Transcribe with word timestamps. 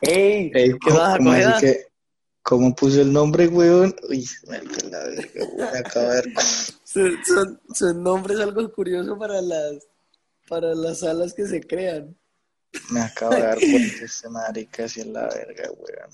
¡Ey! 0.00 0.50
Ey, 0.54 0.72
¿Qué 0.72 0.78
¿cómo- 0.80 0.96
vas 0.98 1.46
a 1.46 1.52
coger? 1.54 1.86
¿Cómo 2.42 2.74
puse 2.76 3.00
el 3.00 3.12
nombre, 3.12 3.48
weón? 3.48 3.94
Uy, 4.08 4.24
marica, 4.46 4.86
la 4.88 4.98
verga, 5.04 5.44
weón, 5.52 5.72
me 5.72 5.78
acabo 5.78 6.08
de 6.08 6.14
ver. 6.14 6.24
Son, 6.86 7.12
son, 7.26 7.60
son 7.74 8.02
nombres 8.02 8.40
algo 8.40 8.72
curioso 8.72 9.18
para 9.18 9.42
las, 9.42 9.86
para 10.48 10.74
las 10.74 11.00
salas 11.00 11.34
que 11.34 11.44
se 11.46 11.60
crean. 11.60 12.16
Me 12.90 13.00
acabo 13.00 13.34
de 13.34 13.42
dar 13.42 13.58
cuenta 13.58 13.76
este 14.04 14.28
marica, 14.30 14.84
así 14.84 15.00
es 15.00 15.06
la 15.08 15.28
verga, 15.28 15.70
weón. 15.72 16.10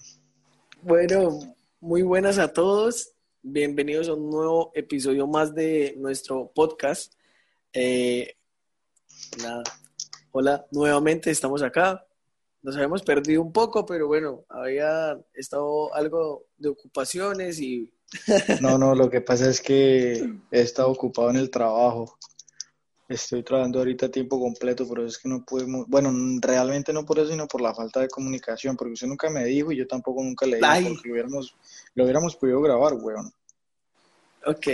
Bueno, 0.82 1.54
muy 1.78 2.02
buenas 2.02 2.38
a 2.38 2.52
todos. 2.52 3.12
Bienvenidos 3.42 4.08
a 4.08 4.14
un 4.14 4.28
nuevo 4.30 4.72
episodio 4.74 5.26
más 5.28 5.54
de 5.54 5.94
nuestro 5.98 6.50
podcast. 6.52 7.12
Eh, 7.72 8.34
nada. 9.40 9.62
Hola, 10.32 10.66
nuevamente 10.72 11.30
estamos 11.30 11.62
acá. 11.62 12.04
Nos 12.62 12.76
habíamos 12.76 13.02
perdido 13.02 13.42
un 13.42 13.52
poco, 13.52 13.84
pero 13.84 14.06
bueno, 14.06 14.44
había 14.48 15.18
estado 15.34 15.92
algo 15.94 16.44
de 16.56 16.68
ocupaciones 16.68 17.58
y 17.60 17.92
No, 18.60 18.78
no, 18.78 18.94
lo 18.94 19.10
que 19.10 19.20
pasa 19.20 19.48
es 19.50 19.60
que 19.60 20.12
he 20.50 20.60
estado 20.60 20.90
ocupado 20.90 21.30
en 21.30 21.36
el 21.36 21.50
trabajo. 21.50 22.16
Estoy 23.08 23.42
trabajando 23.42 23.80
ahorita 23.80 24.06
a 24.06 24.10
tiempo 24.10 24.38
completo, 24.40 24.86
pero 24.88 25.04
es 25.04 25.18
que 25.18 25.28
no 25.28 25.44
pudimos, 25.44 25.86
bueno, 25.88 26.10
realmente 26.40 26.92
no 26.92 27.04
por 27.04 27.18
eso, 27.18 27.30
sino 27.30 27.46
por 27.48 27.60
la 27.60 27.74
falta 27.74 28.00
de 28.00 28.08
comunicación, 28.08 28.76
porque 28.76 28.92
usted 28.94 29.08
nunca 29.08 29.28
me 29.28 29.44
dijo 29.44 29.72
y 29.72 29.76
yo 29.76 29.86
tampoco 29.86 30.22
nunca 30.22 30.46
le 30.46 30.56
dije, 30.58 30.88
porque 30.88 31.08
lo 31.08 31.12
hubiéramos, 31.14 31.54
lo 31.94 32.04
hubiéramos 32.04 32.36
podido 32.36 32.62
grabar, 32.62 32.94
weón. 32.94 33.30
ok, 34.46 34.66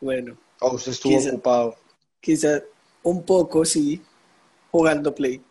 bueno, 0.00 0.36
O 0.60 0.74
usted 0.74 0.92
estuvo 0.92 1.18
Quizá- 1.18 1.30
ocupado. 1.30 1.74
quizás 2.20 2.62
un 3.02 3.22
poco 3.24 3.64
sí, 3.64 4.00
jugando 4.70 5.14
Play. 5.14 5.42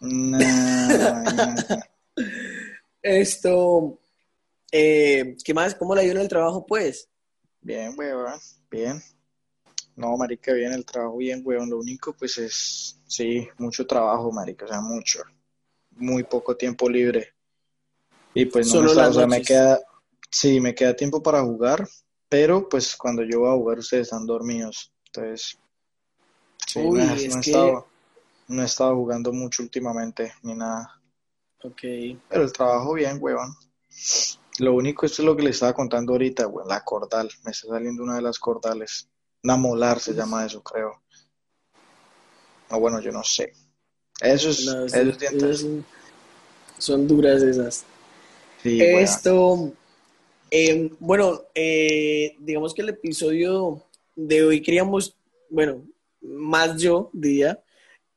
Esto, 3.02 3.98
eh, 4.72 5.36
¿qué 5.44 5.54
más? 5.54 5.74
¿Cómo 5.74 5.94
le 5.94 6.10
en 6.10 6.16
el 6.16 6.28
trabajo, 6.28 6.64
pues? 6.66 7.08
Bien, 7.60 7.94
weón, 7.96 8.40
bien. 8.70 9.02
No, 9.96 10.16
marica, 10.16 10.52
bien 10.52 10.72
el 10.72 10.84
trabajo, 10.84 11.18
bien, 11.18 11.42
weón. 11.44 11.70
Lo 11.70 11.78
único, 11.78 12.12
pues, 12.14 12.38
es, 12.38 12.98
sí, 13.06 13.48
mucho 13.58 13.86
trabajo, 13.86 14.32
marica, 14.32 14.64
o 14.64 14.68
sea, 14.68 14.80
mucho. 14.80 15.22
Muy 15.92 16.24
poco 16.24 16.56
tiempo 16.56 16.88
libre. 16.88 17.34
Y 18.34 18.46
pues 18.46 18.66
no 18.66 18.72
Solo 18.72 18.84
me 18.86 18.90
está, 18.90 19.08
o 19.08 19.12
sea, 19.12 19.26
me 19.26 19.42
queda, 19.42 19.80
sí, 20.30 20.60
me 20.60 20.74
queda 20.74 20.96
tiempo 20.96 21.22
para 21.22 21.42
jugar, 21.42 21.86
pero 22.28 22.68
pues 22.68 22.96
cuando 22.96 23.22
yo 23.22 23.40
voy 23.40 23.50
a 23.50 23.54
jugar 23.56 23.78
ustedes 23.78 24.08
están 24.08 24.26
dormidos. 24.26 24.92
Entonces, 25.06 25.56
sí, 26.66 26.80
Uy, 26.84 27.02
es 27.02 27.36
que- 27.36 27.74
no 28.48 28.62
he 28.62 28.66
estado 28.66 28.94
jugando 28.96 29.32
mucho 29.32 29.62
últimamente, 29.62 30.32
ni 30.42 30.54
nada. 30.54 31.00
Ok. 31.62 31.80
Pero 32.28 32.44
el 32.44 32.52
trabajo 32.52 32.94
bien, 32.94 33.18
weón. 33.20 33.54
Lo 34.58 34.74
único, 34.74 35.06
esto 35.06 35.22
es 35.22 35.26
lo 35.26 35.36
que 35.36 35.42
le 35.42 35.50
estaba 35.50 35.72
contando 35.72 36.12
ahorita, 36.12 36.46
weón, 36.46 36.68
la 36.68 36.84
cordal. 36.84 37.30
Me 37.44 37.50
está 37.50 37.68
saliendo 37.68 38.02
una 38.02 38.16
de 38.16 38.22
las 38.22 38.38
cordales. 38.38 39.08
Una 39.42 39.56
molar 39.56 40.00
se 40.00 40.14
llama 40.14 40.44
eso, 40.46 40.62
creo. 40.62 41.02
O 42.70 42.80
bueno, 42.80 43.00
yo 43.00 43.12
no 43.12 43.22
sé. 43.22 43.52
Esos, 44.20 44.64
No, 44.64 44.84
esos 44.86 45.18
dientes. 45.18 45.60
son, 45.60 45.84
son 46.78 47.06
duras 47.06 47.42
esas. 47.42 47.84
Sí. 48.62 48.80
Esto, 48.80 49.72
eh, 50.50 50.90
bueno, 51.00 51.42
eh, 51.54 52.36
digamos 52.38 52.72
que 52.72 52.82
el 52.82 52.90
episodio 52.90 53.82
de 54.14 54.44
hoy 54.44 54.62
queríamos, 54.62 55.16
bueno, 55.50 55.82
más 56.22 56.80
yo 56.80 57.10
diría, 57.12 57.62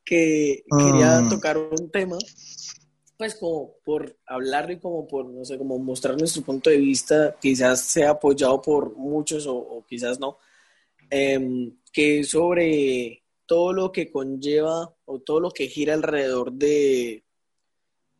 que 0.08 0.64
quería 0.78 1.20
Mm. 1.20 1.28
tocar 1.28 1.58
un 1.58 1.90
tema, 1.90 2.16
pues 3.18 3.34
como 3.34 3.74
por 3.84 4.16
hablarlo 4.26 4.72
y 4.72 4.78
como 4.78 5.06
por, 5.06 5.26
no 5.26 5.44
sé, 5.44 5.58
como 5.58 5.78
mostrar 5.78 6.16
nuestro 6.16 6.42
punto 6.42 6.70
de 6.70 6.78
vista, 6.78 7.36
quizás 7.40 7.82
sea 7.82 8.10
apoyado 8.10 8.62
por 8.62 8.96
muchos 8.96 9.46
o, 9.46 9.56
o 9.56 9.84
quizás 9.84 10.18
no, 10.18 10.38
em, 11.10 11.76
que 11.92 12.20
es 12.20 12.30
sobre 12.30 13.22
todo 13.44 13.72
lo 13.72 13.92
que 13.92 14.10
conlleva 14.10 14.94
o 15.04 15.18
todo 15.20 15.40
lo 15.40 15.50
que 15.50 15.66
gira 15.68 15.94
alrededor 15.94 16.52
de, 16.52 17.22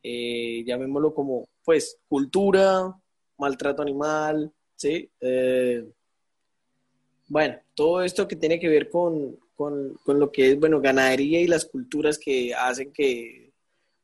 eh, 0.02 0.64
llamémoslo 0.66 1.14
como, 1.14 1.48
pues, 1.64 1.98
cultura, 2.08 2.94
maltrato 3.38 3.82
animal, 3.82 4.52
¿sí? 4.76 5.10
Eh, 5.20 5.84
bueno, 7.28 7.56
todo 7.74 8.02
esto 8.02 8.26
que 8.26 8.36
tiene 8.36 8.58
que 8.58 8.68
ver 8.68 8.90
con, 8.90 9.38
con, 9.58 9.98
con 10.04 10.20
lo 10.20 10.30
que 10.30 10.52
es, 10.52 10.60
bueno, 10.60 10.80
ganadería 10.80 11.40
y 11.40 11.48
las 11.48 11.64
culturas 11.64 12.16
que 12.16 12.54
hacen 12.54 12.92
que, 12.92 13.50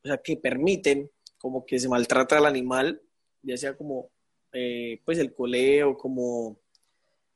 o 0.03 0.07
sea, 0.07 0.17
que 0.17 0.35
permiten 0.35 1.09
como 1.37 1.65
que 1.65 1.79
se 1.79 1.87
maltrata 1.87 2.37
al 2.37 2.45
animal, 2.45 3.01
ya 3.41 3.55
sea 3.55 3.77
como, 3.77 4.09
eh, 4.51 4.99
pues, 5.05 5.17
el 5.17 5.33
coleo, 5.33 5.97
como 5.97 6.57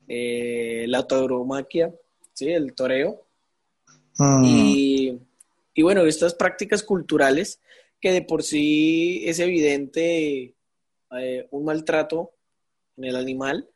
eh, 0.06 0.84
la 0.90 1.08
tauromaquia, 1.08 1.96
¿sí? 2.34 2.50
El 2.50 2.74
toreo. 2.74 3.26
Mm, 4.18 4.44
Y, 4.44 5.18
y 5.74 5.82
bueno, 5.82 6.06
estas 6.06 6.34
prácticas 6.36 6.84
culturales 6.84 7.62
que 8.02 8.12
de 8.12 8.22
por 8.22 8.44
sí 8.44 9.22
es 9.24 9.40
evidente 9.40 10.56
eh, 11.18 11.48
un 11.52 11.64
maltrato 11.64 12.32
en 12.98 13.06
el 13.06 13.16
animal. 13.16 13.70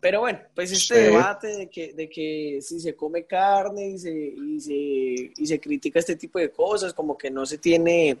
Pero 0.00 0.20
bueno, 0.20 0.40
pues 0.54 0.70
este 0.70 0.94
Sí. 0.94 1.00
debate 1.02 1.48
de 1.48 1.68
que, 1.70 1.92
de 1.92 2.08
que 2.08 2.60
si 2.62 2.78
se 2.80 2.94
come 2.94 3.24
carne 3.26 3.88
y 3.90 3.98
se, 3.98 4.12
y, 4.12 4.60
se, 4.60 4.72
y 5.36 5.46
se 5.46 5.58
critica 5.60 5.98
este 5.98 6.14
tipo 6.16 6.38
de 6.38 6.50
cosas, 6.52 6.94
como 6.94 7.18
que 7.18 7.30
no 7.30 7.44
se 7.44 7.58
tiene 7.58 8.18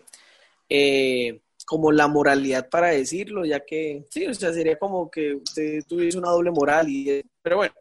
eh, 0.68 1.40
como 1.64 1.92
la 1.92 2.08
moralidad 2.08 2.68
para 2.68 2.88
decirlo, 2.88 3.44
ya 3.44 3.60
que 3.64 4.04
sí, 4.10 4.26
o 4.26 4.34
sea, 4.34 4.52
sería 4.52 4.78
como 4.78 5.10
que 5.10 5.34
usted 5.34 5.84
tuviese 5.86 6.18
una 6.18 6.30
doble 6.30 6.50
moral. 6.50 6.88
Y, 6.88 7.22
pero 7.42 7.58
bueno, 7.58 7.74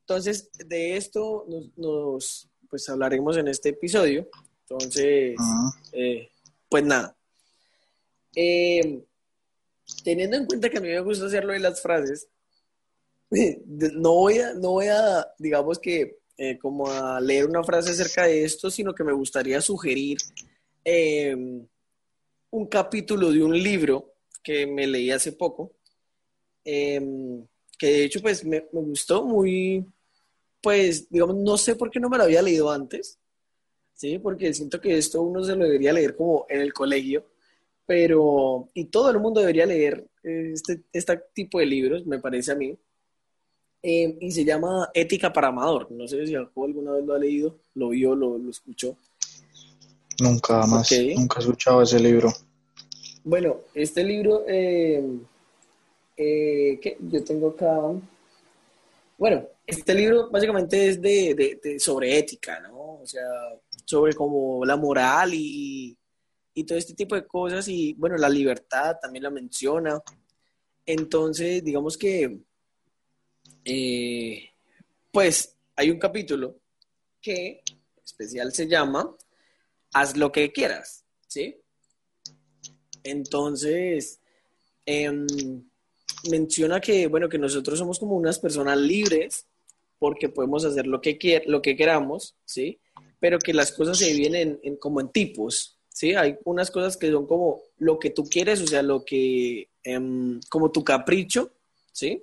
entonces 0.00 0.50
de 0.66 0.96
esto 0.96 1.46
nos, 1.48 1.78
nos, 1.78 2.48
pues 2.68 2.88
hablaremos 2.88 3.36
en 3.36 3.48
este 3.48 3.70
episodio. 3.70 4.28
Entonces, 4.68 5.36
eh, 5.92 6.28
pues 6.68 6.84
nada. 6.84 7.16
Eh, 8.34 9.00
teniendo 10.04 10.36
en 10.36 10.46
cuenta 10.46 10.68
que 10.70 10.78
a 10.78 10.80
mí 10.80 10.88
me 10.88 11.00
gusta 11.00 11.26
hacerlo 11.26 11.52
de 11.52 11.58
las 11.58 11.80
frases, 11.82 12.28
no 13.94 14.14
voy 14.14 14.38
a, 14.38 14.54
no 14.54 14.72
voy 14.72 14.86
a, 14.86 15.26
digamos 15.38 15.78
que, 15.78 16.18
eh, 16.36 16.58
como 16.58 16.90
a 16.90 17.20
leer 17.20 17.46
una 17.46 17.62
frase 17.62 17.90
acerca 17.90 18.24
de 18.24 18.44
esto, 18.44 18.70
sino 18.70 18.94
que 18.94 19.04
me 19.04 19.12
gustaría 19.12 19.60
sugerir 19.60 20.18
eh, 20.84 21.36
un 22.50 22.66
capítulo 22.66 23.30
de 23.30 23.42
un 23.42 23.52
libro 23.52 24.14
que 24.42 24.66
me 24.66 24.86
leí 24.86 25.10
hace 25.10 25.32
poco, 25.32 25.72
eh, 26.64 27.00
que 27.78 27.86
de 27.86 28.04
hecho, 28.04 28.20
pues 28.20 28.44
me, 28.44 28.66
me 28.72 28.80
gustó 28.80 29.24
muy, 29.24 29.86
pues, 30.60 31.08
digamos, 31.10 31.36
no 31.36 31.56
sé 31.56 31.76
por 31.76 31.90
qué 31.90 32.00
no 32.00 32.08
me 32.10 32.18
lo 32.18 32.24
había 32.24 32.42
leído 32.42 32.70
antes, 32.70 33.18
¿sí? 33.94 34.18
Porque 34.18 34.52
siento 34.54 34.80
que 34.80 34.98
esto 34.98 35.22
uno 35.22 35.44
se 35.44 35.56
lo 35.56 35.64
debería 35.64 35.92
leer 35.92 36.16
como 36.16 36.46
en 36.48 36.60
el 36.60 36.72
colegio, 36.72 37.26
pero, 37.86 38.68
y 38.74 38.86
todo 38.86 39.10
el 39.10 39.18
mundo 39.18 39.40
debería 39.40 39.66
leer 39.66 40.06
eh, 40.22 40.52
este, 40.54 40.82
este 40.92 41.20
tipo 41.34 41.58
de 41.58 41.66
libros, 41.66 42.06
me 42.06 42.18
parece 42.18 42.52
a 42.52 42.54
mí, 42.56 42.76
Eh, 43.82 44.16
y 44.20 44.30
se 44.30 44.44
llama 44.44 44.90
Ética 44.92 45.32
para 45.32 45.48
Amador. 45.48 45.90
No 45.90 46.06
sé 46.06 46.26
si 46.26 46.34
Jacobo 46.34 46.66
alguna 46.66 46.92
vez 46.92 47.04
lo 47.04 47.14
ha 47.14 47.18
leído, 47.18 47.56
lo 47.74 47.88
vio, 47.90 48.14
lo, 48.14 48.36
lo 48.38 48.50
escuchó. 48.50 48.96
Nunca 50.20 50.66
más, 50.66 50.90
nunca 51.16 51.38
he 51.38 51.42
escuchado 51.42 51.80
ese 51.82 51.98
libro. 51.98 52.30
Bueno, 53.24 53.60
este 53.74 54.04
libro 54.04 54.44
eh, 54.46 55.02
eh, 56.16 56.78
que 56.80 56.98
yo 57.00 57.24
tengo 57.24 57.48
acá. 57.50 57.74
Bueno, 59.16 59.46
este 59.66 59.94
libro 59.94 60.28
básicamente 60.30 60.88
es 60.88 61.00
de, 61.00 61.34
de- 61.34 61.60
de- 61.62 61.78
sobre 61.80 62.18
ética, 62.18 62.60
¿no? 62.60 63.00
O 63.00 63.06
sea, 63.06 63.22
sobre 63.84 64.14
como 64.14 64.64
la 64.64 64.76
moral 64.76 65.32
y, 65.32 65.96
y 66.54 66.64
todo 66.64 66.76
este 66.76 66.94
tipo 66.94 67.14
de 67.14 67.26
cosas 67.26 67.66
y 67.68 67.94
bueno, 67.94 68.16
la 68.18 68.28
libertad 68.28 68.96
también 69.00 69.22
la 69.22 69.30
menciona. 69.30 70.02
Entonces, 70.84 71.62
digamos 71.64 71.96
que, 71.96 72.40
eh, 73.64 74.50
pues 75.12 75.56
hay 75.76 75.90
un 75.90 75.98
capítulo 75.98 76.56
que 77.20 77.62
especial 78.04 78.52
se 78.52 78.66
llama 78.66 79.14
Haz 79.92 80.16
lo 80.16 80.30
que 80.32 80.52
quieras, 80.52 81.04
¿sí? 81.26 81.56
Entonces, 83.02 84.20
em, 84.86 85.26
menciona 86.30 86.80
que, 86.80 87.06
bueno, 87.06 87.28
que 87.28 87.38
nosotros 87.38 87.78
somos 87.78 87.98
como 87.98 88.16
unas 88.16 88.38
personas 88.38 88.78
libres 88.78 89.46
porque 89.98 90.28
podemos 90.28 90.64
hacer 90.64 90.86
lo 90.86 91.00
que, 91.00 91.42
lo 91.46 91.60
que 91.62 91.76
queramos, 91.76 92.36
¿sí? 92.44 92.78
Pero 93.18 93.38
que 93.38 93.52
las 93.54 93.72
cosas 93.72 93.98
se 93.98 94.06
dividen 94.12 94.34
en, 94.34 94.60
en- 94.62 94.76
como 94.76 95.00
en 95.00 95.08
tipos, 95.10 95.78
¿sí? 95.88 96.14
Hay 96.14 96.36
unas 96.44 96.70
cosas 96.70 96.96
que 96.96 97.10
son 97.10 97.26
como 97.26 97.60
lo 97.78 97.98
que 97.98 98.10
tú 98.10 98.24
quieres, 98.24 98.60
o 98.60 98.66
sea, 98.66 98.82
lo 98.82 99.04
que, 99.04 99.68
em, 99.82 100.40
como 100.48 100.70
tu 100.70 100.82
capricho, 100.84 101.52
¿sí? 101.92 102.22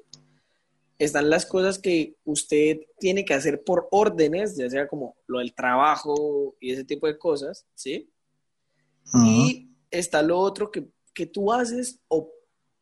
Están 1.00 1.30
las 1.30 1.46
cosas 1.46 1.78
que 1.78 2.16
usted 2.24 2.80
tiene 3.00 3.24
que 3.24 3.34
hacer 3.34 3.64
por 3.64 3.88
órdenes, 3.92 4.56
ya 4.58 4.70
sea 4.70 4.88
como 4.88 5.16
lo 5.28 5.40
del 5.40 5.54
trabajo 5.54 6.56
y 6.60 6.72
ese 6.72 6.84
tipo 6.84 7.08
de 7.08 7.18
cosas, 7.18 7.66
¿sí? 7.76 8.10
Y 9.26 9.70
está 9.92 10.22
lo 10.22 10.40
otro 10.40 10.70
que, 10.72 10.88
que 11.14 11.26
tú 11.26 11.54
haces 11.54 12.00
o 12.08 12.32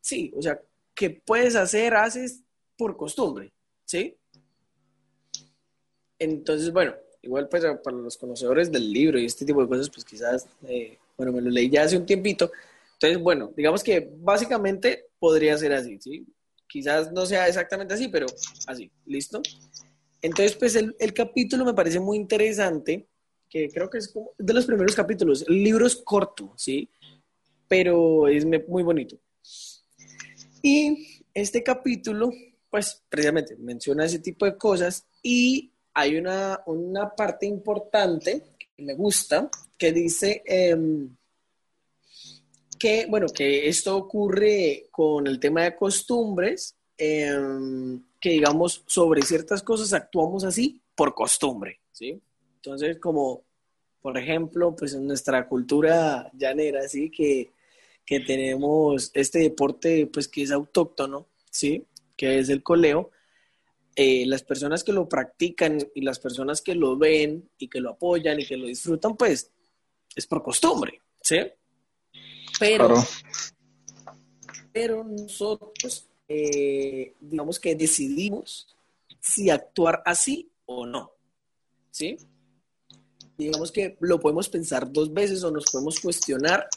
sí, 0.02 0.32
o 0.36 0.42
sea, 0.42 0.60
que 0.94 1.10
puedes 1.10 1.56
hacer, 1.56 1.94
haces 1.94 2.42
por 2.78 2.96
costumbre, 2.96 3.52
¿sí? 3.86 4.18
Entonces, 6.18 6.72
bueno, 6.72 6.94
igual 7.22 7.50
pues 7.50 7.64
para 7.84 7.98
los 7.98 8.18
conocedores 8.18 8.72
del 8.72 8.92
libro 8.92 9.20
y 9.20 9.26
este 9.26 9.46
tipo 9.46 9.62
de 9.62 9.68
cosas, 9.68 9.90
pues 9.90 10.06
quizás, 10.06 10.48
eh, 10.68 10.98
bueno, 11.18 11.34
me 11.34 11.42
lo 11.42 11.50
leí 11.50 11.70
ya 11.70 11.84
hace 11.84 11.98
un 11.98 12.06
tiempito. 12.06 12.52
Entonces, 12.94 13.22
bueno, 13.22 13.52
digamos 13.56 13.84
que 13.84 14.10
básicamente 14.18 15.08
podría 15.20 15.58
ser 15.58 15.74
así, 15.74 16.00
¿sí? 16.00 16.26
Quizás 16.76 17.14
no 17.14 17.26
sea 17.26 17.48
exactamente 17.48 17.94
así, 17.94 18.10
pero 18.10 18.26
así, 18.68 18.92
¿listo? 19.06 19.42
Entonces, 20.22 20.58
pues 20.58 20.76
el, 20.76 20.94
el 21.00 21.14
capítulo 21.14 21.64
me 21.64 21.74
parece 21.74 22.02
muy 22.02 22.18
interesante, 22.18 23.08
que 23.50 23.70
creo 23.70 23.90
que 23.90 24.00
es 24.00 24.10
como 24.12 24.32
de 24.38 24.54
los 24.54 24.66
primeros 24.66 24.94
capítulos. 24.94 25.46
El 25.48 25.64
libro 25.64 25.88
es 25.88 25.96
corto, 25.96 26.54
¿sí? 26.58 26.90
Pero 27.70 28.28
es 28.28 28.46
muy 28.68 28.84
bonito. 28.84 29.18
Y 30.62 31.24
este 31.34 31.64
capítulo, 31.64 32.30
pues 32.70 33.02
precisamente 33.08 33.56
menciona 33.56 34.04
ese 34.04 34.20
tipo 34.20 34.46
de 34.46 34.58
cosas 34.58 35.08
y 35.24 35.72
hay 35.94 36.18
una, 36.18 36.60
parte 37.16 37.46
importante 37.46 38.44
que 38.76 38.84
me 38.84 38.96
gusta, 38.96 39.50
que 39.78 39.94
dice 39.94 40.44
em, 40.46 41.16
que, 42.78 43.06
bueno, 43.08 43.28
que 43.28 43.68
esto 43.68 43.96
ocurre 43.98 44.88
con 44.92 45.28
el 45.28 45.40
tema 45.40 45.64
de 45.64 45.76
costumbres, 45.76 46.76
em, 46.98 48.02
que 48.20 48.30
digamos, 48.30 48.84
sobre 48.88 49.22
ciertas 49.22 49.62
cosas 49.62 49.94
actuamos 49.94 50.44
así 50.44 50.82
por 50.96 51.14
costumbre, 51.14 51.80
¿sí? 51.92 52.22
Entonces, 52.56 52.98
como, 53.00 53.44
por 54.02 54.18
ejemplo, 54.18 54.76
pues 54.76 54.94
en 54.94 55.08
nuestra 55.08 55.48
cultura 55.48 56.32
llanera, 56.34 56.88
¿sí? 56.88 57.10
Que, 57.10 57.52
que 58.06 58.20
tenemos 58.20 59.12
este 59.14 59.40
deporte, 59.40 60.08
pues 60.08 60.28
que 60.28 60.44
es 60.44 60.52
autóctono, 60.52 61.28
¿sí? 61.52 61.86
Que 62.16 62.40
es 62.40 62.50
el 62.50 62.64
coleo 62.64 63.12
eh, 63.98 64.26
las 64.26 64.44
personas 64.44 64.84
que 64.84 64.92
lo 64.92 65.08
practican 65.08 65.78
y 65.94 66.02
las 66.02 66.20
personas 66.20 66.62
que 66.62 66.76
lo 66.76 66.98
ven 66.98 67.50
y 67.58 67.70
que 67.70 67.80
lo 67.80 67.92
apoyan 67.92 68.40
y 68.42 68.46
que 68.46 68.58
lo 68.58 68.68
disfrutan, 68.68 69.16
pues 69.16 69.52
es 70.14 70.28
por 70.28 70.44
costumbre, 70.44 71.02
¿sí? 71.22 71.38
Pero, 72.60 72.96
pero 74.72 75.04
nosotros, 75.04 76.08
eh, 76.28 77.14
digamos 77.20 77.60
que 77.60 77.76
decidimos 77.76 78.76
si 79.20 79.50
actuar 79.50 80.02
así 80.06 80.50
o 80.66 80.86
no, 80.86 81.12
¿sí? 81.92 82.18
Digamos 83.38 83.72
que 83.72 83.98
lo 84.00 84.20
podemos 84.20 84.48
pensar 84.50 84.92
dos 84.92 85.14
veces 85.14 85.44
o 85.44 85.52
nos 85.52 85.66
podemos 85.66 86.00
cuestionar 86.00 86.68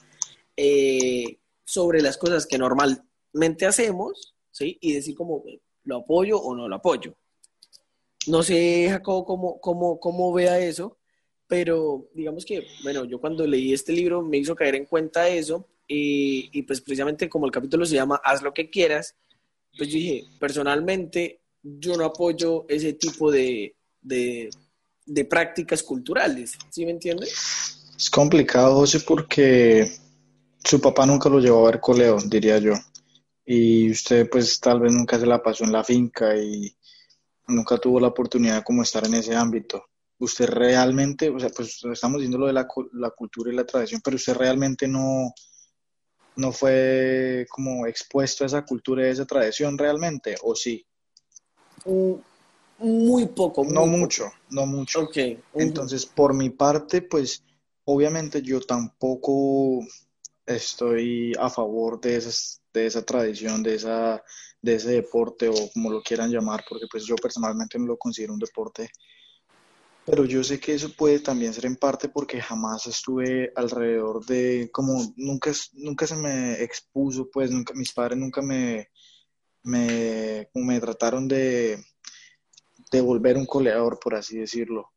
eh, 0.56 1.38
sobre 1.64 2.02
las 2.02 2.16
cosas 2.16 2.46
que 2.46 2.58
normalmente 2.58 3.66
hacemos, 3.66 4.34
¿sí? 4.50 4.76
Y 4.80 4.94
decir 4.94 5.14
como, 5.14 5.44
¿Lo 5.88 5.96
apoyo 5.96 6.38
o 6.38 6.54
no 6.54 6.68
lo 6.68 6.76
apoyo? 6.76 7.14
No 8.26 8.42
sé, 8.42 8.88
Jacobo, 8.90 9.24
cómo, 9.24 9.58
cómo, 9.58 9.98
cómo 9.98 10.34
vea 10.34 10.60
eso, 10.60 10.97
pero 11.48 12.08
digamos 12.14 12.44
que, 12.44 12.64
bueno, 12.82 13.04
yo 13.04 13.20
cuando 13.20 13.46
leí 13.46 13.72
este 13.72 13.92
libro 13.92 14.22
me 14.22 14.38
hizo 14.38 14.54
caer 14.54 14.76
en 14.76 14.84
cuenta 14.84 15.28
eso 15.28 15.66
y, 15.86 16.62
pues 16.62 16.80
precisamente 16.80 17.28
como 17.28 17.46
el 17.46 17.52
capítulo 17.52 17.86
se 17.86 17.94
llama 17.94 18.20
Haz 18.22 18.42
lo 18.42 18.52
que 18.52 18.68
quieras, 18.68 19.16
pues 19.76 19.90
dije, 19.90 20.24
personalmente 20.38 21.40
yo 21.62 21.96
no 21.96 22.04
apoyo 22.04 22.66
ese 22.68 22.92
tipo 22.92 23.30
de, 23.30 23.74
de, 24.00 24.50
de 25.06 25.24
prácticas 25.24 25.82
culturales, 25.82 26.58
¿sí 26.70 26.84
me 26.84 26.92
entiende? 26.92 27.26
Es 27.26 28.10
complicado, 28.10 28.74
José, 28.74 29.00
porque 29.00 29.90
su 30.62 30.80
papá 30.80 31.06
nunca 31.06 31.28
lo 31.28 31.40
llevó 31.40 31.66
a 31.66 31.70
ver 31.70 31.80
coleo, 31.80 32.18
diría 32.26 32.58
yo 32.58 32.74
y 33.50 33.90
usted 33.90 34.28
pues 34.28 34.60
tal 34.60 34.80
vez 34.80 34.92
nunca 34.92 35.18
se 35.18 35.24
la 35.24 35.42
pasó 35.42 35.64
en 35.64 35.72
la 35.72 35.82
finca 35.82 36.36
y 36.36 36.76
nunca 37.46 37.78
tuvo 37.78 37.98
la 37.98 38.08
oportunidad 38.08 38.62
como 38.62 38.82
estar 38.82 39.06
en 39.06 39.14
ese 39.14 39.34
ámbito. 39.34 39.86
Usted 40.18 40.46
realmente, 40.46 41.30
o 41.30 41.38
sea, 41.38 41.50
pues 41.50 41.80
estamos 41.92 42.18
diciendo 42.18 42.38
lo 42.38 42.46
de 42.46 42.52
la, 42.52 42.66
la 42.92 43.10
cultura 43.10 43.52
y 43.52 43.56
la 43.56 43.64
tradición, 43.64 44.00
pero 44.02 44.16
usted 44.16 44.34
realmente 44.34 44.88
no, 44.88 45.32
no 46.36 46.52
fue 46.52 47.46
como 47.48 47.86
expuesto 47.86 48.44
a 48.44 48.48
esa 48.48 48.64
cultura 48.64 49.02
y 49.02 49.06
a 49.06 49.12
esa 49.12 49.26
tradición 49.26 49.78
realmente, 49.78 50.36
¿o 50.42 50.54
sí? 50.54 50.84
Mm, 51.84 52.14
muy 52.78 53.26
poco. 53.26 53.64
no 53.64 53.86
mucho, 53.86 54.32
no 54.50 54.66
mucho. 54.66 55.02
Okay. 55.02 55.40
Entonces, 55.54 56.04
por 56.06 56.34
mi 56.34 56.50
parte, 56.50 57.02
pues 57.02 57.44
obviamente 57.84 58.42
yo 58.42 58.60
tampoco 58.60 59.80
estoy 60.44 61.32
a 61.38 61.48
favor 61.48 62.00
de 62.00 62.16
esas 62.16 62.58
de 62.72 62.86
esa 62.86 63.02
tradición, 63.02 63.62
de, 63.62 63.74
esa, 63.74 64.22
de 64.60 64.74
ese 64.74 64.90
deporte 64.90 65.48
o 65.48 65.70
como 65.72 65.90
lo 65.90 66.02
quieran 66.02 66.30
llamar, 66.30 66.64
porque 66.68 66.86
pues 66.90 67.04
yo 67.04 67.16
personalmente 67.16 67.78
no 67.78 67.86
lo 67.86 67.96
considero 67.96 68.34
un 68.34 68.38
deporte. 68.38 68.90
Pero 70.10 70.24
yo 70.24 70.42
sé 70.42 70.58
que 70.58 70.72
eso 70.72 70.90
puede 70.96 71.20
también 71.20 71.52
ser 71.52 71.66
en 71.66 71.76
parte 71.76 72.08
porque 72.08 72.40
jamás 72.40 72.86
estuve 72.86 73.52
alrededor 73.54 74.24
de, 74.24 74.70
como 74.72 75.12
nunca, 75.16 75.52
nunca 75.74 76.06
se 76.06 76.16
me 76.16 76.62
expuso, 76.62 77.28
pues 77.30 77.50
nunca, 77.50 77.74
mis 77.74 77.92
padres 77.92 78.16
nunca 78.16 78.40
me, 78.40 78.88
me, 79.64 80.48
me 80.54 80.80
trataron 80.80 81.28
de, 81.28 81.84
de 82.90 83.00
volver 83.02 83.36
un 83.36 83.44
coleador, 83.44 83.98
por 84.00 84.14
así 84.14 84.38
decirlo. 84.38 84.92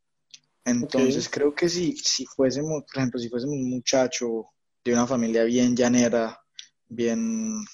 Entonces 0.64 1.28
creo 1.28 1.54
que 1.54 1.68
si, 1.68 1.98
si 1.98 2.26
fuésemos, 2.26 2.84
por 2.84 2.98
ejemplo, 2.98 3.20
si 3.20 3.28
fuésemos 3.28 3.56
un 3.56 3.70
muchacho 3.70 4.46
de 4.82 4.94
una 4.94 5.06
familia 5.06 5.44
bien 5.44 5.76
llanera, 5.76 6.40
bien, 6.88 7.66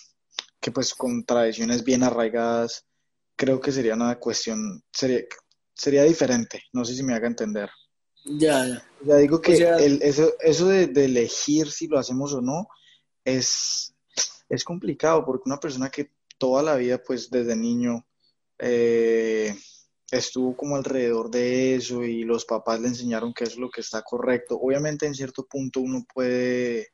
que 0.59 0.71
pues 0.71 0.95
con 0.95 1.23
tradiciones 1.23 1.83
bien 1.83 2.01
arraigadas, 2.01 2.87
creo 3.35 3.59
que 3.59 3.71
sería 3.71 3.93
una 3.93 4.17
cuestión, 4.17 4.83
sería, 4.91 5.19
sería 5.77 6.03
diferente, 6.03 6.63
no 6.73 6.83
sé 6.83 6.95
si 6.95 7.03
me 7.03 7.13
haga 7.13 7.27
entender. 7.27 7.69
Ya, 8.25 8.65
ya. 8.65 8.83
Ya 9.03 9.15
digo 9.17 9.39
que 9.39 9.53
el, 9.55 10.01
eso, 10.01 10.33
eso 10.39 10.67
de, 10.67 10.83
elegir 11.05 11.71
si 11.71 11.87
lo 11.87 11.99
hacemos 11.99 12.33
o 12.33 12.41
no 12.41 12.67
es, 13.23 13.93
es 14.49 14.63
complicado 14.63 15.23
porque 15.25 15.43
una 15.45 15.59
persona 15.59 15.89
que 15.89 16.11
toda 16.37 16.63
la 16.63 16.75
vida, 16.75 17.01
pues 17.01 17.29
desde 17.29 17.55
niño, 17.55 18.05
eh, 18.59 19.55
estuvo 20.11 20.55
como 20.55 20.75
alrededor 20.75 21.29
de 21.29 21.75
eso 21.75 22.03
y 22.03 22.23
los 22.23 22.45
papás 22.45 22.79
le 22.81 22.87
enseñaron 22.87 23.33
que 23.33 23.43
es 23.43 23.57
lo 23.57 23.69
que 23.69 23.81
está 23.81 24.01
correcto. 24.01 24.57
Obviamente 24.59 25.05
en 25.05 25.15
cierto 25.15 25.45
punto 25.45 25.79
uno 25.79 26.05
puede 26.11 26.89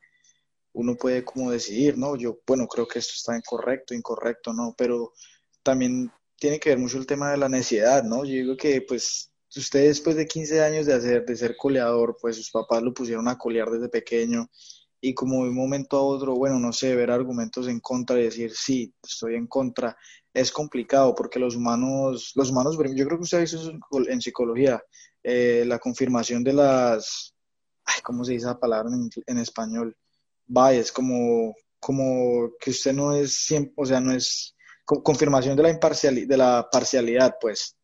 uno 0.74 0.96
puede 0.96 1.24
como 1.24 1.52
decidir, 1.52 1.96
¿no? 1.96 2.16
Yo, 2.16 2.38
bueno, 2.46 2.66
creo 2.66 2.86
que 2.88 2.98
esto 2.98 3.12
está 3.14 3.36
incorrecto, 3.36 3.94
incorrecto, 3.94 4.52
¿no? 4.52 4.74
Pero 4.76 5.12
también 5.62 6.10
tiene 6.44 6.60
que 6.60 6.68
ver 6.68 6.78
mucho 6.78 6.98
el 6.98 7.06
tema 7.06 7.30
de 7.30 7.38
la 7.38 7.48
necesidad, 7.48 8.04
¿no? 8.04 8.22
Yo 8.22 8.32
digo 8.32 8.54
que, 8.54 8.82
pues, 8.82 9.32
usted 9.56 9.86
después 9.86 10.14
de 10.14 10.26
15 10.26 10.62
años 10.62 10.84
de, 10.84 10.92
hacer, 10.92 11.24
de 11.24 11.36
ser 11.36 11.56
coleador, 11.56 12.18
pues 12.20 12.36
sus 12.36 12.50
papás 12.50 12.82
lo 12.82 12.92
pusieron 12.92 13.28
a 13.28 13.38
colear 13.38 13.70
desde 13.70 13.88
pequeño 13.88 14.50
y 15.00 15.14
como 15.14 15.44
de 15.44 15.48
un 15.48 15.54
momento 15.54 15.96
a 15.96 16.02
otro, 16.02 16.34
bueno, 16.34 16.58
no 16.58 16.70
sé, 16.70 16.94
ver 16.94 17.10
argumentos 17.10 17.66
en 17.66 17.80
contra 17.80 18.20
y 18.20 18.24
decir, 18.24 18.52
sí, 18.54 18.92
estoy 19.02 19.36
en 19.36 19.46
contra, 19.46 19.96
es 20.34 20.52
complicado 20.52 21.14
porque 21.14 21.38
los 21.38 21.56
humanos, 21.56 22.32
los 22.34 22.50
humanos, 22.50 22.76
yo 22.76 23.06
creo 23.06 23.16
que 23.16 23.24
usted 23.24 23.38
ha 23.38 23.40
visto 23.40 23.56
eso 23.56 23.72
en 24.06 24.20
psicología, 24.20 24.82
eh, 25.22 25.64
la 25.66 25.78
confirmación 25.78 26.44
de 26.44 26.52
las, 26.52 27.34
ay, 27.86 28.02
¿cómo 28.02 28.22
se 28.22 28.32
dice 28.32 28.48
esa 28.48 28.60
palabra 28.60 28.90
en, 28.92 29.08
en 29.26 29.38
español? 29.38 29.96
es 30.72 30.92
como, 30.92 31.54
como 31.80 32.50
que 32.60 32.68
usted 32.68 32.92
no 32.92 33.14
es 33.14 33.34
siempre, 33.34 33.72
o 33.78 33.86
sea, 33.86 33.98
no 33.98 34.12
es 34.12 34.53
confirmación 34.84 35.56
de 35.56 35.62
la 35.62 35.70
imparcialidad, 35.70 36.28
de 36.28 36.36
la 36.36 36.68
parcialidad, 36.70 37.36
pues, 37.40 37.76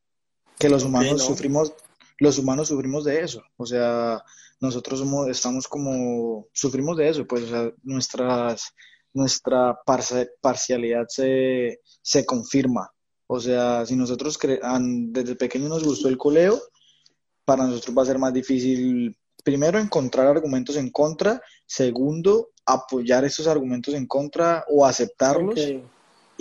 que 0.59 0.69
los 0.69 0.85
humanos 0.85 1.23
sufrimos, 1.23 1.73
los 2.19 2.39
humanos 2.39 2.69
sufrimos 2.69 3.05
de 3.05 3.21
eso, 3.21 3.43
o 3.57 3.67
sea, 3.67 4.23
nosotros 4.61 5.01
somos, 5.01 5.29
estamos 5.29 5.67
como, 5.67 6.49
sufrimos 6.53 6.97
de 6.97 7.09
eso, 7.09 7.27
pues, 7.27 7.45
o 7.45 7.49
sea, 7.49 7.71
nuestras, 7.83 8.75
nuestra 9.13 9.79
parcialidad 10.41 11.07
se, 11.09 11.81
se 12.03 12.27
confirma, 12.27 12.91
o 13.27 13.41
sea, 13.41 13.87
si 13.87 13.97
nosotros 13.97 14.39
desde 14.41 15.37
pequeño 15.37 15.69
nos 15.69 15.85
gustó 15.85 16.09
el 16.09 16.19
coleo, 16.19 16.61
para 17.45 17.65
nosotros 17.65 17.97
va 17.97 18.03
a 18.03 18.07
ser 18.07 18.19
más 18.19 18.33
difícil 18.33 19.17
primero, 19.43 19.79
encontrar 19.79 20.27
argumentos 20.27 20.77
en 20.77 20.91
contra. 20.91 21.43
Segundo, 21.67 22.51
apoyar 22.67 23.25
esos 23.25 23.47
argumentos 23.47 23.95
en 23.95 24.07
contra 24.07 24.65
o 24.69 24.87
aceptarlos. 24.87 25.59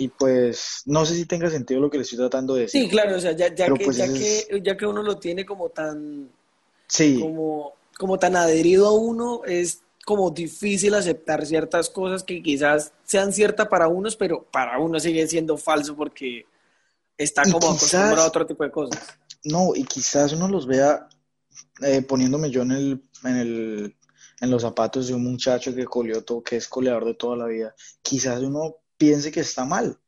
Y 0.00 0.08
pues 0.08 0.80
no 0.86 1.04
sé 1.04 1.14
si 1.14 1.26
tenga 1.26 1.50
sentido 1.50 1.78
lo 1.78 1.90
que 1.90 1.98
le 1.98 2.04
estoy 2.04 2.16
tratando 2.16 2.54
de 2.54 2.62
decir. 2.62 2.84
Sí, 2.84 2.88
claro, 2.88 3.18
o 3.18 3.20
sea, 3.20 3.32
ya, 3.32 3.54
ya, 3.54 3.66
que, 3.66 3.84
pues, 3.84 3.98
ya, 3.98 4.06
que, 4.10 4.62
ya 4.62 4.74
que 4.74 4.86
uno 4.86 5.02
lo 5.02 5.18
tiene 5.18 5.44
como 5.44 5.68
tan... 5.68 6.30
Sí. 6.86 7.18
Como, 7.20 7.74
como 7.98 8.18
tan 8.18 8.34
adherido 8.34 8.86
a 8.86 8.92
uno, 8.92 9.42
es 9.44 9.82
como 10.06 10.30
difícil 10.30 10.94
aceptar 10.94 11.44
ciertas 11.44 11.90
cosas 11.90 12.22
que 12.22 12.42
quizás 12.42 12.94
sean 13.04 13.30
ciertas 13.34 13.68
para 13.68 13.88
unos, 13.88 14.16
pero 14.16 14.42
para 14.50 14.78
uno 14.78 14.98
sigue 14.98 15.26
siendo 15.28 15.58
falso 15.58 15.94
porque 15.94 16.46
está 17.18 17.42
como 17.42 17.58
acostumbrado 17.58 18.22
a 18.22 18.28
otro 18.28 18.46
tipo 18.46 18.64
de 18.64 18.70
cosas. 18.70 19.18
No, 19.44 19.72
y 19.74 19.84
quizás 19.84 20.32
uno 20.32 20.48
los 20.48 20.66
vea 20.66 21.10
eh, 21.82 22.00
poniéndome 22.00 22.50
yo 22.50 22.62
en 22.62 22.72
el, 22.72 23.02
en 23.22 23.36
el, 23.36 23.96
en 24.40 24.50
los 24.50 24.62
zapatos 24.62 25.08
de 25.08 25.14
un 25.14 25.24
muchacho 25.24 25.74
que 25.74 25.84
coleó 25.84 26.24
todo, 26.24 26.42
que 26.42 26.56
es 26.56 26.68
coleador 26.68 27.04
de 27.04 27.14
toda 27.14 27.36
la 27.36 27.44
vida, 27.44 27.74
quizás 28.00 28.40
uno 28.40 28.76
piense 29.00 29.32
que 29.32 29.40
está 29.40 29.64
mal, 29.64 29.98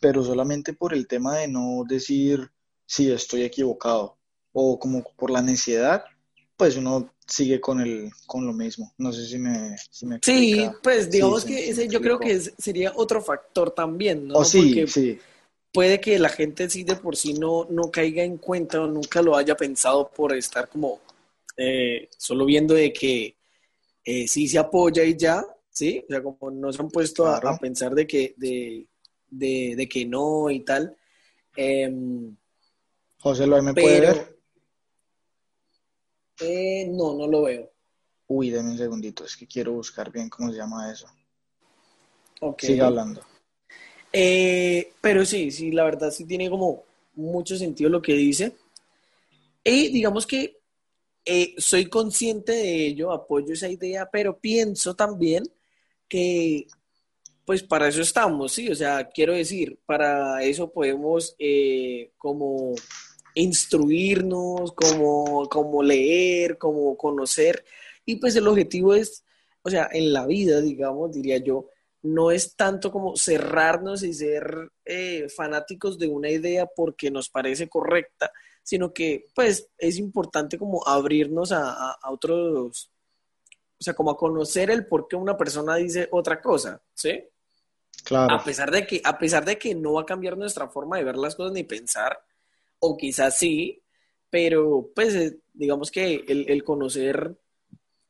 pero 0.00 0.24
solamente 0.24 0.72
por 0.72 0.92
el 0.92 1.06
tema 1.06 1.38
de 1.38 1.46
no 1.46 1.84
decir 1.88 2.50
si 2.84 3.08
estoy 3.12 3.44
equivocado 3.44 4.18
o 4.52 4.80
como 4.80 5.04
por 5.16 5.30
la 5.30 5.40
necesidad, 5.40 6.04
pues 6.56 6.76
uno 6.76 7.14
sigue 7.24 7.60
con 7.60 7.80
el 7.80 8.10
con 8.26 8.44
lo 8.44 8.52
mismo. 8.52 8.92
No 8.98 9.12
sé 9.12 9.26
si 9.26 9.38
me, 9.38 9.76
si 9.90 10.06
me 10.06 10.18
Sí, 10.20 10.68
pues 10.82 11.08
digamos 11.08 11.44
que 11.44 11.70
ese 11.70 11.86
yo 11.86 12.00
creo 12.00 12.18
que 12.18 12.40
sería 12.40 12.92
otro 12.96 13.22
factor 13.22 13.70
también, 13.70 14.26
¿no? 14.26 14.34
O 14.34 14.44
sí, 14.44 14.86
sí. 14.88 15.20
Puede 15.72 16.00
que 16.00 16.18
la 16.18 16.28
gente 16.28 16.68
sí 16.68 16.82
de 16.82 16.96
por 16.96 17.16
sí 17.16 17.34
no, 17.34 17.68
no 17.70 17.92
caiga 17.92 18.24
en 18.24 18.38
cuenta 18.38 18.80
o 18.80 18.88
nunca 18.88 19.22
lo 19.22 19.36
haya 19.36 19.56
pensado 19.56 20.10
por 20.10 20.36
estar 20.36 20.68
como 20.68 21.00
eh, 21.56 22.08
solo 22.18 22.44
viendo 22.44 22.74
de 22.74 22.92
que 22.92 23.36
eh, 24.04 24.26
sí 24.26 24.48
se 24.48 24.58
apoya 24.58 25.04
y 25.04 25.16
ya, 25.16 25.46
¿sí? 25.72 26.04
O 26.04 26.12
sea, 26.12 26.22
como 26.22 26.50
no 26.50 26.72
se 26.72 26.82
han 26.82 26.88
puesto 26.88 27.26
a, 27.26 27.58
pensar 27.58 27.94
de 27.94 28.06
que, 28.06 28.34
de, 28.36 28.86
de, 29.28 29.88
que 29.88 30.04
no 30.04 30.50
y 30.50 30.60
tal. 30.60 30.96
Em, 31.56 32.36
José, 33.18 33.46
¿lo 33.46 33.60
me 33.62 33.74
puede 33.74 34.00
ver? 34.00 34.38
Eh, 36.40 36.86
no, 36.90 37.14
no 37.14 37.26
lo 37.26 37.42
veo. 37.42 37.72
Uy, 38.28 38.50
denme 38.50 38.72
un 38.72 38.78
segundito, 38.78 39.24
es 39.24 39.36
que 39.36 39.46
quiero 39.46 39.72
buscar 39.72 40.10
bien 40.10 40.28
cómo 40.28 40.50
se 40.50 40.58
llama 40.58 40.90
eso. 40.90 41.06
Okay. 42.40 42.70
Siga 42.70 42.86
hablando. 42.86 43.22
Eh, 44.12 44.92
pero 45.00 45.24
sí, 45.24 45.50
sí, 45.50 45.70
la 45.70 45.84
verdad 45.84 46.10
sí 46.10 46.24
tiene 46.24 46.50
como 46.50 46.84
mucho 47.14 47.56
sentido 47.56 47.90
lo 47.90 48.02
que 48.02 48.14
dice. 48.14 48.56
Y 49.64 49.90
digamos 49.90 50.26
que 50.26 50.58
eh, 51.24 51.54
soy 51.58 51.86
consciente 51.86 52.52
de 52.52 52.86
ello, 52.86 53.12
apoyo 53.12 53.52
esa 53.52 53.68
idea, 53.68 54.08
pero 54.10 54.38
pienso 54.38 54.94
también 54.94 55.44
que 56.12 56.66
pues 57.46 57.62
para 57.62 57.88
eso 57.88 58.02
estamos, 58.02 58.52
¿sí? 58.52 58.68
O 58.68 58.74
sea, 58.74 59.08
quiero 59.08 59.32
decir, 59.32 59.78
para 59.86 60.42
eso 60.42 60.70
podemos 60.70 61.34
como 62.18 62.74
instruirnos, 63.34 64.72
como, 64.72 65.48
como 65.48 65.82
leer, 65.82 66.58
como 66.58 66.96
conocer. 66.98 67.64
Y 68.04 68.16
pues 68.16 68.36
el 68.36 68.46
objetivo 68.46 68.94
es, 68.94 69.24
o 69.62 69.70
sea, 69.70 69.88
en 69.90 70.12
la 70.12 70.26
vida, 70.26 70.60
digamos, 70.60 71.12
diría 71.12 71.38
yo, 71.38 71.68
no 72.02 72.30
es 72.30 72.56
tanto 72.56 72.92
como 72.92 73.16
cerrarnos 73.16 74.02
y 74.02 74.12
ser 74.12 74.70
eh, 74.84 75.28
fanáticos 75.34 75.98
de 75.98 76.08
una 76.08 76.28
idea 76.28 76.66
porque 76.66 77.10
nos 77.10 77.30
parece 77.30 77.68
correcta, 77.68 78.30
sino 78.62 78.92
que 78.92 79.26
pues 79.34 79.70
es 79.78 79.98
importante 79.98 80.58
como 80.58 80.86
abrirnos 80.86 81.52
a, 81.52 81.96
otros, 82.10 82.91
o 83.82 83.84
sea, 83.84 83.94
como 83.94 84.12
a 84.12 84.16
conocer 84.16 84.70
el 84.70 84.86
por 84.86 85.08
qué 85.08 85.16
una 85.16 85.36
persona 85.36 85.74
dice 85.74 86.06
otra 86.12 86.40
cosa, 86.40 86.80
¿sí? 86.94 87.20
Claro. 88.04 88.32
A 88.32 88.44
pesar 88.44 88.70
de 88.70 88.86
que, 88.86 89.02
a 89.02 89.18
pesar 89.18 89.44
de 89.44 89.58
que 89.58 89.74
no 89.74 89.94
va 89.94 90.02
a 90.02 90.06
cambiar 90.06 90.38
nuestra 90.38 90.68
forma 90.68 90.98
de 90.98 91.04
ver 91.04 91.16
las 91.16 91.34
cosas 91.34 91.52
ni 91.52 91.64
pensar, 91.64 92.16
o 92.78 92.96
quizás 92.96 93.36
sí, 93.36 93.82
pero 94.30 94.92
pues 94.94 95.16
eh, 95.16 95.40
digamos 95.52 95.90
que 95.90 96.24
el, 96.28 96.62
conocer 96.62 97.36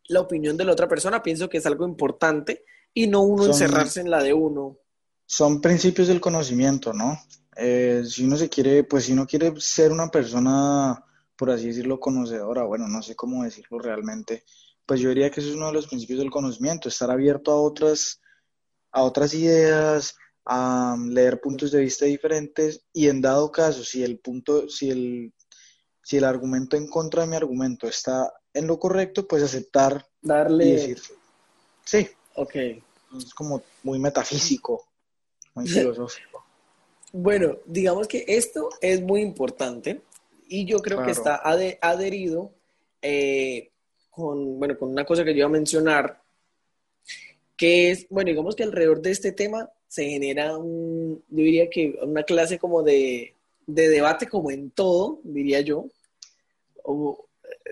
la 0.08 0.20
opinión 0.20 0.58
de 0.58 0.66
la 0.66 0.72
otra 0.72 0.88
persona 0.88 1.22
pienso 1.22 1.48
que 1.48 1.56
es 1.56 1.64
algo 1.64 1.86
importante 1.86 2.66
y 2.92 3.06
no 3.06 3.22
uno 3.22 3.46
encerrarse 3.46 4.02
en 4.02 4.10
la 4.10 4.22
de 4.22 4.34
uno. 4.34 4.76
Son 5.24 5.62
principios 5.62 6.08
del 6.08 6.20
conocimiento, 6.20 6.92
¿no? 6.92 7.18
Eh, 7.56 8.02
si 8.06 8.26
uno 8.26 8.36
se 8.36 8.50
quiere, 8.50 8.84
pues 8.84 9.04
si 9.04 9.14
uno 9.14 9.26
quiere 9.26 9.58
ser 9.58 9.90
una 9.90 10.10
persona, 10.10 11.02
por 11.34 11.50
así 11.50 11.68
decirlo, 11.68 11.98
conocedora, 11.98 12.64
bueno, 12.64 12.88
no 12.88 13.02
sé 13.02 13.16
cómo 13.16 13.42
decirlo 13.42 13.78
realmente, 13.78 14.44
pues 14.92 15.00
yo 15.00 15.08
diría 15.08 15.30
que 15.30 15.40
eso 15.40 15.48
es 15.48 15.54
uno 15.54 15.68
de 15.68 15.72
los 15.72 15.86
principios 15.86 16.18
del 16.18 16.30
conocimiento, 16.30 16.90
estar 16.90 17.10
abierto 17.10 17.50
a 17.50 17.58
otras, 17.58 18.20
a 18.90 19.04
otras 19.04 19.32
ideas, 19.32 20.14
a 20.44 20.98
leer 21.08 21.40
puntos 21.40 21.72
de 21.72 21.80
vista 21.80 22.04
diferentes 22.04 22.84
y 22.92 23.08
en 23.08 23.22
dado 23.22 23.50
caso, 23.50 23.84
si 23.84 24.04
el 24.04 24.18
punto, 24.18 24.68
si 24.68 24.90
el, 24.90 25.32
si 26.02 26.18
el 26.18 26.24
argumento 26.24 26.76
en 26.76 26.88
contra 26.88 27.22
de 27.22 27.28
mi 27.28 27.36
argumento 27.36 27.88
está 27.88 28.30
en 28.52 28.66
lo 28.66 28.78
correcto, 28.78 29.26
pues 29.26 29.42
aceptar 29.42 30.06
Darle... 30.20 30.66
y 30.66 30.72
decir 30.72 31.00
sí. 31.86 32.06
Ok. 32.34 32.54
Es 32.54 33.32
como 33.34 33.62
muy 33.84 33.98
metafísico, 33.98 34.84
muy 35.54 35.66
filosófico. 35.68 36.44
Bueno, 37.14 37.56
digamos 37.64 38.06
que 38.08 38.26
esto 38.28 38.68
es 38.82 39.00
muy 39.00 39.22
importante 39.22 40.02
y 40.48 40.66
yo 40.66 40.80
creo 40.80 41.02
que 41.02 41.12
está 41.12 41.40
adherido 41.80 42.52
eh, 43.00 43.71
con, 44.12 44.58
bueno, 44.58 44.78
con 44.78 44.90
una 44.90 45.06
cosa 45.06 45.24
que 45.24 45.32
yo 45.32 45.38
iba 45.38 45.46
a 45.46 45.50
mencionar, 45.50 46.22
que 47.56 47.90
es, 47.90 48.06
bueno, 48.10 48.28
digamos 48.28 48.54
que 48.54 48.62
alrededor 48.62 49.00
de 49.00 49.10
este 49.10 49.32
tema 49.32 49.70
se 49.88 50.04
genera 50.04 50.56
un, 50.56 51.24
yo 51.28 51.44
diría 51.44 51.70
que 51.70 51.98
una 52.02 52.22
clase 52.22 52.58
como 52.58 52.82
de, 52.82 53.34
debate 53.66 54.26
como 54.28 54.50
en 54.50 54.70
todo, 54.70 55.20
diría 55.24 55.62
yo. 55.62 55.86
O, 56.84 57.26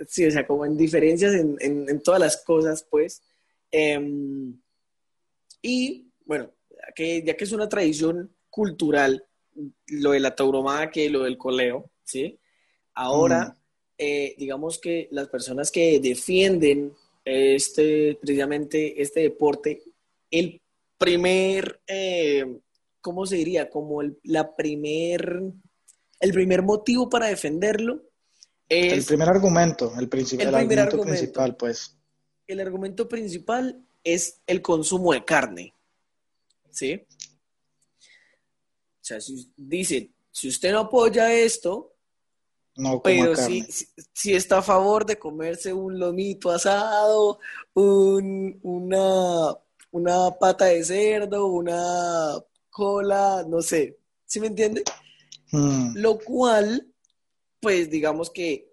sí, 0.08 0.26
o 0.26 0.30
sea, 0.30 0.46
como 0.46 0.64
en 0.64 0.78
diferencias 0.78 1.34
en, 1.34 2.02
todas 2.02 2.20
las 2.20 2.38
cosas, 2.38 2.86
pues. 2.88 3.22
Em, 3.70 4.58
y 5.60 6.06
bueno, 6.24 6.50
ya 6.70 6.92
que, 6.94 7.22
ya 7.22 7.36
que 7.36 7.44
es 7.44 7.52
una 7.52 7.68
tradición 7.68 8.34
cultural, 8.48 9.26
lo 9.88 10.12
de 10.12 10.20
la 10.20 10.34
tauromaquia 10.34 11.04
y 11.04 11.10
lo 11.10 11.24
del 11.24 11.36
coleo, 11.36 11.90
¿sí? 12.02 12.38
Ahora. 12.94 13.59
Eh, 14.02 14.34
digamos 14.38 14.78
que 14.78 15.08
las 15.10 15.28
personas 15.28 15.70
que 15.70 16.00
defienden 16.00 16.94
este, 17.22 18.16
precisamente 18.18 19.02
este 19.02 19.20
deporte, 19.20 19.82
el 20.30 20.58
primer, 20.96 21.82
eh, 21.86 22.60
¿cómo 23.02 23.26
se 23.26 23.36
diría? 23.36 23.68
Como 23.68 24.00
el, 24.00 24.18
la 24.22 24.56
primer, 24.56 25.42
el 26.18 26.32
primer 26.32 26.62
motivo 26.62 27.10
para 27.10 27.26
defenderlo 27.26 28.02
es... 28.66 28.94
El 28.94 29.04
primer 29.04 29.28
argumento, 29.28 29.92
el, 29.98 30.08
el, 30.40 30.54
argumento, 30.54 31.02
principal, 31.02 31.56
pues. 31.56 31.94
El 32.46 32.60
argumento 32.60 33.06
principal 33.06 33.84
es 34.02 34.40
el 34.46 34.62
consumo 34.62 35.12
de 35.12 35.26
carne, 35.26 35.74
¿sí? 36.70 37.04
O 37.98 39.02
sea, 39.02 39.20
si, 39.20 39.52
dice, 39.58 40.10
si 40.30 40.48
usted 40.48 40.72
no 40.72 40.78
apoya 40.78 41.30
esto, 41.34 41.96
no 42.80 43.02
pero 43.02 43.36
si, 43.36 43.66
si, 44.14 44.34
está 44.34 44.58
a 44.58 44.62
favor 44.62 45.04
de 45.04 45.18
comerse 45.18 45.72
un 45.72 45.98
lomito 45.98 46.50
asado, 46.50 47.38
un, 47.74 48.58
una, 48.62 49.54
una 49.90 50.30
pata 50.38 50.64
de 50.66 50.82
cerdo, 50.82 51.46
una 51.46 52.42
cola, 52.70 53.44
no 53.46 53.60
sé, 53.60 53.98
¿sí 54.24 54.40
me 54.40 54.46
entiende? 54.46 54.82
Hmm. 55.52 55.92
Lo 55.96 56.18
cual, 56.18 56.86
pues 57.60 57.90
digamos 57.90 58.30
que 58.30 58.72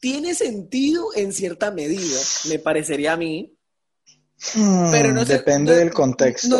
tiene 0.00 0.34
sentido 0.34 1.08
en 1.14 1.32
cierta 1.34 1.70
medida, 1.70 2.18
me 2.48 2.58
parecería 2.58 3.12
a 3.12 3.16
mí, 3.18 3.54
hmm, 4.54 4.90
pero 4.90 5.12
no 5.12 5.26
Depende 5.26 5.76
del 5.76 5.92
contexto. 5.92 6.58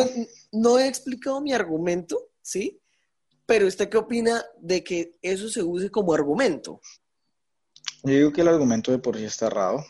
No, 0.52 0.78
he 0.78 0.86
explicado 0.86 1.40
mi 1.40 1.54
argumento, 1.54 2.28
¿sí? 2.42 2.81
Pero 3.52 3.66
¿usted 3.66 3.90
qué 3.90 3.98
opina 3.98 4.42
de 4.58 4.82
que 4.82 5.18
eso 5.20 5.46
se 5.46 5.62
use 5.62 5.90
como 5.90 6.14
argumento? 6.14 6.80
Yo 8.02 8.14
digo 8.14 8.32
que 8.32 8.40
el 8.40 8.48
argumento 8.48 8.90
de 8.90 8.98
por 8.98 9.14
sí 9.18 9.24
está 9.24 9.48
errado. 9.48 9.84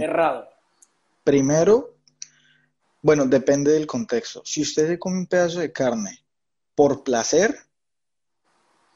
errado. 0.00 0.48
Primero, 1.22 1.94
bueno, 3.00 3.26
depende 3.26 3.70
del 3.70 3.86
contexto. 3.86 4.42
Si 4.44 4.62
usted 4.62 4.88
se 4.88 4.98
come 4.98 5.18
un 5.18 5.26
pedazo 5.28 5.60
de 5.60 5.70
carne 5.70 6.26
por 6.74 7.04
placer, 7.04 7.56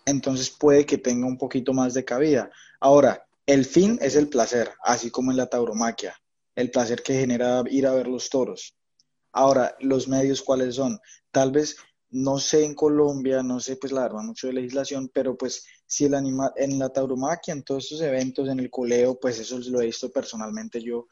entonces 0.07 0.51
puede 0.51 0.85
que 0.85 0.99
tenga 0.99 1.29
un 1.29 1.39
poquito 1.39 1.73
más 1.73 1.95
de 1.95 2.05
cabida. 2.05 2.51
Ahora, 2.81 3.29
el 3.47 3.65
fin 3.65 3.97
es 4.03 4.17
el 4.17 4.29
placer, 4.29 4.73
así 4.83 5.13
como 5.13 5.31
en 5.31 5.37
la 5.37 5.47
tauromaquia, 5.47 6.21
el 6.57 6.73
placer 6.73 7.05
que 7.05 7.21
genera 7.21 7.63
ir 7.71 7.87
a 7.87 7.95
ver 7.95 8.09
los 8.09 8.29
toros. 8.29 8.77
Ahora, 9.31 9.77
los 9.79 10.09
medios 10.09 10.43
cuáles 10.43 10.75
son? 10.75 10.99
Tal 11.31 11.53
vez 11.53 11.77
no 12.11 12.39
sé 12.39 12.65
en 12.65 12.75
Colombia, 12.75 13.43
no 13.43 13.61
sé 13.61 13.77
pues 13.77 13.93
la 13.93 14.03
verdad 14.03 14.23
mucho 14.23 14.47
de 14.47 14.55
legislación, 14.55 15.11
pero 15.13 15.37
pues 15.37 15.65
si 15.87 16.07
el 16.07 16.15
animal 16.15 16.53
en 16.57 16.79
la 16.79 16.89
tauromaquia, 16.89 17.53
en 17.53 17.63
todos 17.63 17.87
esos 17.87 18.01
eventos, 18.01 18.49
en 18.49 18.61
el 18.61 18.71
coleo, 18.71 19.19
pues 19.19 19.39
eso 19.39 19.59
lo 19.71 19.81
he 19.81 19.87
visto 19.87 20.11
personalmente 20.11 20.83
yo, 20.83 21.07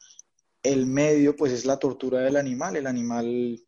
el 0.63 0.85
medio 0.85 1.35
pues 1.35 1.53
es 1.53 1.65
la 1.65 1.77
tortura 1.77 2.19
del 2.19 2.35
animal. 2.35 2.75
El 2.75 2.87
animal, 2.87 3.59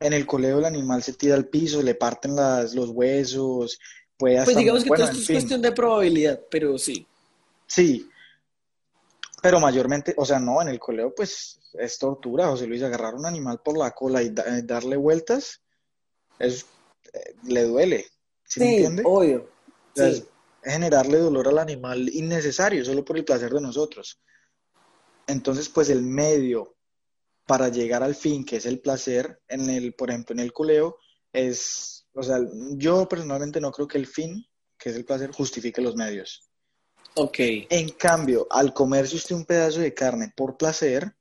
en 0.00 0.12
el 0.12 0.26
coleo 0.26 0.58
el 0.58 0.64
animal 0.64 1.02
se 1.02 1.12
tira 1.12 1.34
al 1.34 1.48
piso, 1.48 1.82
le 1.82 1.94
parten 1.94 2.34
las, 2.34 2.74
los 2.74 2.90
huesos, 2.90 3.78
puede 4.16 4.44
Pues 4.44 4.56
digamos 4.56 4.84
que 4.84 4.90
esto 4.90 5.04
es 5.04 5.26
cuestión 5.26 5.62
de 5.62 5.72
probabilidad, 5.72 6.40
pero 6.50 6.78
sí. 6.78 7.06
Sí, 7.66 8.08
pero 9.42 9.60
mayormente, 9.60 10.14
o 10.16 10.24
sea, 10.24 10.38
no, 10.38 10.60
en 10.62 10.68
el 10.68 10.78
coleo 10.78 11.14
pues 11.14 11.60
es 11.74 11.98
tortura, 11.98 12.48
José 12.48 12.66
Luis, 12.66 12.82
agarrar 12.82 13.14
un 13.14 13.26
animal 13.26 13.60
por 13.64 13.76
la 13.76 13.90
cola 13.90 14.22
y 14.22 14.26
eh, 14.26 14.62
darle 14.64 14.96
vueltas, 14.96 15.62
es, 16.38 16.66
eh, 17.12 17.34
le 17.44 17.64
duele, 17.64 18.06
¿sí, 18.44 18.60
me 18.60 18.70
entiende? 18.72 19.02
obvio. 19.04 19.50
generarle 20.62 21.18
dolor 21.18 21.48
al 21.48 21.58
animal 21.58 22.08
innecesario, 22.08 22.84
solo 22.84 23.04
por 23.04 23.16
el 23.16 23.24
placer 23.24 23.52
de 23.52 23.60
nosotros. 23.60 24.20
Entonces, 25.26 25.68
pues 25.68 25.90
el 25.90 26.02
medio 26.02 26.76
para 27.46 27.68
llegar 27.68 28.02
al 28.02 28.14
fin, 28.14 28.44
que 28.44 28.56
es 28.56 28.66
el 28.66 28.80
placer, 28.80 29.40
en 29.48 29.70
el, 29.70 29.94
por 29.94 30.10
ejemplo, 30.10 30.34
en 30.34 30.40
el 30.40 30.52
culeo, 30.52 30.98
es, 31.32 32.06
o 32.12 32.22
sea, 32.22 32.38
yo 32.72 33.08
personalmente 33.08 33.60
no 33.60 33.70
creo 33.70 33.86
que 33.86 33.98
el 33.98 34.06
fin, 34.06 34.44
que 34.78 34.90
es 34.90 34.96
el 34.96 35.04
placer, 35.04 35.30
justifique 35.30 35.80
los 35.80 35.94
medios. 35.94 36.50
Ok. 37.14 37.38
En 37.70 37.88
cambio, 37.90 38.46
al 38.50 38.74
comerse 38.74 39.16
usted 39.16 39.36
un 39.36 39.44
pedazo 39.44 39.80
de 39.80 39.94
carne 39.94 40.32
por 40.36 40.56
placer, 40.56 41.15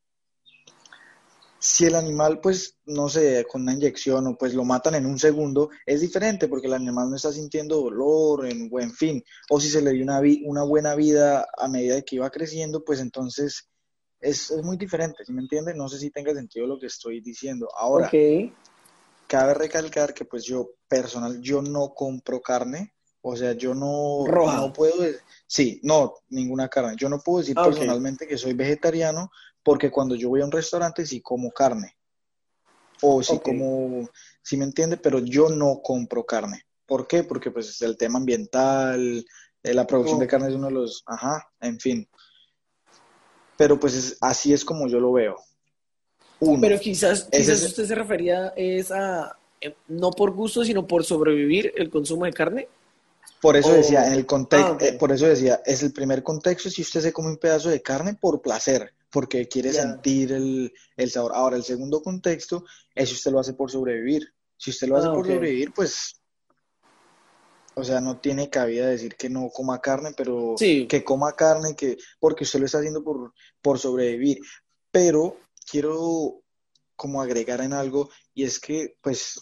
si 1.65 1.85
el 1.85 1.95
animal, 1.95 2.39
pues, 2.41 2.77
no 2.85 3.09
sé, 3.09 3.43
con 3.49 3.63
una 3.63 3.73
inyección 3.73 4.27
o 4.27 4.37
pues 4.37 4.53
lo 4.53 4.63
matan 4.63 4.93
en 4.93 5.07
un 5.07 5.17
segundo, 5.17 5.71
es 5.83 5.99
diferente 5.99 6.47
porque 6.47 6.67
el 6.67 6.73
animal 6.73 7.09
no 7.09 7.15
está 7.15 7.31
sintiendo 7.31 7.81
dolor, 7.81 8.45
en 8.45 8.69
buen 8.69 8.93
fin. 8.93 9.23
O 9.49 9.59
si 9.59 9.69
se 9.69 9.81
le 9.81 9.91
dio 9.91 10.03
una, 10.03 10.21
una 10.43 10.63
buena 10.63 10.93
vida 10.93 11.47
a 11.57 11.67
medida 11.67 12.03
que 12.03 12.17
iba 12.17 12.29
creciendo, 12.29 12.83
pues 12.83 12.99
entonces 12.99 13.67
es, 14.19 14.51
muy 14.63 14.77
diferente, 14.77 15.25
¿sí 15.25 15.33
me 15.33 15.41
entiende? 15.41 15.73
No 15.73 15.89
sé 15.89 15.97
si 15.97 16.11
tenga 16.11 16.35
sentido 16.35 16.67
lo 16.67 16.77
que 16.77 16.85
estoy 16.85 17.19
diciendo. 17.19 17.67
Ahora, 17.75 18.11
cabe 19.25 19.53
recalcar 19.55 20.13
que 20.13 20.25
pues 20.25 20.43
yo 20.43 20.69
personal, 20.87 21.41
yo 21.41 21.63
no 21.63 21.95
compro 21.95 22.41
carne, 22.41 22.93
o 23.21 23.35
sea, 23.35 23.53
yo 23.53 23.73
no, 23.73 24.23
no 24.27 24.71
puedo, 24.71 25.03
sí, 25.47 25.79
no, 25.81 26.13
ninguna 26.29 26.69
carne. 26.69 26.93
Yo 26.95 27.09
no 27.09 27.21
puedo 27.21 27.39
decir 27.39 27.55
ah, 27.57 27.65
personalmente 27.65 28.27
que 28.27 28.37
soy 28.37 28.53
vegetariano 28.53 29.31
porque 29.65 29.91
cuando 29.91 30.15
yo 30.15 30.29
voy 30.29 30.39
a 30.39 30.45
un 30.45 30.51
restaurante 30.51 31.05
sí 31.05 31.19
como 31.19 31.51
carne. 31.51 31.97
O 33.01 33.21
sí 33.21 33.37
como, 33.39 34.09
sí 34.41 34.55
me 34.55 34.63
entiende, 34.63 34.95
pero 34.95 35.19
yo 35.19 35.49
no 35.49 35.81
compro 35.83 36.25
carne. 36.25 36.63
¿Por 36.85 37.05
qué? 37.05 37.25
Porque 37.25 37.51
pues 37.51 37.67
es 37.67 37.81
el 37.81 37.97
tema 37.97 38.19
ambiental, 38.19 39.25
eh, 39.61 39.73
la 39.73 39.85
producción 39.85 40.19
de 40.19 40.27
carne 40.27 40.47
es 40.47 40.55
uno 40.55 40.67
de 40.67 40.73
los, 40.73 41.03
ajá, 41.05 41.51
en 41.59 41.77
fin 41.77 42.07
pero 43.57 43.79
pues 43.79 44.17
así 44.21 44.53
es 44.53 44.65
como 44.65 44.87
yo 44.87 44.99
lo 44.99 45.13
veo. 45.13 45.37
pero 46.61 46.79
quizás, 46.79 47.27
quizás 47.31 47.63
usted 47.63 47.85
se 47.85 47.95
refería 47.95 48.53
es 48.55 48.91
a, 48.91 49.37
eh, 49.61 49.75
no 49.87 50.11
por 50.11 50.31
gusto, 50.31 50.63
sino 50.63 50.85
por 50.85 51.03
sobrevivir 51.03 51.73
el 51.75 51.89
consumo 51.89 52.25
de 52.25 52.33
carne. 52.33 52.67
Por 53.41 53.55
eso 53.55 53.73
decía, 53.73 54.07
en 54.07 54.13
el 54.13 54.25
contexto, 54.25 54.77
ah, 54.79 54.83
eh, 54.83 54.93
por 54.93 55.11
eso 55.11 55.27
decía, 55.27 55.61
es 55.65 55.83
el 55.83 55.93
primer 55.93 56.23
contexto 56.23 56.69
si 56.69 56.81
usted 56.81 57.01
se 57.01 57.13
come 57.13 57.29
un 57.29 57.37
pedazo 57.37 57.69
de 57.69 57.81
carne 57.81 58.15
por 58.15 58.41
placer, 58.41 58.93
porque 59.15 59.47
quiere 59.47 59.71
sentir 59.71 60.33
el, 60.33 60.73
sabor. 61.09 61.31
Ahora, 61.35 61.55
el 61.55 61.63
segundo 61.63 62.01
contexto 62.01 62.65
es 62.93 63.07
si 63.07 63.15
usted 63.15 63.31
lo 63.31 63.39
hace 63.39 63.53
por 63.53 63.71
sobrevivir. 63.71 64.27
Si 64.57 64.71
usted 64.71 64.89
lo 64.89 64.97
hace 64.97 65.07
ah, 65.07 65.13
por 65.13 65.25
sobrevivir, 65.25 65.71
pues 65.73 66.21
o 67.75 67.83
sea, 67.85 68.01
no 68.01 68.19
tiene 68.19 68.49
cabida 68.49 68.87
decir 68.87 69.15
que 69.15 69.29
no 69.29 69.49
coma 69.53 69.79
carne, 69.79 70.11
pero 70.17 70.55
que 70.57 71.03
coma 71.05 71.31
carne, 71.31 71.77
que 71.77 71.97
porque 72.19 72.43
usted 72.43 72.59
lo 72.59 72.65
está 72.65 72.79
haciendo 72.79 73.05
por, 73.05 73.33
por 73.61 73.79
sobrevivir. 73.79 74.39
Pero 74.91 75.37
quiero 75.71 76.41
como 76.97 77.21
agregar 77.21 77.61
en 77.61 77.71
algo, 77.71 78.09
y 78.33 78.43
es 78.43 78.59
que, 78.59 78.97
pues, 79.01 79.39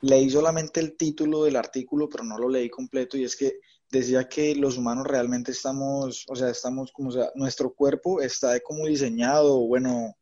leí 0.00 0.30
solamente 0.30 0.80
el 0.80 0.96
título 0.96 1.44
del 1.44 1.56
artículo, 1.56 2.08
pero 2.08 2.24
no 2.24 2.38
lo 2.38 2.48
leí 2.48 2.70
completo, 2.70 3.18
y 3.18 3.24
es 3.24 3.36
que 3.36 3.58
decía 3.98 4.28
que 4.28 4.54
los 4.54 4.76
humanos 4.76 5.06
realmente 5.06 5.52
estamos, 5.52 6.24
o 6.28 6.36
sea, 6.36 6.48
estamos 6.50 6.92
como, 6.92 7.10
o 7.10 7.12
sea, 7.12 7.30
nuestro 7.34 7.72
cuerpo 7.74 8.20
está 8.20 8.58
como 8.60 8.86
diseñado, 8.86 9.58
bueno, 9.66 10.16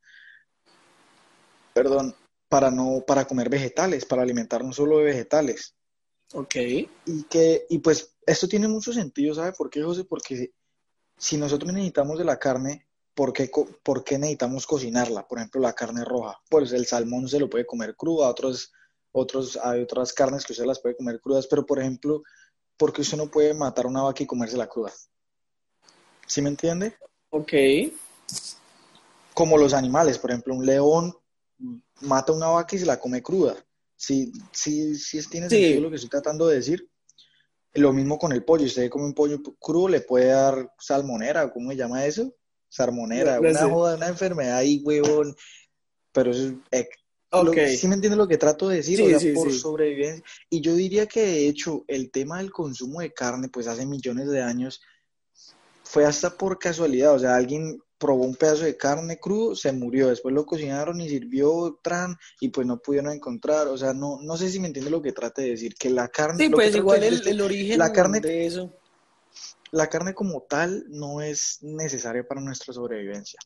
perdón, 1.73 2.14
para 2.49 2.71
no, 2.71 3.02
para 3.07 3.25
comer 3.25 3.49
vegetales, 3.49 4.05
para 4.05 4.23
alimentarnos 4.23 4.76
solo 4.76 4.99
de 4.99 5.05
vegetales. 5.05 5.75
Ok. 6.35 6.55
Y 6.57 7.25
que, 7.29 7.67
y 7.69 7.79
pues 7.79 8.14
esto 8.26 8.49
tiene 8.49 8.69
mucho 8.69 8.93
sentido, 8.93 9.35
¿sabe 9.35 9.52
por 9.52 9.71
qué, 9.71 9.83
José? 9.83 10.05
Porque 10.05 10.52
si 11.17 11.37
nosotros 11.37 11.73
necesitamos 11.73 12.19
de 12.19 12.25
la 12.25 12.38
carne, 12.38 12.87
¿por 13.14 13.33
qué, 13.33 13.50
¿por 13.83 14.05
qué 14.05 14.19
necesitamos 14.19 14.67
cocinarla? 14.67 15.26
Por 15.26 15.38
ejemplo, 15.38 15.61
la 15.61 15.75
carne 15.75 16.05
roja. 16.05 16.41
Pues 16.49 16.73
el 16.73 16.87
salmón 16.87 17.29
se 17.29 17.38
lo 17.38 17.49
puede 17.49 17.67
comer 17.67 17.97
cruda, 17.97 18.29
otros, 18.29 18.73
otros, 19.12 19.59
hay 19.62 19.83
otras 19.83 20.12
carnes 20.12 20.45
que 20.45 20.52
usted 20.52 20.64
las 20.64 20.81
puede 20.81 20.97
comer 20.97 21.21
crudas, 21.21 21.47
pero 21.47 21.64
por 21.67 21.79
ejemplo, 21.79 22.23
¿por 22.83 22.92
qué 22.92 23.03
usted 23.03 23.16
no 23.16 23.31
puede 23.31 23.55
matar 23.55 23.87
una 23.87 24.03
vaca 24.03 24.25
y 24.25 24.27
comérsela 24.27 24.66
cruda? 24.66 24.92
¿Sí 26.27 26.42
me 26.42 26.49
entiende? 26.49 26.97
Ok. 27.31 27.53
Como 29.33 29.57
los 29.57 29.73
animales, 29.73 30.18
por 30.18 30.33
ejemplo, 30.33 30.53
un 30.53 30.66
león 30.66 31.14
mata 32.01 32.33
una 32.33 32.49
vaca 32.49 32.75
y 32.75 32.81
se 32.81 32.87
la 32.87 32.99
come 32.99 33.23
cruda. 33.23 33.55
Sí, 33.95 34.33
sí, 34.51 34.97
sí 34.97 35.21
tiene 35.31 35.49
sentido 35.49 35.81
lo 35.81 35.90
que 35.90 35.95
estoy 35.95 36.11
tratando 36.11 36.49
de 36.49 36.57
decir. 36.57 36.90
Lo 37.75 37.92
mismo 37.92 38.18
con 38.18 38.33
el 38.33 38.45
pollo. 38.45 38.64
Usted 38.64 38.90
come 38.90 39.05
un 39.05 39.14
pollo 39.14 39.40
crudo, 39.61 39.87
le 39.87 40.01
puede 40.01 40.27
dar 40.27 40.75
salmonera, 40.77 41.53
¿cómo 41.53 41.71
se 41.71 41.77
llama 41.77 42.05
eso? 42.05 42.35
Salmonera, 42.68 43.38
una 43.38 43.68
joda, 43.68 43.95
una 43.95 44.09
enfermedad 44.09 44.57
ahí, 44.57 44.83
huevón. 44.85 45.37
Pero 46.11 46.33
eso 46.33 46.55
es... 46.73 46.88
Sí 47.77 47.88
me 47.88 47.95
entiende 47.95 48.16
lo 48.16 48.29
que 48.29 48.37
trato 48.37 48.68
de 48.68 48.77
decir, 48.77 49.01
por 49.35 49.53
sobrevivencia. 49.53 50.25
Y 50.51 50.61
yo 50.61 50.75
diría 50.75 51.07
que 51.07 51.23
de 51.23 51.49
hecho 51.49 51.85
el 51.88 52.11
tema 52.11 52.38
del 52.38 52.51
consumo 52.51 53.01
de 53.01 53.12
carne, 53.12 53.49
pues 53.49 53.66
hace 53.66 53.87
millones 53.87 54.29
de 54.29 54.42
años, 54.42 54.83
fue 55.83 56.05
hasta 56.05 56.37
por 56.37 56.59
casualidad. 56.59 57.14
O 57.14 57.18
sea, 57.18 57.37
alguien 57.37 57.81
probó 58.03 58.25
un 58.25 58.35
pedazo 58.35 58.64
de 58.64 58.77
carne 58.77 59.18
crudo, 59.18 59.55
se 59.55 59.71
murió, 59.71 60.09
después 60.09 60.35
lo 60.35 60.45
cocinaron 60.45 61.01
y 61.01 61.09
sirvió 61.09 61.79
tran 61.83 62.16
y 62.40 62.49
pues 62.49 62.66
no 62.66 62.83
pudieron 62.83 63.12
encontrar, 63.12 63.68
o 63.68 63.79
sea, 63.79 63.95
no, 63.95 64.18
no 64.21 64.37
sé 64.37 64.51
si 64.51 64.59
me 64.59 64.66
entiende 64.66 64.90
lo 64.90 65.01
que 65.01 65.12
trate 65.12 65.42
de 65.42 65.51
decir, 65.51 65.77
que 65.77 65.88
la 65.88 66.09
carne... 66.09 66.42
Sí, 66.42 66.51
pues 66.51 66.75
igual 66.75 67.05
el, 67.05 67.40
origen 67.40 67.79
la 67.79 67.92
carne, 67.92 68.18
de 68.18 68.47
eso. 68.47 68.73
La 69.71 69.87
carne 69.87 70.14
como 70.14 70.42
tal 70.42 70.85
no 70.88 71.21
es 71.23 71.59
necesaria 71.62 72.27
para 72.27 72.40
nuestra 72.40 72.75
sobrevivencia. 72.75 73.38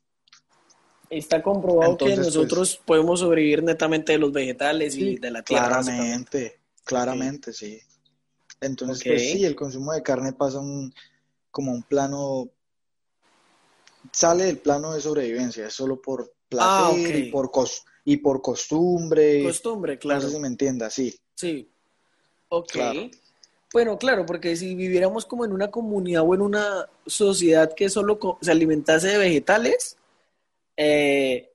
Está 1.09 1.43
comprobado 1.43 1.97
que 1.97 2.07
pues, 2.07 2.19
nosotros 2.19 2.81
podemos 2.85 3.21
sobrevivir 3.21 3.63
netamente 3.63 4.13
de 4.13 4.19
los 4.19 4.33
vegetales 4.33 4.97
y 4.97 5.17
de 5.17 5.31
la 5.31 5.43
tierra. 5.43 5.69
Claramente, 5.69 6.59
claramente, 6.85 7.53
sí. 7.53 7.81
Entonces, 8.61 9.05
pues 9.05 9.33
sí, 9.33 9.45
el 9.45 9.55
consumo 9.55 9.93
de 9.93 10.03
carne 10.03 10.33
pasa 10.33 10.59
un, 10.59 10.93
como 11.51 11.73
un 11.73 11.83
plano 11.83 12.51
sale 14.13 14.45
del 14.45 14.59
plano 14.59 14.93
de 14.93 15.01
sobrevivencia, 15.01 15.67
es 15.67 15.75
solo 15.75 16.01
por 16.01 16.33
placer 16.49 17.15
ah, 17.15 17.19
y, 17.19 17.31
por 17.31 17.51
y 18.05 18.17
por 18.19 18.43
costumbre. 18.43 19.43
Costumbre, 19.43 19.99
claro. 19.99 20.23
No 20.23 20.29
sé 20.29 20.35
si 20.35 20.41
me 20.41 20.49
entienda, 20.49 20.91
sí. 20.91 21.15
Sí. 21.35 21.69
Ok. 22.49 22.77
Bueno, 23.73 23.99
claro, 23.99 24.25
porque 24.25 24.57
si 24.57 24.75
viviéramos 24.75 25.27
como 25.27 25.45
en 25.45 25.53
una 25.53 25.71
comunidad 25.71 26.23
o 26.23 26.35
en 26.35 26.41
una 26.41 26.89
sociedad 27.07 27.75
que 27.75 27.91
solo 27.91 28.19
se 28.41 28.51
alimentase 28.51 29.09
de 29.09 29.19
vegetales, 29.19 29.97
eh, 30.77 31.53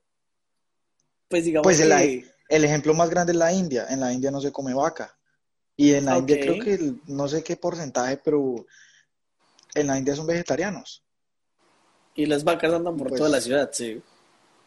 pues 1.28 1.44
digamos 1.44 1.64
pues 1.64 1.80
el, 1.80 2.24
el 2.48 2.64
ejemplo 2.64 2.92
más 2.94 3.08
grande 3.08 3.32
es 3.32 3.38
la 3.38 3.52
India. 3.52 3.86
En 3.88 4.00
la 4.00 4.12
India 4.12 4.30
no 4.30 4.40
se 4.40 4.52
come 4.52 4.74
vaca. 4.74 5.16
Y 5.76 5.94
en 5.94 6.04
la 6.04 6.18
India 6.18 6.38
creo 6.38 6.62
que 6.62 6.94
no 7.06 7.26
sé 7.28 7.42
qué 7.42 7.56
porcentaje, 7.56 8.18
pero 8.22 8.66
en 9.74 9.86
la 9.86 9.98
India 9.98 10.14
son 10.14 10.26
vegetarianos. 10.26 11.02
Y 12.14 12.26
las 12.26 12.44
vacas 12.44 12.72
andan 12.72 12.96
por 12.96 13.10
toda 13.10 13.30
la 13.30 13.36
pues, 13.36 13.44
ciudad, 13.44 13.70
sí. 13.72 14.02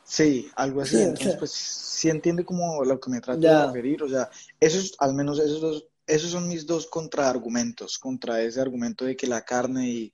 Sí, 0.03 0.49
algo 0.55 0.81
así. 0.81 0.97
Entonces, 1.01 1.35
pues 1.37 1.51
sí 1.51 2.09
entiende 2.09 2.43
como 2.43 2.83
lo 2.83 2.99
que 2.99 3.11
me 3.11 3.21
trato 3.21 3.39
de 3.39 3.65
referir. 3.67 4.01
O 4.01 4.09
sea, 4.09 4.29
esos, 4.59 4.95
al 4.99 5.13
menos 5.13 5.39
esos 5.39 5.61
dos, 5.61 5.87
esos 6.07 6.31
son 6.31 6.47
mis 6.47 6.65
dos 6.65 6.87
contraargumentos 6.87 7.97
contra 7.97 8.41
ese 8.41 8.61
argumento 8.61 9.05
de 9.05 9.15
que 9.15 9.27
la 9.27 9.41
carne 9.41 9.87
y, 9.87 10.13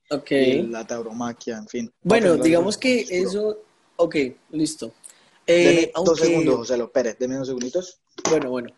la 0.68 0.86
tauromaquia, 0.86 1.56
en 1.56 1.68
fin. 1.68 1.92
Bueno, 2.02 2.36
digamos 2.36 2.76
que 2.78 3.06
eso, 3.08 3.58
ok, 3.96 4.16
listo. 4.50 4.92
Eh, 5.46 5.92
Dos 6.04 6.18
segundos, 6.18 6.56
José 6.56 6.76
López, 6.76 7.18
deme 7.18 7.36
unos 7.36 7.48
segunditos. 7.48 8.00
Bueno, 8.28 8.50
bueno. 8.50 8.68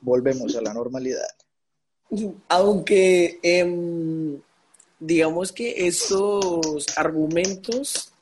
Volvemos 0.00 0.54
a 0.54 0.60
la 0.60 0.74
normalidad. 0.74 1.26
Aunque 2.48 3.40
em, 3.42 4.40
digamos 5.00 5.50
que 5.52 5.86
estos 5.86 6.86
argumentos, 6.96 8.12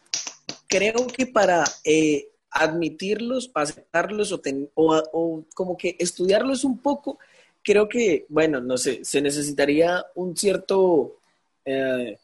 creo 0.68 1.06
que 1.06 1.26
para 1.26 1.64
eh, 1.84 2.28
admitirlos, 2.50 3.50
aceptarlos 3.54 4.32
o, 4.32 4.40
o, 4.74 5.44
como 5.54 5.76
que 5.76 5.96
estudiarlos 5.98 6.64
un 6.64 6.78
poco, 6.78 7.18
creo 7.62 7.88
que, 7.88 8.26
bueno, 8.28 8.60
no 8.60 8.76
sé, 8.76 9.04
se 9.04 9.20
necesitaría 9.20 10.04
un 10.14 10.36
cierto 10.36 11.18
eh, 11.64 12.18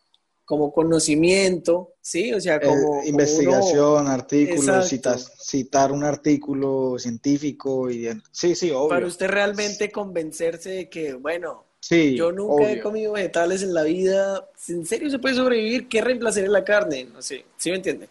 como 0.49 0.73
conocimiento, 0.73 1.97
¿sí? 2.01 2.33
O 2.33 2.41
sea, 2.41 2.57
eh, 2.57 2.61
como... 2.65 3.05
investigación, 3.05 4.07
artículos, 4.07 4.91
citar 5.39 5.93
un 5.93 6.05
artículo 6.05 6.99
científico 6.99 7.91
y... 7.91 8.09
Sí, 8.33 8.55
sí, 8.55 8.71
obvio. 8.71 8.89
Para 8.89 9.07
usted 9.07 9.29
realmente 9.29 9.93
convencerse 9.93 10.71
de 10.71 10.89
que, 10.89 11.13
bueno, 11.13 11.67
yo 11.91 12.33
nunca 12.33 12.73
he 12.73 12.81
comido 12.81 13.13
vegetales 13.13 13.63
en 13.63 13.75
la 13.75 13.83
vida, 13.83 14.49
¿en 14.69 14.87
serio 14.87 15.11
se 15.11 15.19
puede 15.19 15.35
sobrevivir? 15.35 15.87
¿Qué 15.87 16.01
reemplazaría 16.01 16.49
la 16.49 16.65
carne? 16.65 17.05
No 17.05 17.21
sé, 17.21 17.45
¿sí 17.59 17.69
me 17.69 17.77
entiende? 17.77 18.09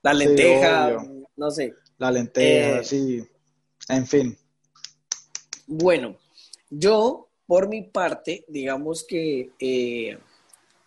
La 0.00 0.14
lenteja, 0.14 0.96
no 1.36 1.50
sé. 1.50 1.74
La 1.98 2.10
lenteja, 2.10 2.80
eh, 2.80 2.84
sí, 2.84 3.22
en 3.90 4.06
fin. 4.06 4.38
Bueno, 5.66 6.16
yo, 6.70 7.28
por 7.46 7.68
mi 7.68 7.82
parte, 7.82 8.46
digamos 8.48 9.04
que... 9.04 9.50
Eh, 9.58 10.16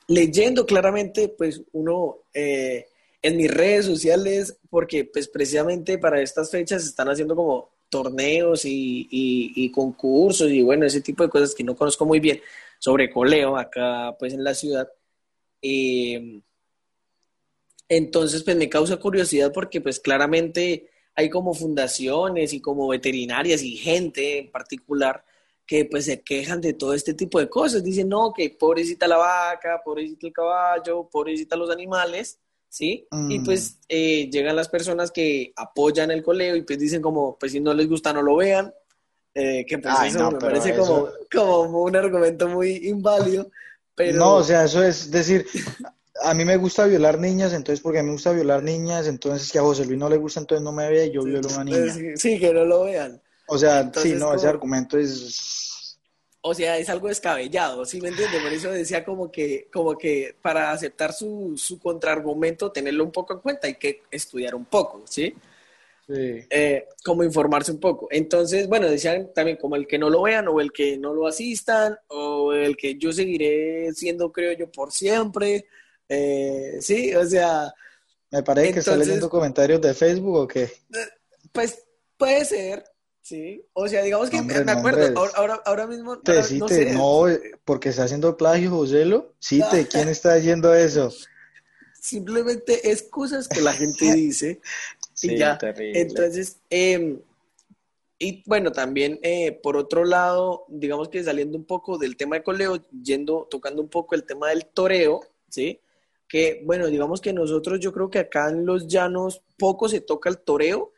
leyendo 0.10 0.66
claramente, 0.66 1.30
pues 1.30 1.62
uno 1.72 2.18
eh, 2.34 2.88
en 3.22 3.38
mis 3.38 3.50
redes 3.50 3.86
sociales, 3.86 4.58
porque 4.70 5.06
pues 5.06 5.28
precisamente 5.28 5.98
para 6.00 6.22
estas 6.22 6.50
fechas 6.50 6.84
están 6.84 7.10
haciendo 7.10 7.36
como 7.36 7.70
torneos 7.90 8.64
y, 8.66 9.72
concursos 9.74 10.50
y 10.52 10.64
bueno, 10.64 10.86
ese 10.86 11.02
tipo 11.02 11.24
de 11.24 11.30
cosas 11.30 11.54
que 11.54 11.64
no 11.64 11.76
conozco 11.76 12.06
muy 12.06 12.20
bien 12.20 12.42
sobre 12.80 13.10
coleo 13.10 13.56
acá 13.56 14.16
pues 14.18 14.34
en 14.34 14.44
la 14.44 14.56
ciudad. 14.56 14.90
Eh, 15.62 16.42
entonces 17.88 18.44
pues 18.44 18.58
me 18.58 18.70
causa 18.70 18.98
curiosidad 18.98 19.52
porque 19.54 19.80
pues 19.80 20.00
claramente 20.00 20.90
hay 21.16 21.30
como 21.30 21.54
fundaciones 21.54 22.54
y 22.54 22.62
como 22.62 22.88
veterinarias 22.88 23.62
y 23.62 23.78
gente 23.78 24.40
en 24.40 24.52
particular 24.52 25.24
que 25.70 25.86
pues 25.86 26.06
se 26.06 26.24
quejan 26.24 26.60
de 26.62 26.74
todo 26.74 26.96
este 26.96 27.14
tipo 27.14 27.40
de 27.40 27.48
cosas. 27.48 27.84
Dicen, 27.84 28.10
no, 28.10 28.34
que 28.36 28.50
pobrecita 28.50 29.08
la 29.08 29.18
vaca, 29.18 29.80
pobrecita 29.86 30.26
el 30.26 30.34
caballo, 30.34 31.08
pobrecita 31.08 31.56
los 31.56 31.70
animales, 31.70 32.40
¿sí? 32.68 33.08
Y 33.30 33.38
mm. 33.38 33.44
pues 33.46 33.78
eh, 33.88 34.28
llegan 34.32 34.56
las 34.56 34.68
personas 34.68 35.12
que 35.12 35.54
apoyan 35.56 36.10
el 36.10 36.24
coleo 36.24 36.56
y 36.56 36.64
pues 36.64 36.80
dicen 36.80 37.04
como, 37.04 37.38
pues 37.38 37.52
si 37.52 37.60
no 37.60 37.76
les 37.76 37.88
gusta 37.88 38.12
no 38.12 38.24
lo 38.24 38.38
vean, 38.38 38.74
eh, 39.36 39.64
que 39.68 39.78
pues 39.78 39.94
eso 40.06 40.32
me 40.32 40.40
parece 40.40 40.76
Como, 40.76 41.08
como 41.32 41.84
un 41.84 41.96
argumento 41.96 42.48
muy 42.48 42.88
inválido. 42.88 43.52
Pero... 43.94 44.18
No, 44.18 44.36
o 44.38 44.44
sea, 44.44 44.64
eso 44.64 44.82
es 44.82 45.12
decir, 45.12 45.46
a 46.24 46.34
mí 46.34 46.46
me 46.46 46.58
gusta 46.58 46.88
violar 46.88 47.20
niñas, 47.20 47.54
entonces 47.54 47.80
porque 47.80 48.00
a 48.00 48.02
mí 48.02 48.08
me 48.08 48.14
gusta 48.14 48.32
violar 48.32 48.64
niñas, 48.64 49.06
entonces 49.06 49.52
que 49.52 49.60
a 49.60 49.62
José 49.62 49.86
Luis 49.86 50.00
no 50.00 50.10
le 50.10 50.18
gusta, 50.18 50.40
entonces 50.40 50.64
no 50.64 50.72
me 50.72 50.90
vea 50.90 51.06
y 51.06 51.12
yo 51.12 51.22
violo 51.22 51.48
a 51.48 51.54
una 51.54 51.64
niña. 51.64 51.94
Sí, 52.16 52.40
que 52.40 52.52
no 52.56 52.66
lo 52.66 52.86
vean. 52.86 53.22
O 53.50 53.58
sea, 53.58 53.92
sí, 53.96 54.14
no, 54.14 54.34
ese 54.34 54.48
argumento 54.48 54.98
es 54.98 55.60
o 56.42 56.54
sea, 56.54 56.78
es 56.78 56.90
algo 56.90 57.10
descabellado, 57.10 57.86
¿sí 57.86 58.00
me 58.00 58.10
entiendes? 58.10 58.42
Por 58.42 58.54
eso 58.54 58.72
decía 58.72 59.04
como 59.04 59.30
que, 59.30 59.68
como 59.72 59.98
que 59.98 60.36
para 60.42 60.72
aceptar 60.72 61.12
su, 61.12 61.56
su 61.58 61.80
contraargumento, 61.80 62.72
tenerlo 62.72 63.04
un 63.04 63.12
poco 63.12 63.34
en 63.34 63.40
cuenta, 63.40 63.68
hay 63.68 63.76
que 63.76 64.04
estudiar 64.10 64.56
un 64.56 64.66
poco, 64.66 65.04
¿sí? 65.06 65.36
Sí. 66.08 66.46
Eh, 66.50 66.88
como 67.04 67.24
informarse 67.24 67.72
un 67.72 67.80
poco. 67.80 68.08
Entonces, 68.10 68.68
bueno, 68.68 68.90
decían 68.90 69.32
también 69.36 69.58
como 69.58 69.76
el 69.76 69.86
que 69.86 70.00
no 70.00 70.10
lo 70.10 70.24
vean 70.24 70.48
o 70.48 70.62
el 70.62 70.72
que 70.72 70.98
no 70.98 71.14
lo 71.14 71.28
asistan 71.28 71.98
o 72.08 72.54
el 72.54 72.78
que 72.78 72.96
yo 72.96 73.12
seguiré 73.12 73.92
siendo, 73.94 74.32
creo 74.32 74.54
yo, 74.54 74.72
por 74.72 74.92
siempre. 74.92 75.68
Eh, 76.08 76.78
sí, 76.80 77.14
o 77.16 77.26
sea... 77.26 77.72
Me 78.32 78.44
parece 78.44 78.74
que 78.74 78.80
está 78.80 78.96
leyendo 78.96 79.30
comentarios 79.30 79.82
de 79.82 79.94
Facebook 79.94 80.36
o 80.36 80.48
qué. 80.48 80.72
Pues 81.52 81.84
puede 82.18 82.46
ser, 82.46 82.84
Sí, 83.30 83.64
o 83.74 83.88
sea, 83.88 84.02
digamos 84.02 84.32
que 84.32 84.42
me 84.42 84.56
acuerdo, 84.56 85.24
ahora, 85.36 85.62
ahora, 85.64 85.86
mismo. 85.86 86.18
Te, 86.18 86.34
no, 86.58 86.66
te, 86.66 86.94
no, 86.94 87.26
porque 87.64 87.90
está 87.90 88.06
haciendo 88.06 88.36
plagio, 88.36 88.72
Joselo. 88.72 89.36
Sí, 89.38 89.62
te, 89.70 89.88
¿quién 89.88 90.10
está 90.10 90.34
haciendo 90.34 90.74
eso? 90.74 91.14
Simplemente 92.02 92.90
es 92.90 93.04
cosas 93.04 93.48
que 93.48 93.62
la 93.62 93.74
gente 93.74 94.12
dice 94.16 94.62
y 95.22 95.38
ya. 95.38 95.60
Entonces, 95.62 96.58
eh, 96.72 97.20
y 98.18 98.44
bueno, 98.48 98.72
también 98.72 99.20
eh, 99.22 99.52
por 99.52 99.78
otro 99.78 100.06
lado, 100.06 100.66
digamos 100.68 101.10
que 101.10 101.24
saliendo 101.24 101.56
un 101.56 101.66
poco 101.66 102.00
del 102.00 102.18
tema 102.18 102.38
de 102.38 102.44
coleo, 102.44 102.84
yendo, 103.04 103.48
tocando 103.48 103.80
un 103.80 103.90
poco 103.90 104.16
el 104.16 104.24
tema 104.24 104.50
del 104.50 104.66
toreo, 104.66 105.20
¿sí? 105.50 105.80
Que 106.28 106.64
bueno, 106.66 106.88
digamos 106.88 107.22
que 107.22 107.32
nosotros, 107.32 107.80
yo 107.80 107.94
creo 107.94 108.10
que 108.10 108.18
acá 108.18 108.50
en 108.50 108.66
los 108.66 108.88
llanos 108.88 109.44
poco 109.56 109.88
se 109.88 110.02
toca 110.02 110.32
el 110.32 110.40
toreo 110.40 110.94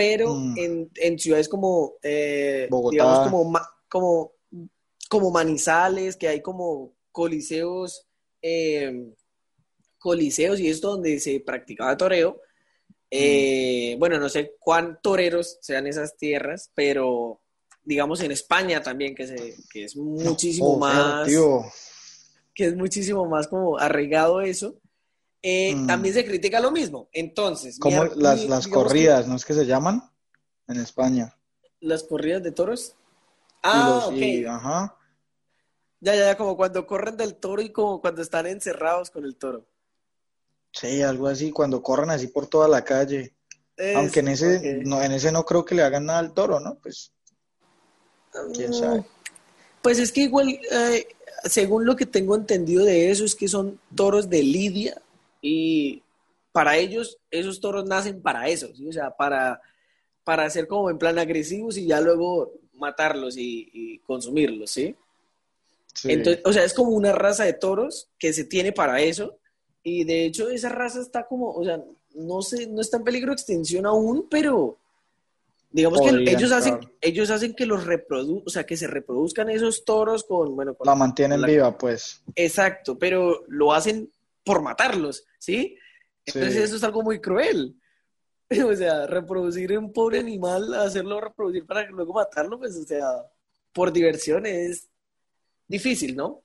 pero 0.00 0.34
mm. 0.34 0.54
en, 0.56 0.90
en, 0.94 1.18
ciudades 1.18 1.46
como, 1.46 1.96
eh, 2.02 2.70
digamos, 2.90 3.28
como, 3.28 3.60
como, 3.86 4.32
como 5.10 5.30
Manizales, 5.30 6.16
que 6.16 6.26
hay 6.26 6.40
como 6.40 6.94
coliseos, 7.12 8.06
em, 8.40 9.14
coliseos 9.98 10.58
y 10.58 10.68
esto 10.68 10.92
donde 10.92 11.20
se 11.20 11.40
practicaba 11.40 11.98
toreo. 11.98 12.40
Eh, 13.10 13.94
mm. 13.94 13.98
Bueno, 13.98 14.18
no 14.18 14.30
sé 14.30 14.54
cuán 14.58 14.98
toreros 15.02 15.58
sean 15.60 15.86
esas 15.86 16.16
tierras, 16.16 16.70
pero 16.74 17.42
digamos 17.84 18.22
en 18.22 18.32
España 18.32 18.80
también, 18.82 19.14
que, 19.14 19.26
se, 19.26 19.54
que 19.70 19.84
es 19.84 19.96
muchísimo 19.96 20.76
oh, 20.76 20.78
más... 20.78 21.28
Que 22.54 22.64
es 22.64 22.74
muchísimo 22.74 23.26
más 23.26 23.48
como 23.48 23.78
arraigado 23.78 24.40
eso. 24.40 24.79
Eh, 25.42 25.74
mm. 25.74 25.86
también 25.86 26.14
se 26.14 26.24
critica 26.24 26.60
lo 26.60 26.70
mismo. 26.70 27.08
Entonces, 27.12 27.78
como 27.78 28.04
las, 28.04 28.44
las 28.44 28.68
corridas, 28.68 29.26
¿no 29.26 29.36
es 29.36 29.44
que 29.44 29.54
se 29.54 29.66
llaman 29.66 30.02
en 30.68 30.78
España? 30.78 31.36
Las 31.80 32.04
corridas 32.04 32.42
de 32.42 32.52
toros. 32.52 32.94
Ah, 33.62 34.06
ok. 34.06 34.46
ajá. 34.48 34.96
Ya, 36.00 36.14
ya, 36.14 36.26
ya, 36.26 36.36
como 36.36 36.56
cuando 36.56 36.86
corren 36.86 37.16
del 37.16 37.34
toro 37.34 37.60
y 37.60 37.72
como 37.72 38.00
cuando 38.00 38.22
están 38.22 38.46
encerrados 38.46 39.10
con 39.10 39.24
el 39.24 39.36
toro. 39.36 39.66
Sí, 40.72 41.02
algo 41.02 41.26
así, 41.26 41.50
cuando 41.50 41.82
corren 41.82 42.10
así 42.10 42.28
por 42.28 42.46
toda 42.46 42.68
la 42.68 42.84
calle. 42.84 43.34
Aunque 43.96 44.20
en 44.20 44.28
ese, 44.28 44.82
no, 44.84 45.02
en 45.02 45.12
ese 45.12 45.32
no 45.32 45.44
creo 45.44 45.64
que 45.64 45.74
le 45.74 45.82
hagan 45.82 46.06
nada 46.06 46.18
al 46.18 46.34
toro, 46.34 46.60
¿no? 46.60 46.78
Pues, 46.78 47.12
quién 48.54 48.74
sabe. 48.74 49.04
Pues 49.82 49.98
es 49.98 50.12
que 50.12 50.22
igual, 50.22 50.48
eh, 50.48 51.08
según 51.44 51.86
lo 51.86 51.96
que 51.96 52.04
tengo 52.04 52.36
entendido 52.36 52.84
de 52.84 53.10
eso, 53.10 53.24
es 53.24 53.34
que 53.34 53.48
son 53.48 53.80
toros 53.94 54.28
de 54.28 54.42
lidia, 54.42 55.00
y 55.40 56.02
para 56.52 56.76
ellos, 56.76 57.18
esos 57.30 57.60
toros 57.60 57.86
nacen 57.86 58.20
para 58.20 58.48
eso, 58.48 58.74
¿sí? 58.74 58.88
O 58.88 58.92
sea, 58.92 59.10
para, 59.10 59.60
para 60.24 60.48
ser 60.50 60.66
como 60.66 60.90
en 60.90 60.98
plan 60.98 61.18
agresivos 61.18 61.76
y 61.76 61.86
ya 61.86 62.00
luego 62.00 62.52
matarlos 62.74 63.36
y, 63.36 63.98
consumirlos, 64.06 64.70
¿sí? 64.70 64.96
Entonces, 66.04 66.42
o 66.44 66.52
sea, 66.52 66.64
es 66.64 66.74
como 66.74 66.90
una 66.90 67.12
raza 67.12 67.44
de 67.44 67.52
toros 67.52 68.08
que 68.18 68.32
se 68.32 68.44
tiene 68.44 68.72
para 68.72 69.00
eso. 69.00 69.36
Y 69.82 70.04
de 70.04 70.24
hecho, 70.24 70.48
esa 70.48 70.68
raza 70.68 71.00
está 71.00 71.26
como, 71.26 71.52
o 71.52 71.64
sea, 71.64 71.82
no 72.14 72.42
sé, 72.42 72.66
no 72.66 72.80
está 72.80 72.96
en 72.96 73.04
peligro 73.04 73.30
de 73.30 73.34
extinción 73.34 73.86
aún, 73.86 74.26
pero 74.30 74.78
digamos 75.70 76.00
que 76.00 76.30
ellos 76.30 76.52
hacen, 76.52 76.78
ellos 77.00 77.30
hacen 77.30 77.54
que 77.54 77.66
los 77.66 77.84
reproduzcan, 77.84 78.42
o 78.46 78.50
sea, 78.50 78.64
que 78.64 78.76
se 78.76 78.86
reproduzcan 78.86 79.50
esos 79.50 79.84
toros 79.84 80.24
con, 80.24 80.54
bueno, 80.56 80.76
la 80.84 80.94
mantienen 80.94 81.42
viva, 81.42 81.76
pues. 81.76 82.22
Exacto, 82.34 82.98
pero 82.98 83.44
lo 83.48 83.72
hacen 83.72 84.10
por 84.44 84.62
matarlos, 84.62 85.24
¿sí? 85.38 85.76
Entonces 86.24 86.56
eso 86.56 86.76
es 86.76 86.84
algo 86.84 87.02
muy 87.02 87.20
cruel. 87.20 87.76
O 88.66 88.74
sea, 88.74 89.06
reproducir 89.06 89.78
un 89.78 89.92
pobre 89.92 90.18
animal, 90.18 90.74
hacerlo 90.74 91.20
reproducir 91.20 91.64
para 91.64 91.88
luego 91.88 92.14
matarlo, 92.14 92.58
pues, 92.58 92.74
o 92.74 92.82
sea, 92.82 93.06
por 93.72 93.92
diversión 93.92 94.44
es 94.44 94.88
difícil, 95.68 96.16
¿no? 96.16 96.42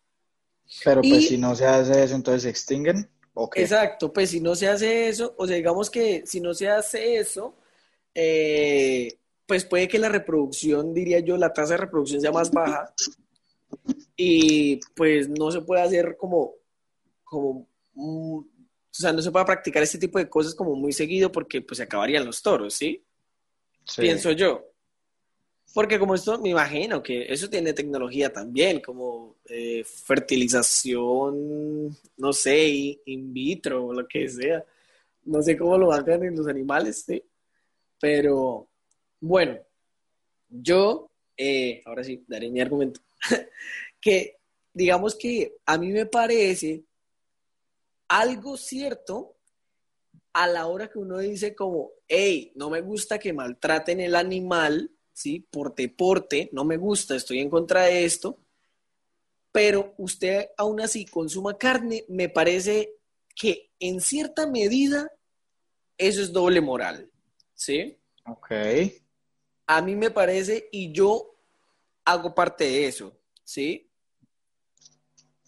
Pero 0.84 1.02
pues 1.02 1.28
si 1.28 1.40
no 1.40 1.56
se 1.56 1.66
hace 1.66 2.04
eso, 2.04 2.14
entonces 2.14 2.44
se 2.44 2.50
extinguen. 2.50 3.10
Exacto, 3.56 4.14
pues 4.14 4.30
si 4.30 4.40
no 4.40 4.56
se 4.56 4.68
hace 4.68 5.10
eso, 5.10 5.34
o 5.38 5.46
sea, 5.46 5.56
digamos 5.56 5.90
que 5.90 6.24
si 6.26 6.40
no 6.40 6.54
se 6.54 6.70
hace 6.70 7.18
eso, 7.18 7.56
eh, 8.14 9.18
pues 9.46 9.66
puede 9.66 9.88
que 9.88 10.00
la 10.00 10.10
reproducción, 10.10 10.94
diría 10.94 11.20
yo, 11.20 11.36
la 11.38 11.52
tasa 11.52 11.74
de 11.74 11.82
reproducción 11.82 12.22
sea 12.22 12.32
más 12.32 12.52
baja 12.52 12.94
y 14.16 14.80
pues 14.96 15.28
no 15.28 15.52
se 15.52 15.62
puede 15.62 15.82
hacer 15.82 16.16
como, 16.18 16.54
como 17.24 17.68
o 17.96 18.46
sea, 18.92 19.14
no 19.14 19.22
se 19.22 19.32
puede 19.32 19.46
practicar 19.46 19.84
este 19.84 19.98
tipo 19.98 20.20
de 20.20 20.30
cosas 20.30 20.56
como 20.56 20.76
muy 20.76 20.94
seguido 20.94 21.32
porque 21.32 21.62
pues 21.62 21.78
se 21.78 21.84
acabarían 21.84 22.26
los 22.26 22.42
toros, 22.42 22.74
¿sí? 22.74 23.04
Pienso 23.98 24.32
yo. 24.32 24.72
Porque 25.74 26.00
como 26.00 26.16
esto, 26.16 26.40
me 26.40 26.50
imagino 26.50 27.04
que 27.04 27.32
eso 27.32 27.50
tiene 27.50 27.74
tecnología 27.74 28.32
también, 28.32 28.80
como 28.80 29.38
eh, 29.46 29.84
fertilización, 29.84 31.90
no 32.18 32.34
sé, 32.34 33.00
in 33.06 33.34
vitro 33.34 33.88
o 33.88 33.94
lo 33.94 34.08
que 34.08 34.30
sea. 34.30 34.64
No 35.26 35.42
sé 35.42 35.58
cómo 35.58 35.78
lo 35.78 35.92
hagan 35.92 36.24
en 36.24 36.36
los 36.36 36.48
animales, 36.48 37.04
¿sí? 37.06 37.22
Pero, 38.00 38.70
bueno, 39.20 39.58
yo, 40.48 41.12
eh, 41.36 41.82
ahora 41.86 42.04
sí, 42.04 42.24
daré 42.28 42.50
mi 42.50 42.62
argumento, 42.62 43.02
que 44.00 44.38
digamos 44.74 45.16
que 45.16 45.58
a 45.66 45.78
mí 45.78 45.92
me 45.92 46.06
parece 46.06 46.84
algo 48.08 48.58
cierto 48.58 49.36
a 50.34 50.48
la 50.48 50.68
hora 50.68 50.90
que 50.90 51.00
uno 51.00 51.20
dice 51.20 51.56
como, 51.56 51.92
hey, 52.08 52.52
no 52.56 52.70
me 52.70 52.82
gusta 52.82 53.18
que 53.18 53.34
maltraten 53.34 54.02
el 54.02 54.16
animal, 54.16 54.92
¿sí? 55.14 55.40
Por 55.50 55.74
deporte, 55.76 56.50
no 56.52 56.66
me 56.66 56.78
gusta, 56.78 57.16
estoy 57.16 57.40
en 57.40 57.50
contra 57.50 57.84
de 57.84 58.04
esto, 58.04 58.40
pero 59.52 59.94
usted 59.98 60.50
aún 60.58 60.82
así 60.82 61.06
consuma 61.06 61.58
carne, 61.58 62.04
me 62.10 62.28
parece 62.28 62.96
que 63.34 63.72
en 63.80 64.02
cierta 64.02 64.46
medida 64.46 65.10
eso 65.98 66.22
es 66.22 66.34
doble 66.34 66.60
moral, 66.60 67.10
¿sí? 67.54 67.98
Ok. 68.26 68.52
A 69.68 69.82
mí 69.82 69.96
me 69.96 70.12
parece, 70.12 70.68
y 70.72 70.92
yo 70.92 71.36
hago 72.04 72.36
parte 72.36 72.66
de 72.66 72.88
eso, 72.88 73.18
¿sí? 73.44 73.90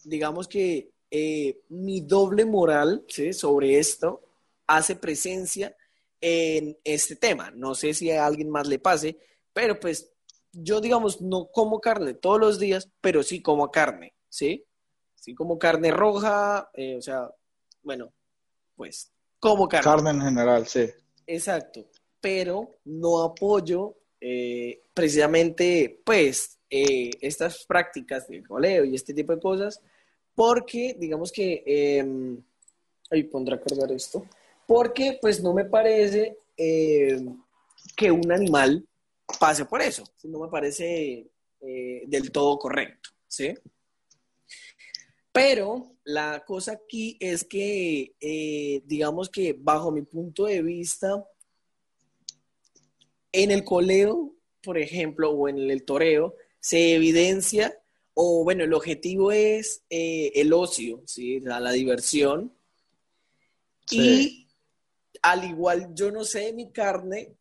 Digamos 0.06 0.48
que 0.48 0.92
eh, 1.12 1.62
mi 1.70 2.02
doble 2.02 2.46
moral 2.46 3.06
sobre 3.32 3.80
esto 3.80 4.22
hace 4.68 4.96
presencia 4.96 5.76
en 6.20 6.78
este 6.84 7.16
tema. 7.16 7.52
No 7.52 7.76
sé 7.76 7.94
si 7.94 8.12
a 8.12 8.26
alguien 8.26 8.50
más 8.50 8.68
le 8.68 8.80
pase, 8.80 9.18
pero 9.54 9.80
pues 9.80 10.12
yo, 10.52 10.82
digamos, 10.82 11.22
no 11.22 11.48
como 11.52 11.80
carne 11.80 12.14
todos 12.14 12.40
los 12.40 12.60
días, 12.60 12.90
pero 13.02 13.24
sí 13.24 13.42
como 13.42 13.70
carne, 13.72 14.16
¿sí? 14.30 14.66
¿sí? 15.16 15.36
Como 15.36 15.60
carne 15.60 15.92
roja, 15.92 16.70
eh, 16.74 16.96
o 16.98 17.02
sea, 17.02 17.30
bueno, 17.84 18.12
pues, 18.76 19.12
como 19.40 19.68
carne. 19.68 19.84
Carne 19.84 20.10
en 20.12 20.22
general, 20.22 20.68
sí. 20.68 20.86
Exacto, 21.26 21.86
pero 22.20 22.80
no 22.86 23.22
apoyo 23.22 23.98
eh, 24.20 24.84
precisamente, 24.94 26.02
pues, 26.04 26.60
eh, 26.70 27.12
estas 27.22 27.66
prácticas 27.66 28.28
de 28.28 28.44
coleo 28.44 28.84
y 28.84 28.96
este 28.96 29.14
tipo 29.14 29.34
de 29.34 29.40
cosas, 29.40 29.82
porque, 30.38 30.96
digamos 31.00 31.32
que, 31.32 31.64
eh, 31.66 32.06
ahí 33.10 33.24
pondré 33.24 33.56
a 33.56 33.60
cargar 33.60 33.92
esto, 33.92 34.24
porque, 34.68 35.18
pues, 35.20 35.42
no 35.42 35.52
me 35.52 35.66
parece 35.66 36.38
em, 36.56 37.42
que 37.96 38.12
un 38.12 38.32
animal 38.32 38.88
pase 39.40 39.66
por 39.66 39.82
eso, 39.82 40.04
no 40.26 40.40
me 40.42 40.48
parece 40.48 41.28
eh, 41.60 42.04
del 42.06 42.32
todo 42.32 42.60
correcto, 42.60 43.10
¿sí? 43.28 43.56
Pero 45.32 45.96
la 46.04 46.44
cosa 46.46 46.74
aquí 46.74 47.18
es 47.20 47.44
que, 47.44 48.14
eh, 48.20 48.84
digamos 48.86 49.30
que 49.30 49.56
bajo 49.58 49.92
mi 49.92 50.04
punto 50.04 50.46
de 50.46 50.62
vista, 50.62 51.28
en 53.32 53.50
el 53.50 53.64
coleo, 53.64 54.36
por 54.62 54.78
ejemplo, 54.78 55.32
o 55.32 55.50
en 55.50 55.58
el 55.72 55.84
toreo, 55.84 56.36
se 56.60 56.94
evidencia, 56.94 57.82
o 58.20 58.44
bueno, 58.44 58.64
el 58.64 58.74
objetivo 58.74 59.32
es 59.32 59.84
eh, 59.92 60.32
el 60.34 60.52
ocio, 60.52 61.04
¿sí? 61.06 61.40
la, 61.42 61.60
la 61.60 61.72
diversión. 61.72 62.52
Sí. 63.86 64.00
Y 64.00 64.48
al 65.22 65.44
igual 65.44 65.94
yo 65.94 66.12
no 66.12 66.24
sé 66.24 66.52
mi 66.52 66.72
carne, 66.72 67.36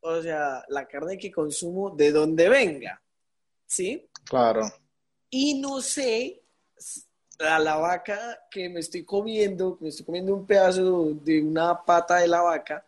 o 0.00 0.20
sea, 0.20 0.64
la 0.68 0.88
carne 0.88 1.16
que 1.16 1.30
consumo, 1.30 1.90
de 1.90 2.10
dónde 2.10 2.48
venga, 2.48 3.00
¿sí? 3.66 4.08
Claro. 4.24 4.62
Y 5.30 5.60
no 5.60 5.80
sé 5.80 6.42
a 7.38 7.60
la 7.60 7.76
vaca 7.76 8.48
que 8.50 8.68
me 8.68 8.80
estoy 8.80 9.04
comiendo, 9.04 9.78
me 9.80 9.90
estoy 9.90 10.06
comiendo 10.06 10.34
un 10.34 10.44
pedazo 10.44 11.14
de 11.22 11.40
una 11.40 11.84
pata 11.84 12.16
de 12.16 12.26
la 12.26 12.42
vaca, 12.42 12.84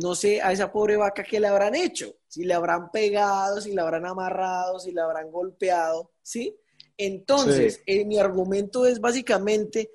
no 0.00 0.16
sé 0.16 0.42
a 0.42 0.50
esa 0.50 0.72
pobre 0.72 0.96
vaca 0.96 1.22
qué 1.22 1.38
le 1.38 1.46
habrán 1.46 1.76
hecho, 1.76 2.16
si 2.26 2.44
le 2.44 2.54
habrán 2.54 2.90
pegado, 2.90 3.60
si 3.60 3.72
le 3.72 3.80
habrán 3.80 4.06
amarrado, 4.06 4.80
si 4.80 4.90
le 4.90 5.00
habrán 5.00 5.30
golpeado, 5.30 6.10
¿sí? 6.28 6.54
Entonces, 6.98 7.76
Sí. 7.76 7.82
eh, 7.86 8.04
mi 8.04 8.18
argumento 8.18 8.84
es 8.84 9.00
básicamente, 9.00 9.90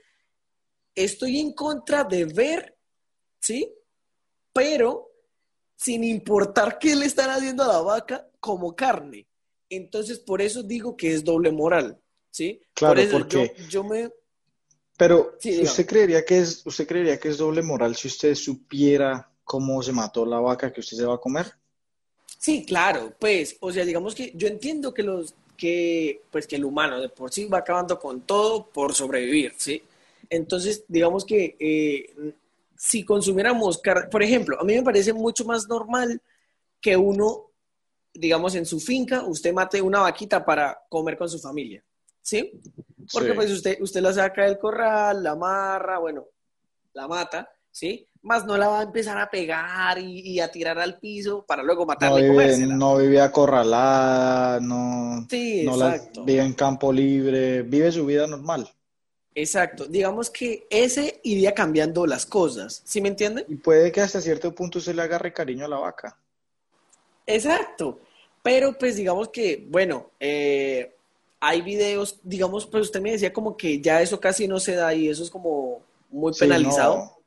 estoy 0.95 1.39
en 1.39 1.53
contra 1.53 2.03
de 2.03 2.25
ver, 2.25 2.75
¿sí? 3.39 3.71
Pero 4.51 5.11
sin 5.75 6.03
importar 6.03 6.79
qué 6.79 6.95
le 6.95 7.05
están 7.05 7.29
haciendo 7.29 7.63
a 7.63 7.67
la 7.67 7.81
vaca 7.81 8.27
como 8.39 8.75
carne. 8.75 9.27
Entonces, 9.69 10.17
por 10.19 10.41
eso 10.41 10.63
digo 10.63 10.95
que 10.97 11.13
es 11.13 11.23
doble 11.23 11.51
moral, 11.51 11.99
¿sí? 12.31 12.59
Claro, 12.73 12.95
por 12.95 13.03
eso 13.03 13.17
porque- 13.19 13.53
yo, 13.57 13.67
yo 13.69 13.83
me... 13.83 14.09
Pero 14.97 15.35
Sí, 15.39 15.61
usted 15.61 15.85
creería 15.85 16.23
que 16.25 16.39
es, 16.39 16.65
usted 16.65 16.87
creería 16.87 17.19
que 17.19 17.27
es 17.29 17.37
doble 17.37 17.61
moral 17.61 17.95
si 17.95 18.07
usted 18.07 18.33
supiera 18.35 19.29
cómo 19.43 19.81
se 19.83 19.91
mató 19.91 20.25
la 20.25 20.39
vaca 20.39 20.71
que 20.71 20.79
usted 20.79 20.97
se 20.97 21.05
va 21.05 21.15
a 21.15 21.19
comer. 21.21 21.51
Sí, 22.39 22.65
claro, 22.65 23.13
pues, 23.19 23.57
o 23.59 23.71
sea, 23.71 23.85
digamos 23.85 24.15
que 24.15 24.31
yo 24.35 24.47
entiendo 24.47 24.93
que 24.93 25.01
los, 25.03 25.33
que, 25.57 26.21
pues, 26.31 26.47
que 26.47 26.55
el 26.55 26.65
humano 26.65 26.99
de 26.99 27.09
por 27.09 27.31
sí 27.31 27.45
va 27.45 27.59
acabando 27.59 27.99
con 27.99 28.21
todo 28.21 28.67
por 28.67 28.93
sobrevivir, 28.93 29.53
¿sí? 29.57 29.83
Entonces, 30.29 30.83
digamos 30.87 31.25
que 31.25 31.55
eh, 31.59 32.33
si 32.77 33.05
consumiéramos 33.05 33.77
carne, 33.79 34.07
por 34.09 34.23
ejemplo, 34.23 34.59
a 34.59 34.63
mí 34.63 34.73
me 34.75 34.83
parece 34.83 35.13
mucho 35.13 35.45
más 35.45 35.67
normal 35.67 36.21
que 36.81 36.97
uno, 36.97 37.51
digamos, 38.13 38.55
en 38.55 38.65
su 38.65 38.79
finca, 38.79 39.23
usted 39.23 39.53
mate 39.53 39.81
una 39.81 40.01
vaquita 40.01 40.43
para 40.43 40.77
comer 40.89 41.17
con 41.17 41.29
su 41.29 41.39
familia, 41.39 41.83
¿sí? 42.21 42.51
Porque 43.11 43.29
Sí. 43.29 43.35
pues 43.35 43.51
usted, 43.51 43.77
usted 43.81 44.01
la 44.01 44.13
saca 44.13 44.45
del 44.45 44.57
corral, 44.57 45.23
la 45.23 45.31
amarra, 45.31 45.99
bueno, 45.99 46.25
la 46.93 47.07
mata, 47.07 47.49
¿sí? 47.71 48.07
Más 48.23 48.45
no 48.45 48.57
la 48.57 48.67
va 48.69 48.79
a 48.79 48.83
empezar 48.83 49.17
a 49.17 49.29
pegar 49.29 49.99
y, 49.99 50.19
y 50.21 50.39
a 50.39 50.49
tirar 50.51 50.79
al 50.79 50.97
piso 50.97 51.43
para 51.45 51.61
luego 51.61 51.81
No 51.81 51.87
matarla 51.87 52.19
y 52.19 52.23
vive, 52.23 52.33
comérsela. 52.33 52.75
no 52.75 52.97
vive 52.97 53.21
acorralada, 53.21 54.59
no, 54.59 55.25
Sí, 55.29 55.63
no 55.65 55.77
la- 55.77 56.01
vive 56.25 56.41
en 56.41 56.53
campo 56.53 56.91
libre, 56.91 57.61
vive 57.63 57.91
su 57.91 58.05
vida 58.05 58.25
normal. 58.27 58.69
Exacto. 59.35 59.85
Digamos 59.85 60.29
que 60.29 60.65
ese 60.69 61.19
iría 61.23 61.53
cambiando 61.53 62.05
las 62.05 62.25
cosas, 62.25 62.81
¿sí 62.85 63.01
me 63.01 63.09
entiende? 63.09 63.45
Y 63.49 63.55
puede 63.55 63.91
que 63.91 64.01
hasta 64.01 64.21
cierto 64.21 64.53
punto 64.53 64.79
se 64.79 64.93
le 64.93 65.01
agarre 65.01 65.33
cariño 65.33 65.65
a 65.65 65.69
la 65.69 65.79
vaca. 65.79 66.17
Exacto. 67.25 67.99
Pero 68.41 68.73
pues 68.77 68.95
digamos 68.97 69.29
que, 69.29 69.65
bueno, 69.69 70.11
eh, 70.19 70.95
hay 71.39 71.61
videos, 71.61 72.19
digamos, 72.23 72.65
pues 72.65 72.83
usted 72.85 73.01
me 73.01 73.11
decía 73.11 73.31
como 73.33 73.55
que 73.55 73.79
ya 73.81 74.01
eso 74.01 74.19
casi 74.19 74.47
no 74.47 74.59
se 74.59 74.75
da 74.75 74.93
y 74.93 75.07
eso 75.09 75.23
es 75.23 75.29
como 75.29 75.81
muy 76.09 76.33
Sí, 76.33 76.41
penalizado. 76.41 76.95
No, 76.97 77.17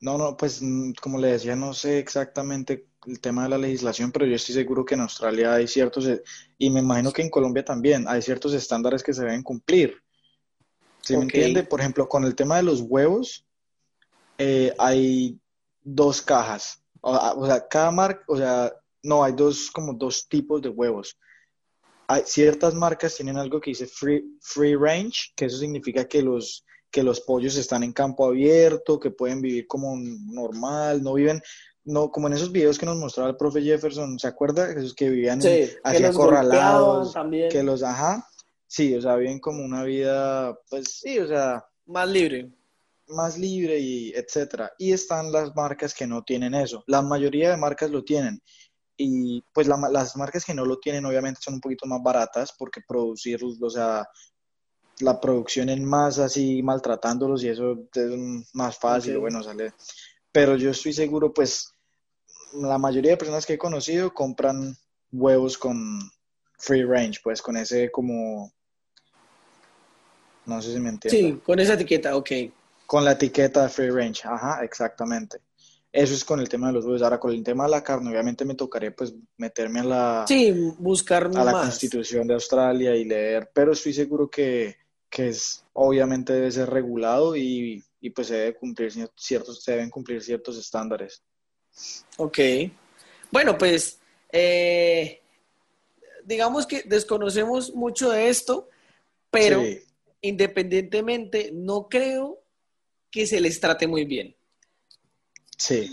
no, 0.00 0.16
no, 0.16 0.36
pues 0.36 0.62
mm, 0.62 0.92
como 1.00 1.18
le 1.18 1.32
decía, 1.32 1.56
no 1.56 1.74
sé 1.74 1.98
exactamente 1.98 2.88
el 3.06 3.20
tema 3.20 3.44
de 3.44 3.48
la 3.50 3.58
legislación, 3.58 4.12
pero 4.12 4.26
yo 4.26 4.36
estoy 4.36 4.54
seguro 4.54 4.84
que 4.84 4.94
en 4.94 5.00
Australia 5.00 5.54
hay 5.54 5.66
ciertos, 5.66 6.06
eh, 6.06 6.22
y 6.58 6.70
me 6.70 6.80
imagino 6.80 7.12
que 7.12 7.22
en 7.22 7.30
Colombia 7.30 7.64
también, 7.64 8.06
hay 8.06 8.22
ciertos 8.22 8.52
estándares 8.54 9.02
que 9.02 9.14
se 9.14 9.22
deben 9.22 9.42
cumplir. 9.42 9.96
¿Sí 11.00 11.16
me 11.16 11.22
entiende? 11.22 11.62
Por 11.62 11.80
ejemplo, 11.80 12.08
con 12.08 12.24
el 12.24 12.34
tema 12.34 12.56
de 12.56 12.64
los 12.64 12.82
huevos, 12.82 13.46
eh, 14.36 14.74
hay 14.78 15.38
dos 15.82 16.20
cajas. 16.20 16.82
O, 17.00 17.12
o 17.12 17.46
sea, 17.46 17.66
cada 17.66 17.90
marca, 17.90 18.22
o 18.26 18.36
sea, 18.36 18.72
no, 19.02 19.24
hay 19.24 19.32
dos, 19.32 19.70
como 19.70 19.94
dos 19.94 20.28
tipos 20.28 20.60
de 20.60 20.68
huevos. 20.68 21.18
Hay, 22.08 22.22
ciertas 22.26 22.74
marcas 22.74 23.16
tienen 23.16 23.38
algo 23.38 23.60
que 23.60 23.70
dice 23.70 23.86
free, 23.86 24.38
free 24.40 24.74
range, 24.74 25.32
que 25.34 25.46
eso 25.46 25.58
significa 25.58 26.06
que 26.06 26.22
los, 26.22 26.64
que 26.90 27.02
los 27.02 27.20
pollos 27.20 27.56
están 27.56 27.82
en 27.82 27.92
campo 27.92 28.26
abierto, 28.26 28.98
que 28.98 29.10
pueden 29.10 29.40
vivir 29.42 29.66
como 29.66 29.96
normal, 29.96 31.02
no 31.02 31.14
viven, 31.14 31.40
no, 31.84 32.10
como 32.10 32.26
en 32.28 32.34
esos 32.34 32.52
videos 32.52 32.78
que 32.78 32.86
nos 32.86 32.96
mostraba 32.96 33.30
el 33.30 33.36
profe 33.36 33.62
Jefferson, 33.62 34.18
¿se 34.18 34.26
acuerda? 34.28 34.70
Esos 34.70 34.94
que 34.94 35.10
vivían 35.10 35.40
Sí, 35.40 35.70
así 35.82 36.04
acorralados, 36.04 37.14
que 37.50 37.62
los, 37.62 37.82
ajá, 37.82 38.26
sí, 38.66 38.94
o 38.94 39.02
sea, 39.02 39.16
viven 39.16 39.38
como 39.40 39.64
una 39.64 39.84
vida, 39.84 40.58
pues 40.70 40.98
sí, 41.00 41.18
o 41.18 41.26
sea, 41.28 41.64
Más 41.86 42.08
libre. 42.08 42.50
más 43.08 43.38
libre 43.38 43.78
y 43.78 44.12
etcétera. 44.14 44.72
Y 44.78 44.92
están 44.92 45.32
las 45.32 45.54
marcas 45.56 45.94
que 45.94 46.06
no 46.06 46.22
tienen 46.22 46.54
eso. 46.54 46.84
La 46.86 47.00
mayoría 47.00 47.50
de 47.50 47.56
marcas 47.56 47.90
lo 47.90 48.04
tienen. 48.04 48.40
Y 48.98 49.42
pues 49.54 49.66
la 49.68 49.76
las 49.92 50.16
marcas 50.16 50.44
que 50.44 50.52
no 50.54 50.64
lo 50.64 50.78
tienen 50.78 51.06
obviamente 51.06 51.40
son 51.42 51.54
un 51.54 51.60
poquito 51.60 51.86
más 51.86 52.02
baratas 52.02 52.52
porque 52.58 52.80
producir, 52.86 53.40
o 53.42 53.70
sea, 53.70 54.04
la 55.00 55.20
producción 55.20 55.68
en 55.68 55.84
masa 55.84 56.24
así 56.26 56.62
maltratándolos 56.62 57.42
y 57.44 57.48
eso 57.48 57.88
es 57.94 58.10
más 58.54 58.78
fácil, 58.78 59.16
Ok. 59.16 59.20
bueno, 59.20 59.42
sale. 59.42 59.72
Pero 60.32 60.56
yo 60.56 60.70
estoy 60.70 60.92
seguro, 60.92 61.32
pues 61.32 61.72
la 62.54 62.78
mayoría 62.78 63.12
de 63.12 63.16
personas 63.16 63.46
que 63.46 63.54
he 63.54 63.58
conocido 63.58 64.12
compran 64.12 64.76
huevos 65.12 65.56
con 65.58 66.00
free 66.58 66.84
range, 66.84 67.20
pues 67.22 67.40
con 67.40 67.56
ese 67.56 67.90
como, 67.90 68.52
no 70.46 70.62
sé 70.62 70.72
si 70.72 70.80
me 70.80 70.90
entiendes. 70.90 71.34
Sí, 71.34 71.40
con 71.44 71.58
esa 71.60 71.74
etiqueta, 71.74 72.16
ok. 72.16 72.30
Con 72.86 73.04
la 73.04 73.12
etiqueta 73.12 73.64
de 73.64 73.68
free 73.68 73.90
range, 73.90 74.22
ajá, 74.24 74.64
exactamente. 74.64 75.40
Eso 75.92 76.14
es 76.14 76.24
con 76.24 76.38
el 76.40 76.48
tema 76.48 76.66
de 76.68 76.74
los 76.74 76.84
huevos. 76.84 77.02
Ahora, 77.02 77.18
con 77.18 77.32
el 77.32 77.42
tema 77.42 77.64
de 77.64 77.70
la 77.70 77.82
carne, 77.82 78.10
obviamente 78.10 78.44
me 78.44 78.54
tocaría 78.54 78.94
pues 78.94 79.14
meterme 79.38 79.80
a 79.80 79.84
la, 79.84 80.24
Sí, 80.28 80.52
buscar 80.78 81.30
a 81.34 81.44
la. 81.44 81.52
Constitución 81.52 82.26
de 82.26 82.34
Australia 82.34 82.94
y 82.94 83.04
leer, 83.04 83.50
pero 83.54 83.72
estoy 83.72 83.94
seguro 83.94 84.28
que, 84.30 84.76
que 85.10 85.28
es, 85.28 85.64
obviamente 85.72 86.32
debe 86.32 86.50
ser 86.50 86.68
regulado 86.70 87.36
y, 87.36 87.82
y 88.00 88.10
pues 88.10 88.28
se 88.28 88.34
debe 88.34 88.56
cumplir 88.56 88.92
cier- 88.92 89.12
ciertos, 89.16 89.62
se 89.62 89.72
deben 89.72 89.90
cumplir 89.90 90.22
ciertos 90.22 90.58
estándares. 90.58 91.22
Ok. 92.16 92.38
Bueno, 93.30 93.56
pues 93.58 93.98
eh, 94.32 95.20
digamos 96.24 96.66
que 96.66 96.82
desconocemos 96.82 97.74
mucho 97.74 98.10
de 98.10 98.28
esto, 98.28 98.68
pero 99.30 99.62
Sí, 99.62 99.80
independientemente 100.20 101.50
no 101.52 101.88
creo 101.88 102.42
que 103.10 103.26
se 103.26 103.40
les 103.40 103.60
trate 103.60 103.86
muy 103.86 104.04
bien. 104.04 104.34
sí, 105.56 105.88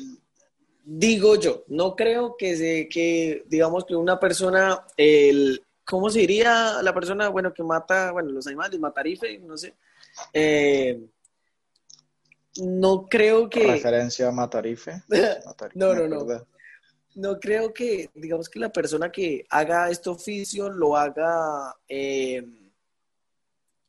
Digo 0.87 1.35
yo, 1.35 1.63
no 1.67 1.95
creo 1.95 2.35
que 2.37 2.55
se, 2.55 2.87
que 2.89 3.43
digamos 3.47 3.85
que 3.85 3.95
una 3.95 4.19
persona, 4.19 4.85
el, 4.97 5.63
¿cómo 5.85 6.09
se 6.09 6.19
diría 6.19 6.81
la 6.81 6.93
persona, 6.93 7.29
bueno, 7.29 7.53
que 7.53 7.63
mata, 7.63 8.11
bueno, 8.11 8.31
los 8.31 8.47
animales, 8.47 8.79
matarife, 8.79 9.39
no 9.39 9.57
sé. 9.57 9.75
Eh, 10.33 10.99
no 12.57 13.05
creo 13.07 13.49
que, 13.49 13.67
referencia 13.67 14.27
a 14.29 14.31
Matarife. 14.31 15.03
Matarife, 15.45 15.77
No, 15.79 15.93
no, 15.93 16.07
no. 16.07 16.47
no 17.15 17.39
creo 17.39 17.73
que, 17.73 18.09
digamos 18.13 18.49
que 18.49 18.59
la 18.59 18.71
persona 18.71 19.11
que 19.11 19.45
haga 19.49 19.89
este 19.89 20.09
oficio 20.09 20.69
lo 20.69 20.95
haga, 20.95 21.75
eh, 21.87 22.45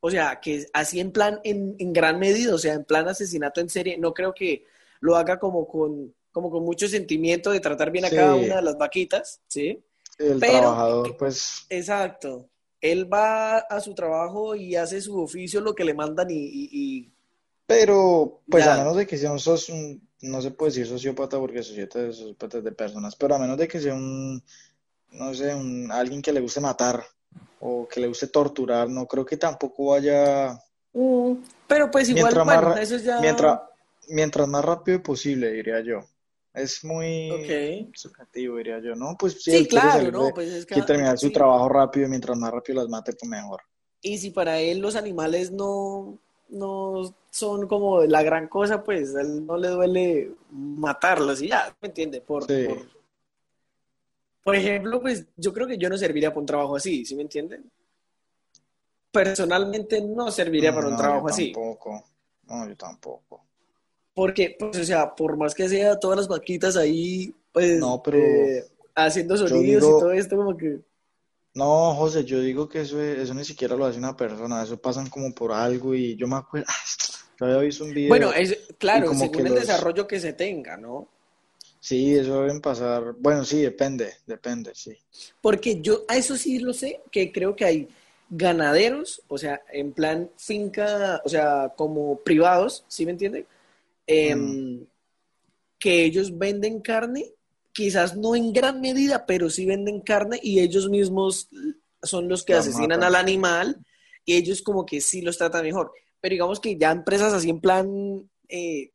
o 0.01 0.11
sea, 0.11 0.41
que 0.41 0.67
así 0.73 0.99
en 1.01 1.13
plan, 1.13 1.41
en, 1.45 1.77
en 1.79 1.93
gran 1.93 2.19
medida, 2.19 2.55
o 2.55 2.59
sea, 2.59 2.75
en 2.75 2.85
plan 2.85 3.09
asesinato 3.09 3.61
en 3.61 3.69
serie, 3.69 3.99
no 3.99 4.13
creo 4.13 4.35
que 4.35 4.65
lo 5.01 5.15
haga 5.17 5.39
como 5.39 5.67
con, 5.69 6.13
como 6.33 6.51
con 6.51 6.65
mucho 6.65 6.89
sentimiento 6.89 7.51
de 7.53 7.61
tratar 7.61 7.91
bien 7.93 8.05
a 8.05 8.09
Sí. 8.09 8.17
cada 8.17 8.35
una 8.35 8.57
de 8.57 8.63
las 8.63 8.77
vaquitas, 8.77 9.41
¿sí? 9.47 9.81
El 10.19 10.39
Pero- 10.41 10.59
trabajador, 10.61 11.17
pues, 11.19 11.67
Exacto. 11.69 12.49
él 12.81 13.13
va 13.13 13.59
a 13.59 13.81
su 13.81 13.95
trabajo 13.95 14.55
y 14.55 14.75
hace 14.77 15.01
su 15.01 15.19
oficio, 15.21 15.61
lo 15.61 15.75
que 15.75 15.85
le 15.85 15.95
mandan 15.95 16.31
y... 16.31 16.37
y- 16.73 17.13
Pero, 17.67 18.41
pues 18.49 18.65
Ya. 18.65 18.75
a 18.75 18.79
menos 18.79 18.97
de 18.97 19.07
que 19.07 19.19
sea 19.19 19.33
un, 19.33 19.39
sos- 19.41 19.69
un- 19.69 20.01
no 20.23 20.41
se 20.41 20.53
puede 20.53 20.71
decir 20.71 20.87
sociópata 20.87 21.39
porque 21.39 21.63
sociópata 21.63 22.07
es 22.07 22.17
sociópata 22.17 22.61
de 22.61 22.73
personas, 22.73 23.17
pero 23.17 23.35
a 23.35 23.39
menos 23.39 23.59
de 23.59 23.67
que 23.69 23.81
sea 23.81 23.95
un, 23.95 24.43
no 25.13 25.35
sé, 25.35 25.55
un, 25.55 25.91
alguien 25.93 26.23
que 26.23 26.33
le 26.33 26.41
guste 26.41 26.61
matar 26.61 27.03
o 27.61 27.87
que 27.89 28.01
le 28.01 28.07
guste 28.09 28.29
torturar, 28.29 28.89
no 28.89 29.07
creo 29.07 29.25
que 29.27 29.37
tampoco 29.37 29.87
vaya, 29.91 30.59
Mm, 30.93 31.35
pero 31.67 31.91
pues 31.91 32.09
igual, 32.09 32.23
mientras 32.25 32.47
más, 32.47 32.57
bueno, 32.63 32.75
ra- 32.75 32.81
eso 32.83 32.97
ya... 32.97 33.21
mientras, 33.21 33.61
mientras 34.09 34.49
más 34.49 34.65
rápido 34.65 35.03
posible, 35.03 35.53
diría 35.53 35.81
yo. 35.81 36.01
Es 36.57 36.83
muy 36.85 37.31
Ok. 37.31 37.95
subjetivo, 37.95 38.57
diría 38.57 38.81
yo, 38.81 38.95
¿no? 38.95 39.15
Pues 39.19 39.43
si 39.43 39.51
Sí, 39.51 39.69
claro, 39.69 40.11
¿no? 40.11 40.25
de- 40.25 40.33
Pues 40.33 40.49
es 40.49 40.65
que... 40.67 40.81
terminar 40.83 41.19
su 41.19 41.29
sí. 41.29 41.33
trabajo 41.35 41.69
rápido, 41.69 42.09
mientras 42.09 42.37
más 42.39 42.51
rápido 42.51 42.81
las 42.81 42.89
mate, 42.89 43.13
pues 43.13 43.29
mejor. 43.31 43.61
Y 44.01 44.17
si 44.19 44.31
para 44.31 44.59
él 44.59 44.79
los 44.79 44.97
animales 44.97 45.51
no, 45.53 46.19
no 46.49 47.15
son 47.31 47.69
como 47.69 48.03
la 48.05 48.23
gran 48.23 48.49
cosa, 48.49 48.83
pues 48.83 49.15
a 49.15 49.21
él 49.21 49.45
no 49.45 49.59
le 49.59 49.69
duele 49.69 50.33
matarlos 50.51 51.43
y 51.43 51.49
ya, 51.49 51.77
¿me 51.83 51.89
entiende? 51.89 52.23
Por, 52.23 52.47
Sí. 52.47 52.65
por, 52.67 52.79
por 54.43 54.57
ejemplo, 54.57 55.01
pues 55.03 55.27
yo 55.37 55.53
creo 55.53 55.67
que 55.67 55.77
yo 55.77 55.91
no 55.91 55.99
serviría 55.99 56.31
para 56.31 56.41
un 56.41 56.47
trabajo 56.47 56.77
así, 56.77 57.05
¿sí 57.05 57.15
me 57.17 57.23
entienden? 57.23 57.71
Personalmente 59.13 60.01
no 60.01 60.31
serviría 60.31 60.75
para 60.75 60.87
un 60.89 60.93
No, 60.93 60.99
trabajo 60.99 61.29
yo 61.29 61.35
así, 61.35 61.53
tampoco. 61.53 62.05
No, 62.45 62.69
yo 62.69 62.77
tampoco. 62.77 63.45
Porque, 64.17 64.57
pues, 64.59 64.79
o 64.79 64.85
sea, 64.85 65.15
por 65.15 65.37
más 65.39 65.55
que 65.55 65.69
sea 65.69 66.01
todas 66.01 66.19
las 66.19 66.29
vaquitas 66.29 66.77
ahí, 66.77 67.35
pues, 67.53 67.81
No, 67.81 68.03
pero 68.03 68.19
eh, 68.19 68.65
haciendo 68.97 69.37
sonidos 69.37 69.85
y 69.85 69.99
todo 69.99 70.13
esto, 70.13 70.37
como 70.37 70.57
que, 70.57 70.81
no, 71.55 71.95
José, 71.95 72.25
yo 72.25 72.41
digo 72.41 72.69
que 72.69 72.83
eso, 72.83 73.01
es- 73.03 73.19
eso 73.19 73.35
ni 73.35 73.45
siquiera 73.45 73.77
lo 73.77 73.87
hace 73.87 73.99
una 73.99 74.17
persona, 74.17 74.63
eso 74.63 74.81
pasan 74.81 75.09
como 75.09 75.35
por 75.35 75.53
algo 75.53 75.95
y 75.95 76.17
yo 76.17 76.29
me 76.29 76.37
acuerdo, 76.37 76.67
yo 77.41 77.47
había 77.47 77.59
visto 77.59 77.85
un 77.85 77.95
bueno, 78.07 78.29
video 78.29 78.33
es, 78.33 78.57
y 78.73 78.79
claro, 78.79 79.07
como 79.07 79.21
según 79.21 79.47
el 79.47 79.55
los, 79.55 79.61
desarrollo 79.61 80.07
que 80.07 80.21
se 80.21 80.33
tenga, 80.33 80.77
¿no? 80.77 81.09
sí, 81.81 82.15
eso 82.17 82.41
deben 82.43 82.61
pasar, 82.61 83.15
bueno, 83.19 83.45
sí, 83.45 83.63
depende, 83.63 84.13
depende, 84.27 84.75
sí. 84.75 84.97
Porque 85.41 85.81
yo 85.81 86.05
a 86.09 86.17
eso 86.17 86.37
sí 86.37 86.59
lo 86.59 86.73
sé, 86.73 87.01
que 87.11 87.33
creo 87.33 87.55
que 87.57 87.65
hay 87.65 87.89
ganaderos, 88.29 89.23
o 89.29 89.39
sea, 89.39 89.63
en 89.73 89.93
plan 89.93 90.31
finca, 90.37 91.23
o 91.25 91.29
sea, 91.29 91.73
como 91.77 92.19
privados, 92.21 92.85
¿sí 92.89 93.05
me 93.07 93.13
entienden? 93.13 93.47
Em, 94.07 94.39
Mm, 94.39 94.87
que 95.79 96.05
ellos 96.05 96.37
venden 96.37 96.81
carne, 96.81 97.33
quizás 97.73 98.17
no 98.17 98.35
en 98.35 98.53
gran 98.53 98.81
medida, 98.81 99.27
pero 99.27 99.51
sí 99.51 99.67
venden 99.67 100.01
carne 100.01 100.41
y 100.43 100.61
ellos 100.61 100.89
mismos 100.89 101.49
son 102.03 102.29
los 102.29 102.45
que 102.45 102.55
la 102.55 102.61
asesinan 102.61 103.03
al 103.05 103.15
animal 103.15 103.85
y 104.25 104.35
ellos 104.35 104.63
como 104.63 104.87
que 104.87 105.01
sí 105.01 105.21
los 105.21 105.39
tratan 105.39 105.65
mejor. 105.65 105.93
Pero 106.21 106.33
digamos 106.33 106.61
que 106.61 106.77
ya 106.77 106.91
empresas 106.91 107.33
así 107.33 107.51
en 107.51 107.61
plan 107.61 108.31
eh, 108.49 108.91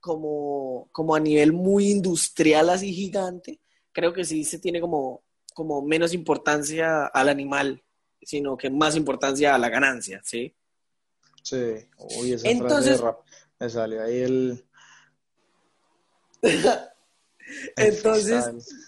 como, 0.00 0.88
como 0.92 1.14
a 1.14 1.20
nivel 1.20 1.52
muy 1.52 1.90
industrial, 1.90 2.70
así 2.70 2.92
gigante, 2.92 3.60
creo 3.92 4.12
que 4.12 4.24
sí 4.24 4.44
se 4.44 4.58
tiene 4.58 4.80
como, 4.80 5.22
como 5.54 5.82
menos 5.82 6.12
importancia 6.12 7.06
al 7.06 7.28
animal, 7.28 7.82
sino 8.20 8.56
que 8.56 8.68
más 8.68 8.96
importancia 8.96 9.54
a 9.54 9.58
la 9.58 9.68
ganancia, 9.68 10.20
¿sí? 10.24 10.54
Sí, 11.42 11.56
uy, 11.98 12.32
esa 12.32 12.42
frase 12.42 12.50
de 12.50 12.50
Entonces, 12.50 13.00
rap, 13.00 13.20
me 13.58 13.70
salió 13.70 14.02
ahí 14.02 14.20
el, 14.20 14.64
el 16.42 16.62
entonces, 17.76 18.44
freestyle. 18.44 18.80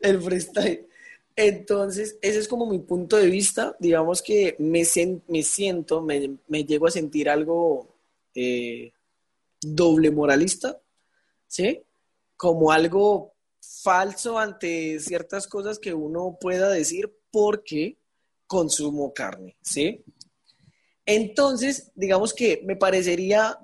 el 0.00 0.22
freestyle. 0.22 0.88
Entonces, 1.36 2.16
ese 2.22 2.38
es 2.38 2.48
como 2.48 2.66
mi 2.66 2.78
punto 2.78 3.16
de 3.16 3.26
vista. 3.26 3.76
Digamos 3.78 4.22
que 4.22 4.56
me, 4.58 4.84
me 5.28 5.42
siento, 5.42 6.00
me, 6.00 6.38
me 6.48 6.64
llego 6.64 6.86
a 6.86 6.90
sentir 6.90 7.28
algo 7.28 7.94
eh, 8.34 8.92
doble 9.60 10.10
moralista, 10.10 10.80
¿sí? 11.46 11.82
Como 12.36 12.72
algo 12.72 13.34
falso 13.60 14.38
ante 14.38 14.98
ciertas 15.00 15.46
cosas 15.46 15.78
que 15.78 15.92
uno 15.92 16.38
pueda 16.40 16.70
decir 16.70 17.14
porque 17.30 17.98
consumo 18.46 19.12
carne, 19.12 19.56
¿sí? 19.60 20.04
Entonces, 21.04 21.92
digamos 21.94 22.32
que 22.32 22.62
me 22.64 22.76
parecería 22.76 23.58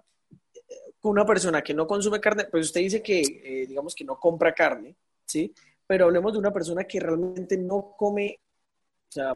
una 1.02 1.26
persona 1.26 1.62
que 1.62 1.74
no 1.74 1.86
consume 1.86 2.20
carne, 2.20 2.44
pues 2.50 2.66
usted 2.66 2.80
dice 2.80 3.02
que, 3.02 3.20
eh, 3.20 3.66
digamos 3.66 3.94
que 3.94 4.04
no 4.04 4.18
compra 4.18 4.54
carne, 4.54 4.94
¿sí? 5.26 5.52
Pero 5.86 6.04
hablemos 6.06 6.32
de 6.32 6.38
una 6.38 6.52
persona 6.52 6.84
que 6.84 7.00
realmente 7.00 7.56
no 7.56 7.94
come, 7.96 8.38
o 9.08 9.12
sea, 9.12 9.34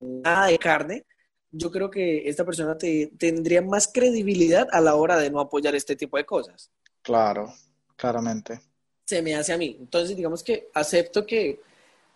nada 0.00 0.46
de 0.46 0.58
carne. 0.58 1.04
Yo 1.52 1.70
creo 1.70 1.90
que 1.90 2.28
esta 2.28 2.44
persona 2.44 2.76
te- 2.78 3.10
tendría 3.18 3.60
más 3.62 3.88
credibilidad 3.92 4.68
a 4.70 4.80
la 4.80 4.94
hora 4.94 5.16
de 5.18 5.30
no 5.30 5.40
apoyar 5.40 5.74
este 5.74 5.96
tipo 5.96 6.16
de 6.16 6.24
cosas. 6.26 6.70
Claro, 7.02 7.52
claramente. 7.96 8.60
Se 9.06 9.20
me 9.22 9.34
hace 9.34 9.52
a 9.52 9.58
mí. 9.58 9.76
Entonces, 9.80 10.16
digamos 10.16 10.44
que 10.44 10.68
acepto 10.74 11.26
que 11.26 11.60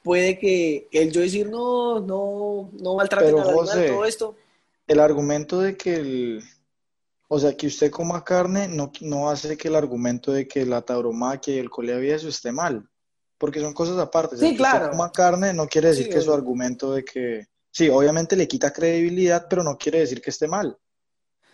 puede 0.03 0.39
que 0.39 0.87
el 0.93 1.11
yo 1.11 1.23
decir 1.23 1.49
no, 1.49 1.99
no, 2.01 2.71
no 2.81 2.95
maltraten 2.95 3.31
Pero 3.35 3.41
animal, 3.41 3.67
José, 3.67 3.89
todo 3.89 4.05
esto. 4.05 4.37
el 4.87 5.01
argumento 5.01 5.61
de 5.61 5.77
que 5.77 5.95
el, 5.95 6.43
o 7.35 7.39
sea, 7.41 7.57
que 7.57 7.67
usted 7.67 7.91
coma 7.91 8.23
carne 8.23 8.69
no, 8.69 8.93
no 9.01 9.29
hace 9.29 9.57
que 9.57 9.67
el 9.67 9.75
argumento 9.75 10.31
de 10.31 10.47
que 10.47 10.65
la 10.65 10.83
tauromaquia 10.83 11.57
y 11.57 11.59
el 11.59 11.69
coleaví 11.69 12.09
eso 12.11 12.29
esté 12.29 12.53
mal, 12.53 12.89
porque 13.39 13.59
son 13.59 13.75
cosas 13.75 13.99
aparte. 13.99 14.37
O 14.37 14.39
sea, 14.39 14.49
Sí, 14.49 14.55
que 14.55 14.63
usted 14.63 14.79
claro. 14.79 14.91
coma 14.93 15.11
carne 15.11 15.53
no 15.53 15.67
quiere 15.67 15.89
decir 15.89 16.05
Sí, 16.05 16.13
que 16.13 16.21
su 16.21 16.33
argumento 16.33 16.93
de 16.93 17.05
que, 17.05 17.49
sí, 17.73 17.89
obviamente 17.89 18.37
le 18.37 18.47
quita 18.47 18.73
credibilidad, 18.73 19.49
pero 19.51 19.65
no 19.65 19.77
quiere 19.77 19.99
decir 19.99 20.23
que 20.23 20.31
esté 20.31 20.47
mal. 20.47 20.79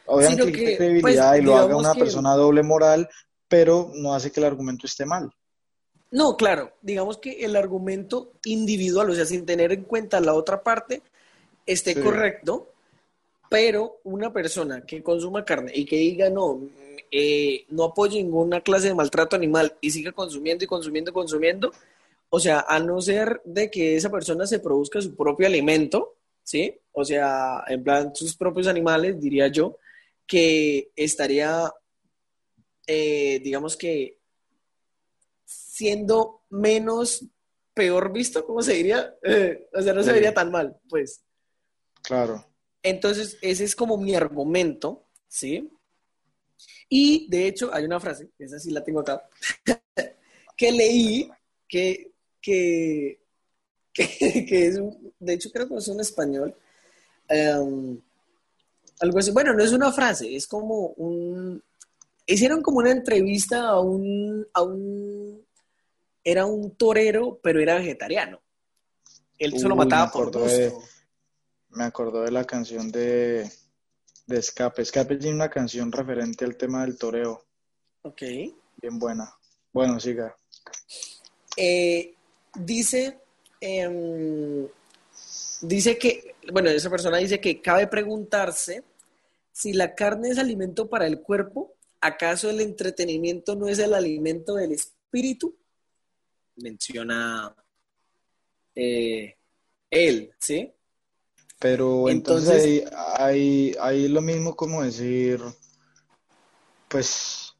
Obviamente 0.04 0.44
le 0.44 0.52
quita 0.52 0.64
que, 0.64 0.66
pues, 0.66 0.76
credibilidad 0.76 1.34
y 1.36 1.40
lo 1.40 1.56
haga 1.56 1.76
una 1.76 1.94
que 1.94 2.00
persona 2.00 2.34
doble 2.34 2.62
moral, 2.62 3.08
pero 3.48 3.90
no 3.94 4.14
hace 4.14 4.30
que 4.30 4.40
el 4.40 4.46
argumento 4.46 4.86
esté 4.86 5.06
mal. 5.06 5.30
No, 6.10 6.36
claro, 6.36 6.74
digamos 6.82 7.16
que 7.16 7.42
el 7.42 7.56
argumento 7.56 8.32
individual, 8.44 9.08
o 9.08 9.14
sea, 9.14 9.24
sin 9.24 9.46
tener 9.46 9.72
en 9.72 9.84
cuenta 9.84 10.20
la 10.20 10.34
otra 10.34 10.62
parte, 10.62 11.00
esté 11.64 11.94
Sí, 11.94 12.00
correcto, 12.02 12.68
pero 13.50 14.00
una 14.04 14.32
persona 14.32 14.86
que 14.86 15.02
consuma 15.02 15.44
carne 15.44 15.72
y 15.74 15.84
que 15.84 15.96
diga 15.96 16.30
no, 16.30 16.60
eh, 17.10 17.66
no 17.70 17.82
apoyo 17.82 18.14
ninguna 18.14 18.60
clase 18.60 18.86
de 18.86 18.94
maltrato 18.94 19.34
animal 19.34 19.76
y 19.80 19.90
siga 19.90 20.12
consumiendo 20.12 20.64
y 20.64 20.68
consumiendo 20.68 21.10
y 21.10 21.14
consumiendo, 21.14 21.72
o 22.28 22.38
sea, 22.38 22.64
a 22.68 22.78
no 22.78 23.00
ser 23.00 23.42
de 23.44 23.68
que 23.68 23.96
esa 23.96 24.08
persona 24.08 24.46
se 24.46 24.60
produzca 24.60 25.02
su 25.02 25.16
propio 25.16 25.48
alimento, 25.48 26.14
¿sí? 26.44 26.78
O 26.92 27.04
sea, 27.04 27.64
en 27.66 27.82
plan 27.82 28.14
sus 28.14 28.36
propios 28.36 28.68
animales, 28.68 29.20
diría 29.20 29.48
yo, 29.48 29.78
que 30.28 30.92
estaría, 30.94 31.72
eh, 32.86 33.40
digamos 33.42 33.76
que 33.76 34.16
siendo 35.44 36.42
menos 36.50 37.24
peor 37.74 38.12
visto, 38.12 38.46
¿cómo 38.46 38.62
se 38.62 38.74
diría? 38.74 39.12
Eh, 39.24 39.68
o 39.74 39.82
sea, 39.82 39.92
no 39.92 40.04
se 40.04 40.12
vería 40.12 40.32
tan 40.32 40.52
mal, 40.52 40.78
pues. 40.88 41.24
claro. 42.00 42.49
Entonces, 42.82 43.38
ese 43.42 43.64
es 43.64 43.74
como 43.76 43.96
mi 43.96 44.14
argumento, 44.14 45.04
¿sí? 45.28 45.70
Y 46.88 47.28
de 47.30 47.46
hecho, 47.46 47.70
hay 47.72 47.84
una 47.84 48.00
frase, 48.00 48.30
esa 48.38 48.58
sí 48.58 48.70
la 48.70 48.82
tengo 48.82 49.00
acá, 49.00 49.22
que 50.56 50.72
leí, 50.72 51.30
que, 51.68 52.12
que, 52.40 53.20
que, 53.94 54.46
que 54.46 54.66
es, 54.68 54.78
un- 54.78 55.12
de 55.18 55.34
hecho 55.34 55.50
creo 55.52 55.68
que 55.68 55.76
es 55.76 55.88
un 55.88 56.00
español, 56.00 56.54
em, 57.28 58.00
algo 59.00 59.18
así, 59.18 59.30
bueno, 59.30 59.54
no 59.54 59.62
es 59.64 59.72
una 59.72 59.92
frase, 59.92 60.34
es 60.36 60.46
como 60.46 60.88
un, 60.96 61.62
hicieron 62.26 62.62
como 62.62 62.78
una 62.78 62.92
entrevista 62.92 63.68
a 63.70 63.80
un, 63.80 64.46
a 64.54 64.62
un, 64.62 65.44
era 66.24 66.46
un 66.46 66.72
torero, 66.76 67.40
pero 67.42 67.60
era 67.60 67.76
vegetariano. 67.76 68.40
Él 69.38 69.56
solo 69.58 69.76
Uy, 69.76 69.76
mataba 69.76 70.10
por 70.12 70.32
gusto. 70.32 70.72
Me 71.70 71.84
acordó 71.84 72.22
de 72.22 72.30
la 72.30 72.44
canción 72.44 72.90
de, 72.90 73.50
de 74.26 74.38
Escape. 74.38 74.82
Escape 74.82 75.16
tiene 75.16 75.36
una 75.36 75.50
canción 75.50 75.90
referente 75.92 76.44
al 76.44 76.56
tema 76.56 76.82
del 76.82 76.98
toreo, 76.98 77.44
Ok. 78.02 78.22
bien 78.22 78.98
buena. 78.98 79.32
Bueno, 79.72 80.00
siga. 80.00 80.36
Eh, 81.56 82.14
dice, 82.54 83.18
em, 83.60 84.66
dice 85.62 85.98
que, 85.98 86.34
bueno, 86.52 86.70
esa 86.70 86.90
persona 86.90 87.18
dice 87.18 87.40
que 87.40 87.60
cabe 87.60 87.86
preguntarse 87.86 88.82
si 89.52 89.72
la 89.72 89.94
carne 89.94 90.30
es 90.30 90.38
alimento 90.38 90.88
para 90.88 91.06
el 91.06 91.20
cuerpo, 91.20 91.74
¿acaso 92.00 92.48
el 92.50 92.60
entretenimiento 92.60 93.54
no 93.54 93.68
es 93.68 93.78
el 93.78 93.94
alimento 93.94 94.54
del 94.54 94.72
espíritu? 94.72 95.54
Menciona 96.56 97.54
eh, 98.74 99.36
él, 99.90 100.32
¿sí? 100.38 100.72
Pero 101.60 102.08
entonces 102.08 102.64
Entonces, 102.64 102.92
ahí 103.18 104.04
es 104.04 104.10
lo 104.10 104.22
mismo 104.22 104.56
como 104.56 104.82
decir, 104.82 105.40
pues 106.88 107.54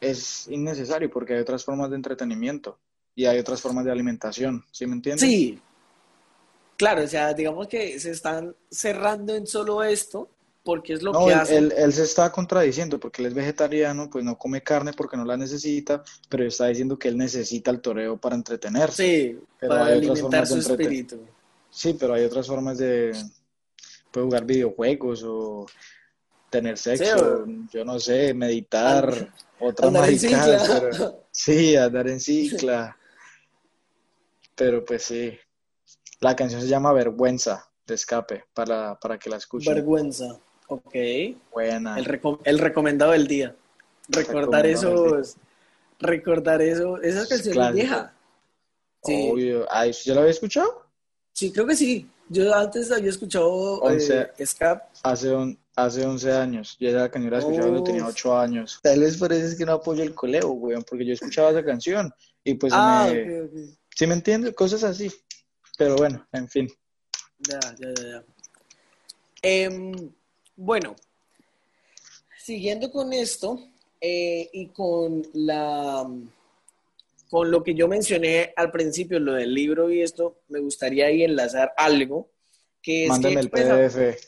es 0.00 0.48
innecesario 0.48 1.08
porque 1.10 1.34
hay 1.34 1.40
otras 1.40 1.64
formas 1.64 1.90
de 1.90 1.96
entretenimiento 1.96 2.78
y 3.14 3.26
hay 3.26 3.38
otras 3.38 3.60
formas 3.60 3.84
de 3.84 3.92
alimentación, 3.92 4.64
¿sí 4.72 4.86
me 4.86 4.94
entiendes? 4.94 5.28
sí, 5.28 5.60
claro, 6.76 7.04
o 7.04 7.06
sea, 7.06 7.32
digamos 7.34 7.68
que 7.68 7.98
se 8.00 8.10
están 8.10 8.54
cerrando 8.70 9.34
en 9.34 9.46
solo 9.46 9.82
esto 9.84 10.28
porque 10.64 10.94
es 10.94 11.02
lo 11.02 11.12
No, 11.12 11.26
que 11.26 11.32
él, 11.32 11.38
hacen. 11.38 11.64
él- 11.64 11.72
él 11.76 11.92
se 11.92 12.02
está 12.04 12.32
contradiciendo 12.32 12.98
porque 12.98 13.22
él 13.22 13.28
es 13.28 13.34
vegetariano, 13.34 14.08
pues 14.10 14.24
no 14.24 14.36
come 14.38 14.62
carne 14.62 14.92
porque 14.92 15.16
no 15.16 15.24
la 15.24 15.36
necesita, 15.36 16.02
pero 16.28 16.44
está 16.44 16.66
diciendo 16.66 16.98
que 16.98 17.08
él 17.08 17.16
necesita 17.16 17.70
el 17.70 17.80
toreo 17.80 18.16
para 18.16 18.34
entretenerse. 18.34 19.04
Sí, 19.04 19.38
Pero 19.60 19.74
para 19.74 19.86
hay 19.86 19.98
alimentar 19.98 20.46
su 20.46 20.56
espíritu. 20.58 21.20
Sí, 21.72 21.96
pero 21.98 22.14
hay 22.14 22.24
otras 22.24 22.46
formas 22.46 22.76
de 22.78 23.12
puede 24.10 24.26
jugar 24.26 24.44
videojuegos 24.44 25.24
o 25.26 25.66
tener 26.50 26.76
sexo, 26.76 27.16
o- 27.16 27.46
yo 27.72 27.82
no 27.84 27.98
sé, 27.98 28.34
meditar, 28.34 29.08
And- 29.08 29.28
otras 29.58 29.88
andar 29.88 30.02
maricadas, 30.02 30.68
pero 30.68 31.24
sí, 31.32 31.74
andar 31.76 32.08
en 32.08 32.20
cicla. 32.20 32.96
Pero 34.54 34.84
pues 34.84 35.04
sí. 35.04 35.36
La 36.20 36.36
canción 36.36 36.60
se 36.60 36.68
llama 36.68 36.92
Vergüenza 36.92 37.68
de 37.86 37.94
Escape 37.94 38.44
para, 38.54 38.98
para 39.00 39.18
que 39.18 39.30
la 39.30 39.36
escuchen. 39.38 39.74
Vergüenza. 39.74 40.38
Ok. 40.68 40.94
Buena. 41.50 41.98
El, 41.98 42.04
reco- 42.04 42.40
el 42.44 42.58
recomendado 42.58 43.12
del 43.12 43.26
día. 43.26 43.56
Recordar 44.08 44.66
esos. 44.66 45.36
Recordar 45.98 46.60
eso. 46.60 47.00
Esa 47.00 47.26
canción 47.26 47.58
es 47.62 47.72
vieja. 47.74 48.14
Sí. 49.04 49.30
Obvio. 49.32 49.66
¿eso 49.84 50.04
¿ya 50.04 50.14
lo 50.14 50.20
había 50.20 50.32
escuchado? 50.32 50.81
Sí, 51.32 51.50
creo 51.52 51.66
que 51.66 51.76
sí. 51.76 52.08
Yo 52.28 52.54
antes 52.54 52.90
había 52.90 53.10
escuchado 53.10 53.48
Once. 53.80 54.30
eh, 54.38 54.46
Scap. 54.46 54.84
Hace, 55.02 55.30
un, 55.34 55.58
hace 55.76 56.04
11 56.06 56.32
años. 56.32 56.76
Yo 56.80 56.88
esa 56.88 57.10
canción 57.10 57.32
la 57.32 57.38
escuchaba 57.40 57.68
cuando 57.68 57.84
tenía 57.84 58.06
8 58.06 58.38
años. 58.38 58.78
Tal 58.82 59.00
vez 59.00 59.16
por 59.18 59.32
eso 59.32 59.46
es 59.46 59.54
que 59.56 59.66
no 59.66 59.72
apoyo 59.72 60.02
el 60.02 60.14
coleo, 60.14 60.50
weón, 60.52 60.82
porque 60.88 61.04
yo 61.04 61.12
escuchaba 61.12 61.50
esa 61.50 61.64
canción 61.64 62.12
y 62.44 62.54
pues 62.54 62.72
Ah, 62.74 63.08
me... 63.12 63.42
ok, 63.42 63.50
ok. 63.50 63.58
¿Sí 63.94 64.06
me 64.06 64.14
entiendes? 64.14 64.54
Cosas 64.54 64.82
así. 64.84 65.10
Pero 65.76 65.96
bueno, 65.96 66.26
en 66.32 66.48
fin. 66.48 66.68
Ya, 67.38 67.58
ya, 67.78 67.88
ya, 67.94 68.08
ya. 68.10 68.24
Em, 69.42 70.10
bueno, 70.56 70.94
siguiendo 72.38 72.90
con 72.90 73.12
esto 73.12 73.58
eh, 74.00 74.48
y 74.52 74.68
con 74.68 75.22
la 75.34 76.08
con 77.32 77.50
lo 77.50 77.62
que 77.62 77.74
yo 77.74 77.88
mencioné 77.88 78.52
al 78.56 78.70
principio, 78.70 79.18
lo 79.18 79.32
del 79.32 79.54
libro 79.54 79.90
y 79.90 80.02
esto, 80.02 80.42
me 80.48 80.60
gustaría 80.60 81.06
ahí 81.06 81.22
enlazar 81.24 81.72
algo 81.78 82.30
que 82.82 83.04
es 83.04 83.08
Mándame 83.08 83.36
que 83.36 83.40
el 83.40 83.50
pues, 83.50 83.70
a- 83.70 83.74
PDF. 83.78 84.18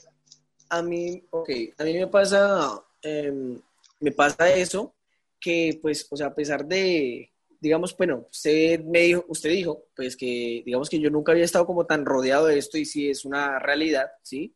a 0.70 0.82
mí, 0.82 1.22
ok, 1.28 1.50
a 1.76 1.84
mí 1.84 1.92
me 1.92 2.07
pasa, 2.07 2.82
em, 3.02 3.61
me 4.00 4.11
pasa 4.12 4.50
eso, 4.55 4.94
que 5.38 5.78
pues, 5.82 6.07
o 6.11 6.16
sea, 6.16 6.28
a 6.28 6.34
pesar 6.34 6.64
de, 6.64 7.30
digamos, 7.61 7.94
bueno, 7.94 8.26
usted 8.30 8.80
me 8.84 9.00
dijo, 9.00 9.26
usted 9.28 9.50
dijo, 9.50 9.84
pues 9.94 10.16
que, 10.16 10.62
digamos 10.64 10.88
que 10.88 10.98
yo 10.98 11.11
nunca 11.11 11.32
había 11.32 11.44
estado 11.44 11.66
como 11.66 11.84
tan 11.84 12.07
rodeado 12.07 12.46
de 12.46 12.57
esto 12.57 12.78
y 12.78 12.86
sí 12.86 13.11
es 13.11 13.26
una 13.26 13.59
realidad, 13.59 14.07
¿sí? 14.22 14.55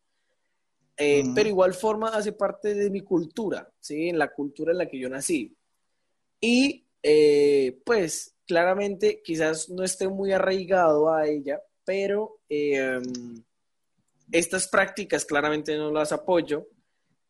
Eh. 0.97 1.23
Pero 1.35 1.49
igual 1.49 1.75
forma 1.75 2.09
hace 2.09 2.31
parte 2.31 2.73
de 2.73 2.89
mi 2.89 3.01
cultura, 3.01 3.71
¿sí? 3.79 4.09
En 4.09 4.17
la 4.17 4.29
cultura 4.33 4.71
en 4.71 4.79
la 4.79 4.87
que 4.89 4.97
yo 4.97 5.07
nací. 5.07 5.55
Y 6.41 6.83
eh, 7.03 7.79
pues 7.85 8.35
claramente 8.49 9.21
quizás 9.23 9.69
no 9.69 9.83
esté 9.83 10.07
muy 10.07 10.31
arraigado 10.31 11.13
a 11.13 11.27
ella, 11.27 11.61
pero 11.85 12.39
eh, 12.49 12.99
estas 14.31 14.67
prácticas 14.67 15.23
claramente 15.23 15.77
no 15.77 15.91
las 15.91 16.11
apoyo 16.11 16.65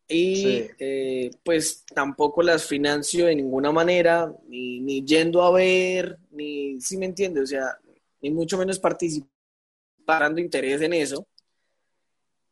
y 0.07 0.35
Sí. 0.37 0.67
eh, 0.79 1.31
pues 1.43 1.83
tampoco 1.93 2.41
las 2.41 2.65
financio 2.65 3.25
de 3.25 3.35
ninguna 3.35 3.69
manera, 3.73 4.33
ni, 4.47 4.79
ni 4.79 5.03
yendo 5.05 5.43
a 5.43 5.51
ver, 5.51 6.17
ni, 6.31 6.79
si 6.79 6.97
me 6.97 7.05
entiende, 7.07 7.41
o 7.41 7.45
sea, 7.45 7.77
ni 8.21 8.31
mucho 8.31 8.57
menos 8.57 8.79
participando 8.79 9.29
interés 10.39 10.81
en 10.81 10.93
eso. 10.93 11.27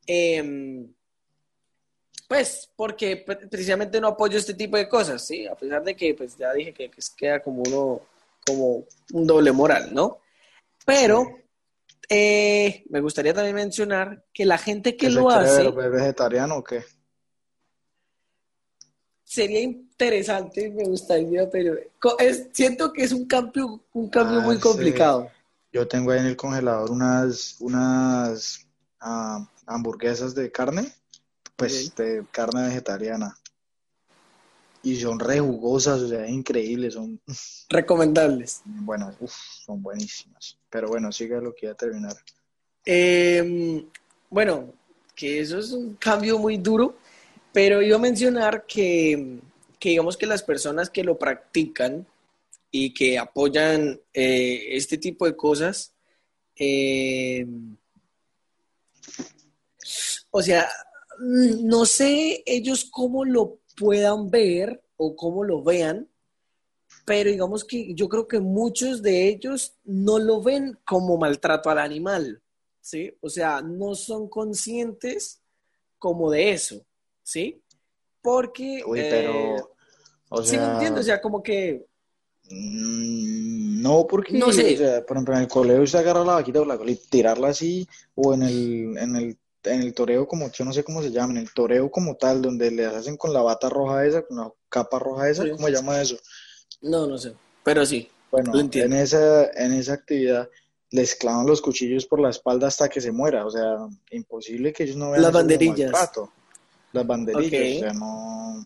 Em, 0.06 0.94
pues 2.28 2.70
porque 2.76 3.16
pre- 3.18 3.48
precisamente 3.48 4.00
no 4.02 4.10
apoyo 4.10 4.38
este 4.38 4.54
tipo 4.54 4.76
de 4.76 4.90
cosas, 4.90 5.26
¿sí? 5.26 5.48
A 5.48 5.56
pesar 5.56 5.82
de 5.86 5.96
que, 5.96 6.14
pues 6.14 6.38
ya 6.38 6.54
dije 6.54 6.74
que, 6.74 6.90
que 6.90 7.02
queda 7.16 7.42
como 7.42 7.64
uno, 7.66 8.02
como 8.48 8.86
un 9.14 9.28
doble 9.28 9.52
moral, 9.52 9.94
¿no? 9.94 10.20
Pero 10.86 11.28
eh, 12.10 12.86
me 12.90 13.02
gustaría 13.02 13.34
también 13.34 13.56
mencionar 13.56 14.24
que 14.34 14.46
la 14.46 14.58
gente 14.58 14.96
que 14.96 15.08
¿Qué 15.08 15.12
se 15.14 15.20
lo 15.20 15.30
hace, 15.30 15.64
ver? 15.64 15.74
¿Pues 15.74 15.92
vegetariano 15.92 16.56
o 16.58 16.64
qué? 16.64 16.84
sería 19.24 19.60
interesante, 19.62 20.70
me 20.70 20.86
gustaría, 20.86 21.50
pero 21.50 21.76
es- 22.20 22.48
siento 22.54 22.94
que 22.94 23.04
es 23.04 23.12
un 23.12 23.26
cambio, 23.26 23.82
un 23.94 24.10
cambio 24.10 24.40
Ah, 24.40 24.44
muy 24.44 24.56
sí. 24.56 24.62
complicado. 24.62 25.30
Yo 25.74 25.86
tengo 25.88 26.12
ahí 26.12 26.20
en 26.20 26.28
el 26.28 26.38
congelador 26.38 26.92
unas, 26.92 27.58
unas 27.60 28.66
ah, 29.02 29.46
hamburguesas 29.66 30.34
de 30.34 30.50
carne, 30.50 30.94
pues 31.58 31.94
de 31.96 32.26
carne 32.32 32.68
vegetariana. 32.68 33.38
Y 34.88 34.96
son 34.96 35.20
re 35.20 35.42
jugosas, 35.42 36.00
o 36.00 36.08
sea, 36.08 36.24
es 36.24 36.32
increíble, 36.32 36.90
son 36.90 37.20
Recomendables. 37.68 38.62
buenas, 38.64 39.18
uf, 39.20 39.34
son 39.66 39.84
buenísimas. 39.84 40.58
Pero 40.70 40.88
bueno, 40.88 41.12
siga 41.12 41.42
lo 41.42 41.54
que 41.54 41.66
iba 41.66 41.74
a 41.74 41.76
terminar. 41.78 42.16
Eh, 42.86 43.86
bueno, 44.30 44.74
que 45.14 45.42
eso 45.42 45.60
es 45.60 45.74
un 45.74 45.96
cambio 45.96 46.40
muy 46.40 46.56
duro, 46.56 46.96
pero 47.52 47.82
iba 47.82 47.98
a 47.98 48.00
mencionar 48.00 48.66
que, 48.66 49.40
que 49.78 49.90
digamos 49.90 50.16
que 50.16 50.26
las 50.26 50.42
personas 50.42 50.90
que 50.90 51.04
lo 51.04 51.20
practican 51.20 52.08
y 52.72 52.94
que 52.94 53.20
apoyan 53.20 54.00
eh, 54.14 54.70
este 54.70 54.98
tipo 54.98 55.26
de 55.26 55.36
cosas, 55.36 55.94
eh, 56.56 57.46
o 60.32 60.42
sea, 60.42 60.66
mm, 61.20 61.68
no 61.68 61.86
sé 61.86 62.42
ellos 62.46 62.88
cómo 62.90 63.26
lo 63.26 63.60
puedan 63.78 64.30
ver 64.30 64.84
o 64.98 65.16
cómo 65.16 65.44
lo 65.44 65.64
vean, 65.64 66.10
pero 67.06 67.30
digamos 67.30 67.64
que 67.64 67.94
yo 67.94 68.10
creo 68.10 68.28
que 68.28 68.40
muchos 68.40 69.02
de 69.02 69.30
ellos 69.30 69.76
no 69.86 70.20
lo 70.20 70.42
ven 70.42 70.78
como 70.86 71.18
maltrato 71.18 71.70
al 71.70 71.78
animal, 71.80 72.42
¿sí? 72.82 73.14
O 73.22 73.30
sea, 73.30 73.62
no 73.62 73.96
son 73.96 74.28
conscientes 74.28 75.42
como 76.00 76.32
de 76.32 76.52
eso, 76.52 76.84
¿sí? 77.24 77.62
Porque... 78.22 78.84
Uy, 78.86 79.00
eh, 79.00 79.08
pero, 79.10 79.72
o 80.30 80.44
sí 80.44 80.58
me 80.58 80.64
sea, 80.64 80.74
entiendo, 80.74 81.00
o 81.00 81.04
sea, 81.04 81.22
como 81.22 81.42
que... 81.42 81.86
mm, 82.50 83.82
no, 83.82 84.08
porque, 84.08 84.38
No 84.38 84.52
sé. 84.52 84.74
o 84.74 84.78
sea, 84.78 85.06
por 85.06 85.18
ejemplo, 85.18 85.36
en 85.36 85.42
el 85.42 85.48
coleo 85.48 85.84
usted 85.84 86.00
agarra 86.00 86.26
la 86.26 86.34
vaquita 86.34 86.62
o 86.62 86.66
la 86.66 86.78
cola 86.78 86.92
y 86.92 86.96
tirarla 86.96 87.50
así, 87.50 87.88
o 88.16 88.34
en 88.34 88.42
el, 88.42 88.98
en 88.98 89.16
el, 89.16 89.38
en 89.64 89.82
el 89.82 89.94
toreo 89.94 90.28
como, 90.28 90.52
yo 90.52 90.64
no 90.66 90.74
sé 90.74 90.84
cómo 90.84 91.02
se 91.02 91.12
llama, 91.12 91.34
en 91.34 91.40
el 91.40 91.54
toreo 91.54 91.90
como 91.92 92.16
tal, 92.16 92.42
donde 92.42 92.72
le 92.72 92.86
hacen 92.86 93.18
con 93.18 93.34
la 93.34 93.42
bata 93.42 93.70
roja 93.70 94.06
esa, 94.06 94.22
con 94.26 94.38
la 94.38 94.52
capa 94.70 95.00
roja 95.00 95.30
esa. 95.30 95.50
¿cómo 95.50 95.68
se 95.68 95.74
llama 95.74 96.02
eso? 96.02 96.18
No, 96.82 97.08
no 97.08 97.18
sé, 97.18 97.34
pero 97.64 97.86
sí, 97.86 98.10
Bueno, 98.32 98.54
Lo 98.54 98.60
entiendo. 98.60 98.96
en 98.96 99.02
esa, 99.02 99.50
en 99.52 99.74
esa 99.74 99.94
actividad 99.94 100.50
les 100.92 101.16
clavan 101.16 101.48
los 101.48 101.62
cuchillos 101.62 102.06
por 102.06 102.20
la 102.22 102.30
espalda 102.30 102.68
hasta 102.68 102.88
que 102.88 103.02
se 103.02 103.12
muera, 103.12 103.46
o 103.46 103.52
sea, 103.52 103.78
imposible 104.12 104.72
que 104.72 104.84
ellos 104.84 104.96
no 104.96 105.12
vean 105.12 105.24
Las 105.24 105.34
banderillas. 105.34 105.92
maltrato. 105.92 106.32
Las 106.94 107.06
banderillas, 107.06 107.76
o 107.78 107.80
sea, 107.80 107.94
no, 107.94 108.66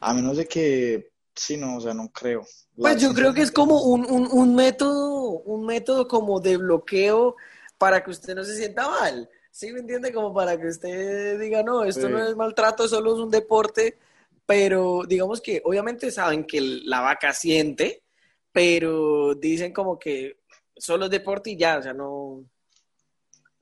a 0.00 0.14
menos 0.14 0.36
de 0.36 0.46
que, 0.46 1.10
sí, 1.34 1.56
no, 1.56 1.76
o 1.76 1.80
sea, 1.80 1.94
no 1.94 2.08
creo. 2.10 2.46
La- 2.76 2.90
Pues 2.90 3.02
yo 3.02 3.12
creo 3.12 3.34
que 3.34 3.42
es 3.42 3.50
como 3.50 3.82
un, 3.82 4.04
un, 4.08 4.28
un 4.30 4.54
método, 4.54 5.30
un 5.40 5.66
método 5.66 6.06
como 6.06 6.38
de 6.40 6.56
bloqueo 6.56 7.36
para 7.78 8.02
que 8.04 8.10
usted 8.10 8.34
no 8.34 8.44
se 8.44 8.56
sienta 8.56 8.88
mal. 8.88 9.28
¿Sí 9.58 9.72
me 9.72 9.80
entiende? 9.80 10.12
Como 10.12 10.32
para 10.32 10.56
que 10.56 10.68
usted 10.68 11.36
diga, 11.40 11.64
no, 11.64 11.82
esto 11.82 12.06
Sí. 12.06 12.12
no 12.12 12.24
es 12.24 12.36
maltrato, 12.36 12.86
solo 12.86 13.12
es 13.14 13.18
un 13.18 13.28
deporte. 13.28 13.98
Pero 14.46 15.02
digamos 15.04 15.40
que 15.40 15.60
obviamente 15.64 16.12
saben 16.12 16.44
que 16.44 16.60
la 16.60 17.00
vaca 17.00 17.32
siente, 17.32 18.04
pero 18.52 19.34
dicen 19.34 19.72
como 19.72 19.98
que 19.98 20.38
solo 20.76 21.06
es 21.06 21.10
deporte 21.10 21.50
y 21.50 21.56
ya, 21.56 21.78
o 21.78 21.82
sea, 21.82 21.92
no, 21.92 22.44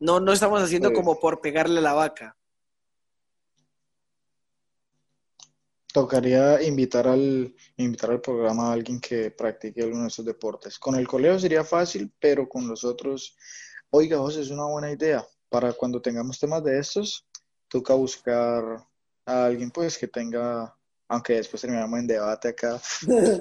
no, 0.00 0.20
no 0.20 0.32
estamos 0.34 0.62
haciendo 0.62 0.90
Sí. 0.90 0.94
como 0.94 1.18
por 1.18 1.40
pegarle 1.40 1.78
a 1.78 1.82
la 1.82 1.94
vaca. 1.94 2.36
Tocaría 5.94 6.62
invitar 6.62 7.08
al, 7.08 7.54
invitar 7.78 8.10
al 8.10 8.20
programa 8.20 8.68
a 8.68 8.72
alguien 8.74 9.00
que 9.00 9.30
practique 9.30 9.82
alguno 9.82 10.02
de 10.02 10.08
estos 10.08 10.26
deportes. 10.26 10.78
Con 10.78 10.94
el 10.96 11.08
coleo 11.08 11.38
sería 11.38 11.64
fácil, 11.64 12.12
pero 12.20 12.46
con 12.46 12.68
los 12.68 12.84
otros, 12.84 13.34
oiga, 13.88 14.18
José, 14.18 14.42
es 14.42 14.50
una 14.50 14.66
buena 14.66 14.92
idea. 14.92 15.26
Para 15.48 15.72
cuando 15.72 16.00
tengamos 16.00 16.38
temas 16.38 16.62
de 16.64 16.78
estos, 16.78 17.24
toca 17.68 17.94
buscar 17.94 18.86
a 19.24 19.44
alguien 19.46 19.70
pues 19.70 19.98
que 19.98 20.08
tenga, 20.08 20.76
aunque 21.08 21.34
después 21.34 21.60
terminamos 21.60 21.98
en 22.00 22.06
debate 22.06 22.48
acá. 22.48 22.80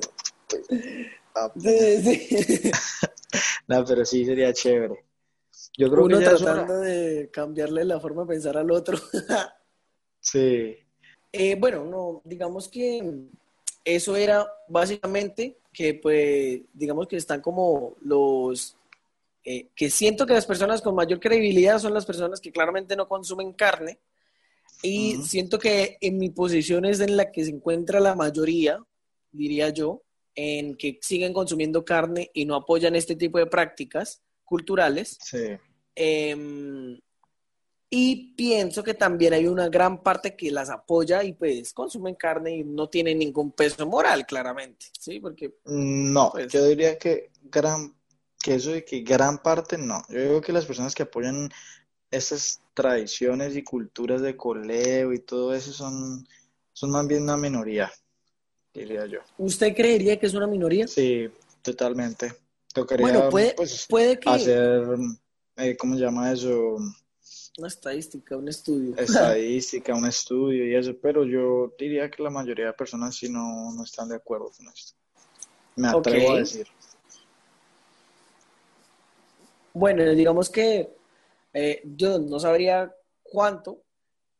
Ah, 1.37 1.51
Sí, 1.59 2.01
sí. 2.01 2.71
no, 3.67 3.83
pero 3.83 4.05
sí 4.05 4.23
sería 4.23 4.53
chévere. 4.53 5.03
Yo 5.77 5.91
creo 5.91 6.05
Uno 6.05 6.19
que 6.19 6.25
tratando 6.25 6.77
de 6.79 7.29
cambiarle 7.31 7.83
la 7.83 7.99
forma 7.99 8.21
de 8.21 8.27
pensar 8.27 8.57
al 8.57 8.71
otro. 8.71 8.97
Sí, 10.21 10.75
Eh, 11.31 11.55
bueno, 11.59 11.85
no, 11.85 12.21
digamos 12.23 12.67
que 12.67 13.27
eso 13.83 14.15
era 14.15 14.47
básicamente 14.67 15.59
que, 15.71 15.93
pues, 15.93 16.61
digamos 16.73 17.07
que 17.07 17.17
están 17.17 17.41
como 17.41 17.95
los, 18.01 18.75
eh, 19.45 19.69
que 19.75 19.91
siento 19.91 20.25
que 20.25 20.33
las 20.33 20.47
personas 20.47 20.81
con 20.81 20.95
mayor 20.95 21.19
credibilidad 21.19 21.77
son 21.79 21.93
las 21.93 22.05
personas 22.05 22.41
que 22.41 22.51
claramente 22.51 22.95
no 22.95 23.07
consumen 23.07 23.53
carne 23.53 23.99
y 24.81 25.17
siento 25.23 25.57
que 25.59 25.97
en 26.01 26.17
mi 26.17 26.29
posición 26.29 26.85
es 26.85 26.99
en 26.99 27.15
la 27.15 27.31
que 27.31 27.45
se 27.45 27.51
encuentra 27.51 27.99
la 27.99 28.15
mayoría, 28.15 28.79
diría 29.31 29.69
yo, 29.69 30.03
en 30.35 30.75
que 30.75 30.99
siguen 31.01 31.33
consumiendo 31.33 31.85
carne 31.85 32.29
y 32.33 32.45
no 32.45 32.55
apoyan 32.55 32.95
este 32.95 33.15
tipo 33.15 33.37
de 33.37 33.45
prácticas 33.45 34.21
culturales. 34.43 35.17
Sí. 35.21 35.57
Em, 35.95 36.99
y 37.89 38.33
pienso 38.35 38.83
que 38.83 38.93
también 38.93 39.33
hay 39.33 39.47
una 39.47 39.69
gran 39.69 40.03
parte 40.03 40.35
que 40.35 40.51
las 40.51 40.69
apoya 40.69 41.23
y 41.23 41.33
pues 41.33 41.71
consumen 41.71 42.15
carne 42.15 42.57
y 42.57 42.63
no 42.63 42.89
tienen 42.89 43.19
ningún 43.19 43.51
peso 43.51 43.85
moral, 43.87 44.25
claramente, 44.25 44.87
¿sí? 44.99 45.19
Porque... 45.19 45.55
No, 45.65 46.31
pues, 46.31 46.51
yo 46.51 46.65
diría 46.65 46.97
que 46.97 47.29
gran, 47.43 47.95
que 48.45 48.53
eso 48.53 48.69
de 48.69 48.85
que 48.85 48.99
gran 48.99 49.39
parte 49.39 49.75
no. 49.75 50.03
Yo 50.07 50.19
digo 50.19 50.41
que 50.41 50.53
las 50.53 50.67
personas 50.67 50.93
que 50.93 51.01
apoyan 51.01 51.49
estas 52.11 52.61
tradiciones 52.75 53.55
y 53.55 53.63
culturas 53.63 54.21
de 54.21 54.37
coleo 54.37 55.13
y 55.13 55.19
todo 55.19 55.55
eso 55.55 55.73
son, 55.73 56.27
son 56.71 56.91
más 56.91 57.07
bien 57.07 57.23
una 57.23 57.37
minoría, 57.37 57.91
diría 58.71 59.07
yo. 59.07 59.21
¿Usted 59.39 59.75
creería 59.75 60.19
que 60.19 60.27
es 60.27 60.35
una 60.35 60.45
minoría? 60.45 60.87
Sí, 60.87 61.27
totalmente. 61.63 62.35
Tocaría 62.71 63.03
bueno, 63.03 63.29
puede, 63.31 63.55
pues, 63.55 63.87
puede 63.89 64.19
que... 64.19 64.29
hacer, 64.29 64.89
eh, 65.57 65.75
¿cómo 65.75 65.95
se 65.95 66.01
llama 66.01 66.31
eso? 66.31 66.77
Una 67.57 67.67
estadística, 67.67 68.37
un 68.37 68.47
estudio. 68.47 68.95
Estadística, 68.97 69.95
un 69.95 70.05
estudio 70.05 70.67
y 70.67 70.75
eso, 70.75 70.95
pero 71.01 71.25
yo 71.25 71.73
diría 71.79 72.11
que 72.11 72.21
la 72.21 72.29
mayoría 72.29 72.67
de 72.67 72.73
personas 72.73 73.15
sí 73.15 73.27
no, 73.27 73.71
no 73.71 73.83
están 73.83 74.09
de 74.09 74.17
acuerdo 74.17 74.51
con 74.55 74.67
esto. 74.67 74.93
Me 75.77 75.87
atrevo 75.87 76.33
a 76.33 76.37
decir. 76.37 76.67
Bueno, 79.75 80.03
digamos 80.11 80.49
que 80.49 80.89
eh, 81.53 81.81
yo 81.83 82.17
no 82.17 82.39
sabría 82.39 82.95
cuánto, 83.21 83.81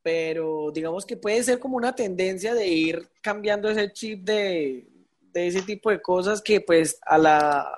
pero 0.01 0.71
digamos 0.71 1.05
que 1.05 1.17
puede 1.17 1.43
ser 1.43 1.59
como 1.59 1.75
una 1.75 1.93
tendencia 1.93 2.53
de 2.53 2.65
ir 2.67 3.09
cambiando 3.21 3.69
ese 3.69 3.91
chip 3.91 4.23
de, 4.23 4.88
de 5.33 5.47
ese 5.47 5.61
tipo 5.61 5.89
de 5.89 6.01
cosas 6.01 6.41
que 6.41 6.61
pues 6.61 6.97
a 7.05 7.17
la, 7.17 7.69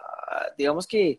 digamos 0.55 0.85
que 0.85 1.17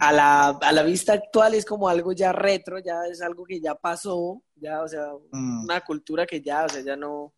a 0.00 0.12
la, 0.12 0.48
a 0.48 0.72
la 0.72 0.82
vista 0.82 1.12
actual 1.12 1.54
es 1.54 1.64
como 1.64 1.88
algo 1.88 2.12
ya 2.12 2.32
retro, 2.32 2.80
ya 2.80 3.06
es 3.08 3.22
algo 3.22 3.44
que 3.44 3.60
ya 3.60 3.76
pasó, 3.76 4.42
ya, 4.56 4.82
o 4.82 4.88
sea, 4.88 5.12
Mm. 5.30 5.62
una 5.62 5.80
cultura 5.82 6.26
que 6.26 6.40
ya, 6.40 6.64
o 6.64 6.68
sea, 6.68 6.82
ya 6.82 6.96
no, 6.96 7.34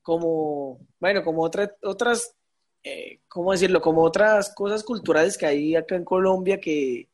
como, 0.00 0.78
bueno, 0.98 1.22
como 1.22 1.42
otra, 1.42 1.70
otras, 1.82 2.34
eh, 2.82 3.20
¿cómo 3.28 3.52
decirlo? 3.52 3.82
Como 3.82 4.02
otras 4.02 4.54
cosas 4.54 4.82
culturales 4.82 5.36
que 5.36 5.44
hay 5.44 5.76
acá 5.76 5.94
en 5.96 6.04
Colombia 6.06 6.58
que 6.58 7.10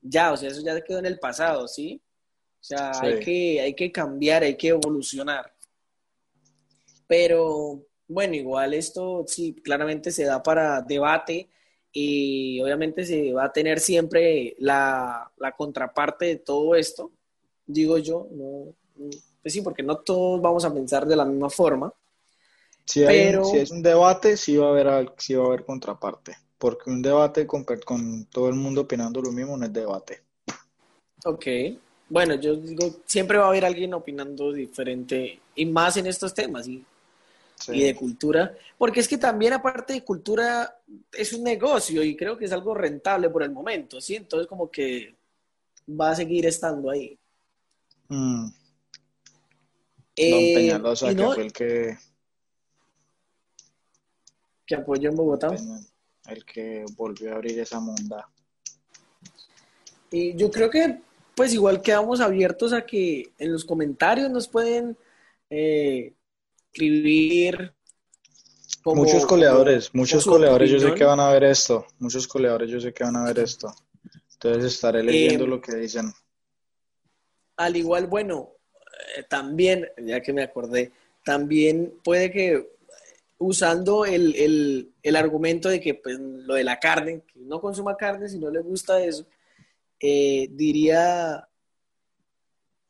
ya, 0.00 0.32
o 0.32 0.36
sea, 0.36 0.48
eso 0.50 0.62
ya 0.62 0.80
quedó 0.82 0.98
en 0.98 1.06
el 1.06 1.18
pasado, 1.18 1.66
¿sí? 1.68 2.00
O 2.60 2.64
sea, 2.64 2.92
Sí. 2.94 3.06
hay 3.06 3.20
que, 3.20 3.60
hay 3.60 3.74
que 3.74 3.92
cambiar, 3.92 4.42
hay 4.42 4.56
que 4.56 4.68
evolucionar. 4.68 5.52
Pero, 7.06 7.82
bueno, 8.06 8.34
igual 8.34 8.74
esto 8.74 9.24
sí, 9.26 9.54
claramente 9.62 10.10
se 10.10 10.24
da 10.24 10.42
para 10.42 10.82
debate 10.82 11.48
y 11.92 12.60
obviamente 12.60 13.04
se 13.04 13.32
va 13.32 13.44
a 13.46 13.52
tener 13.52 13.80
siempre 13.80 14.54
la, 14.58 15.30
la 15.38 15.52
contraparte 15.52 16.26
de 16.26 16.36
todo 16.36 16.74
esto, 16.74 17.10
digo 17.66 17.98
yo, 17.98 18.28
no, 18.30 18.74
pues 19.42 19.54
sí, 19.54 19.62
porque 19.62 19.82
no 19.82 19.98
todos 19.98 20.40
vamos 20.40 20.64
a 20.64 20.72
pensar 20.74 21.06
de 21.06 21.16
la 21.16 21.24
misma 21.24 21.48
forma. 21.48 21.92
Si, 22.84 23.04
hay, 23.04 23.06
Pero- 23.30 23.44
si 23.44 23.58
es 23.58 23.70
un 23.70 23.82
debate, 23.82 24.36
sí 24.36 24.56
va 24.56 24.66
a 24.66 24.70
haber, 24.70 25.12
sí 25.18 25.34
va 25.34 25.44
a 25.44 25.46
haber 25.48 25.64
contraparte, 25.64 26.36
porque 26.58 26.90
un 26.90 27.00
debate 27.02 27.46
con, 27.46 27.64
con 27.64 28.24
todo 28.26 28.48
el 28.48 28.54
mundo 28.54 28.82
opinando 28.82 29.22
lo 29.22 29.30
mismo 29.32 29.56
no 29.56 29.64
es 29.64 29.72
debate. 29.72 30.22
Ok. 31.24 31.46
Bueno, 32.10 32.34
yo 32.36 32.56
digo, 32.56 32.96
siempre 33.06 33.38
va 33.38 33.44
a 33.44 33.48
haber 33.48 33.64
alguien 33.64 33.94
opinando 33.94 34.52
diferente 34.52 35.40
y 35.54 35.66
más 35.66 35.96
en 35.96 36.06
estos 36.06 36.34
temas 36.34 36.66
y, 36.68 36.84
Sí. 37.60 37.72
y 37.72 37.82
de 37.82 37.96
cultura, 37.96 38.56
porque 38.78 39.00
es 39.00 39.08
que 39.08 39.18
también 39.18 39.52
aparte 39.52 39.92
de 39.92 40.04
cultura 40.04 40.78
es 41.12 41.32
un 41.32 41.42
negocio 41.42 42.04
y 42.04 42.14
creo 42.16 42.38
que 42.38 42.44
es 42.44 42.52
algo 42.52 42.72
rentable 42.72 43.28
por 43.30 43.42
el 43.42 43.50
momento, 43.50 44.00
¿sí? 44.00 44.14
Entonces 44.14 44.46
como 44.46 44.70
que 44.70 45.16
va 45.88 46.10
a 46.10 46.14
seguir 46.14 46.46
estando 46.46 46.88
ahí. 46.88 47.18
Mm, 48.08 48.44
Don 48.44 48.52
Eh, 50.14 50.52
Peñalosa, 50.54 51.10
y 51.10 51.16
que 51.16 51.24
fue 51.24 51.44
el 51.44 51.52
que, 51.52 51.98
que 54.64 54.74
apoyó 54.76 55.10
en 55.10 55.16
Bogotá. 55.16 55.48
El 56.26 56.44
que 56.44 56.84
volvió 56.96 57.32
a 57.32 57.36
abrir 57.36 57.58
esa 57.58 57.80
monda. 57.80 58.28
Y 60.10 60.34
yo 60.36 60.50
creo 60.50 60.70
que 60.70 61.00
pues 61.34 61.54
igual 61.54 61.80
quedamos 61.82 62.20
abiertos 62.20 62.72
a 62.72 62.84
que 62.84 63.30
en 63.38 63.52
los 63.52 63.64
comentarios 63.64 64.28
nos 64.30 64.48
pueden 64.48 64.96
eh, 65.50 66.12
escribir 66.72 67.72
como- 68.82 69.04
muchos 69.04 69.24
coleadores, 69.24 69.90
como- 69.90 70.02
muchos 70.02 70.24
coleadores 70.26 70.70
yo 70.70 70.80
sé 70.80 70.94
que 70.94 71.04
van 71.04 71.20
a 71.20 71.30
ver 71.30 71.44
esto, 71.44 71.86
muchos 72.00 72.26
coleadores 72.26 72.68
yo 72.70 72.80
sé 72.80 72.92
que 72.92 73.04
van 73.04 73.16
a 73.16 73.24
ver 73.24 73.38
esto. 73.38 73.72
Entonces 74.32 74.74
estaré 74.74 75.02
leyendo 75.02 75.44
Eh, 75.44 75.48
lo 75.48 75.60
que 75.60 75.76
dicen. 75.76 76.12
Al 77.56 77.76
igual, 77.76 78.06
bueno, 78.06 78.50
eh, 79.16 79.24
también, 79.28 79.88
ya 80.04 80.20
que 80.20 80.32
me 80.32 80.42
acordé, 80.42 80.92
también 81.24 81.94
puede 82.04 82.30
que 82.30 82.68
usando 83.38 84.04
el, 84.04 84.34
el- 84.34 84.92
el 85.02 85.16
argumento 85.16 85.68
de 85.68 85.80
que 85.80 85.94
pues, 85.94 86.18
lo 86.18 86.54
de 86.54 86.64
la 86.64 86.78
carne, 86.80 87.22
que 87.32 87.38
no 87.40 87.60
consuma 87.60 87.96
carne 87.96 88.28
si 88.28 88.38
no 88.38 88.50
le 88.50 88.60
gusta 88.60 89.02
eso, 89.02 89.26
eh, 90.00 90.48
diría, 90.50 91.48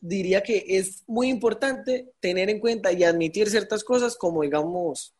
diría 0.01 0.43
que 0.43 0.65
es 0.67 1.05
muy 1.07 1.29
importante 1.29 2.13
tener 2.21 2.51
en 2.51 2.61
cuenta 2.61 2.93
y 2.93 3.05
admitir 3.05 3.49
ciertas 3.51 3.83
cosas 3.85 4.17
como, 4.17 4.43
digamos, 4.43 5.15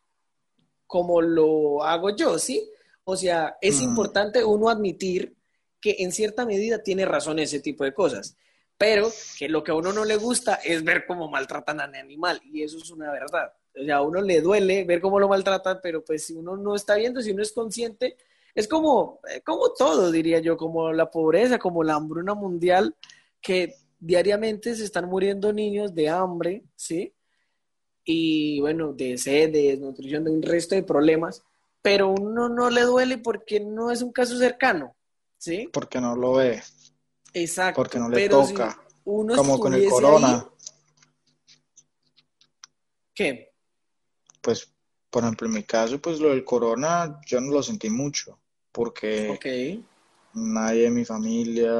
como 0.87 1.21
lo 1.21 1.83
hago 1.83 2.15
yo, 2.15 2.39
¿sí? 2.39 2.67
O 3.03 3.15
sea, 3.15 3.57
es 3.61 3.79
Mm. 3.79 3.83
importante 3.83 4.43
uno 4.43 4.69
admitir 4.69 5.35
que 5.81 5.97
en 5.99 6.11
cierta 6.11 6.45
medida 6.45 6.81
tiene 6.81 7.05
razón 7.05 7.39
ese 7.39 7.59
tipo 7.59 7.83
de 7.83 7.93
cosas, 7.93 8.35
pero 8.77 9.11
que 9.37 9.49
lo 9.49 9.63
que 9.63 9.71
a 9.71 9.75
uno 9.75 9.93
no 9.93 10.05
le 10.05 10.15
gusta 10.15 10.55
es 10.55 10.83
ver 10.83 11.05
cómo 11.05 11.29
maltratan 11.29 11.81
a 11.81 11.85
un 11.87 11.95
animal, 11.95 12.41
y 12.43 12.63
eso 12.63 12.77
es 12.77 12.89
una 12.91 13.11
verdad. 13.11 13.53
O 13.79 13.83
sea, 13.83 13.97
a 13.97 14.01
uno 14.01 14.21
le 14.21 14.41
duele 14.41 14.83
ver 14.83 14.99
cómo 14.99 15.19
lo 15.19 15.27
maltratan, 15.29 15.79
pero 15.81 16.03
pues 16.03 16.25
si 16.25 16.33
uno 16.33 16.57
no 16.57 16.75
está 16.75 16.95
viendo, 16.95 17.21
si 17.21 17.31
uno 17.31 17.41
es 17.41 17.51
consciente, 17.53 18.17
es 18.53 18.67
como, 18.67 19.19
eh, 19.33 19.41
como 19.41 19.71
todo, 19.73 20.11
diría 20.11 20.39
yo, 20.39 20.57
como 20.57 20.91
la 20.91 21.09
pobreza, 21.09 21.57
como 21.59 21.83
la 21.83 21.95
hambruna 21.95 22.33
mundial, 22.33 22.95
que 23.41 23.75
diariamente 23.99 24.75
se 24.75 24.83
están 24.83 25.05
muriendo 25.07 25.53
niños 25.53 25.93
de 25.95 26.09
hambre, 26.09 26.63
¿sí? 26.75 27.13
Y 28.03 28.59
bueno, 28.59 28.91
de 28.93 29.17
sed, 29.17 29.51
de 29.51 29.61
desnutrición, 29.69 30.23
de 30.25 30.31
un 30.31 30.41
resto 30.41 30.75
de 30.75 30.83
problemas, 30.83 31.43
pero 31.81 32.09
uno 32.09 32.49
no 32.49 32.69
le 32.69 32.81
duele 32.81 33.17
porque 33.19 33.59
no 33.59 33.91
es 33.91 34.01
un 34.01 34.11
caso 34.11 34.37
cercano, 34.37 34.95
¿sí? 35.37 35.69
Porque 35.71 36.01
no 36.01 36.15
lo 36.15 36.33
ve, 36.33 36.61
Exacto. 37.33 37.79
porque 37.79 37.99
no 37.99 38.09
le 38.09 38.17
pero 38.17 38.43
si 38.43 38.53
toca. 38.55 38.77
uno 39.05 39.35
Como 39.35 39.59
con 39.59 39.73
el 39.73 39.87
corona. 39.87 40.39
ahí- 40.39 40.45
¿Qué? 43.13 43.48
Pues, 44.41 44.71
por 45.09 45.23
ejemplo, 45.23 45.47
en 45.47 45.53
mi 45.53 45.63
caso, 45.63 45.99
pues 45.99 46.19
lo 46.19 46.29
del 46.29 46.43
corona 46.43 47.19
yo 47.25 47.41
no 47.41 47.51
lo 47.51 47.63
sentí 47.63 47.89
mucho, 47.89 48.39
porque 48.71 49.29
Ok. 49.29 49.45
nadie 50.33 50.83
de 50.83 50.89
mi 50.91 51.05
familia, 51.05 51.71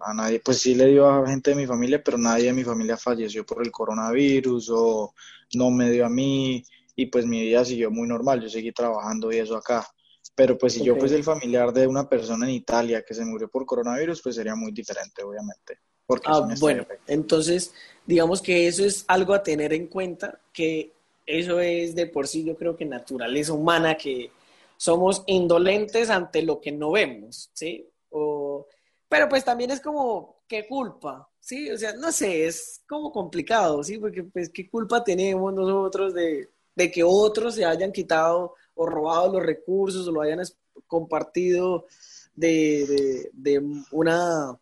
a 0.00 0.14
nadie, 0.14 0.40
pues 0.40 0.58
sí 0.58 0.74
le 0.74 0.86
dio 0.86 1.08
a 1.08 1.26
gente 1.26 1.50
de 1.50 1.56
mi 1.56 1.66
familia, 1.66 2.02
pero 2.02 2.18
nadie 2.18 2.46
de 2.46 2.52
mi 2.52 2.64
familia 2.64 2.96
falleció 2.96 3.44
por 3.44 3.62
el 3.62 3.70
coronavirus 3.70 4.70
o 4.72 5.14
no 5.54 5.70
me 5.70 5.90
dio 5.90 6.06
a 6.06 6.10
mí 6.10 6.62
y 6.94 7.06
pues 7.06 7.26
mi 7.26 7.42
vida 7.42 7.64
siguió 7.64 7.90
muy 7.90 8.08
normal, 8.08 8.40
yo 8.40 8.48
seguí 8.48 8.72
trabajando 8.72 9.32
y 9.32 9.38
eso 9.38 9.56
acá. 9.56 9.86
Pero 10.34 10.58
pues 10.58 10.74
si 10.74 10.82
yo 10.82 10.96
fuese 10.96 11.16
el 11.16 11.24
familiar 11.24 11.72
de 11.72 11.86
una 11.86 12.08
persona 12.08 12.46
en 12.46 12.54
Italia 12.54 13.02
que 13.02 13.14
se 13.14 13.24
murió 13.24 13.48
por 13.48 13.64
coronavirus, 13.64 14.20
pues 14.22 14.34
sería 14.34 14.54
muy 14.54 14.70
diferente, 14.72 15.22
obviamente, 15.22 15.78
porque 16.04 16.28
Ah, 16.30 16.46
bueno, 16.60 16.86
entonces 17.06 17.72
digamos 18.04 18.42
que 18.42 18.66
eso 18.66 18.84
es 18.84 19.04
algo 19.08 19.32
a 19.32 19.42
tener 19.42 19.72
en 19.72 19.86
cuenta, 19.86 20.40
que 20.52 20.92
eso 21.26 21.60
es 21.60 21.94
de 21.94 22.06
por 22.06 22.26
sí, 22.28 22.44
yo 22.44 22.56
creo 22.56 22.76
que 22.76 22.84
naturaleza 22.84 23.52
humana, 23.52 23.96
que 23.96 24.30
somos 24.76 25.22
indolentes 25.26 26.08
ante 26.10 26.42
lo 26.42 26.60
que 26.60 26.70
no 26.72 26.92
vemos, 26.92 27.50
¿sí? 27.52 27.86
O, 28.10 28.66
pero 29.08 29.28
pues 29.28 29.44
también 29.44 29.70
es 29.70 29.80
como, 29.80 30.36
¿qué 30.46 30.66
culpa? 30.66 31.28
¿Sí? 31.40 31.70
O 31.70 31.78
sea, 31.78 31.92
no 31.94 32.10
sé, 32.12 32.46
es 32.46 32.82
como 32.88 33.12
complicado, 33.12 33.82
¿sí? 33.82 33.98
Porque 33.98 34.22
pues, 34.24 34.50
¿qué 34.50 34.68
culpa 34.68 35.02
tenemos 35.04 35.52
nosotros 35.54 36.12
de, 36.14 36.48
de 36.74 36.90
que 36.90 37.02
otros 37.04 37.54
se 37.54 37.64
hayan 37.64 37.92
quitado 37.92 38.54
o 38.74 38.86
robado 38.86 39.32
los 39.32 39.42
recursos 39.42 40.06
o 40.06 40.12
lo 40.12 40.20
hayan 40.20 40.40
compartido 40.86 41.86
de, 42.34 42.86
de, 42.86 43.30
de 43.32 43.62
una 43.90 44.58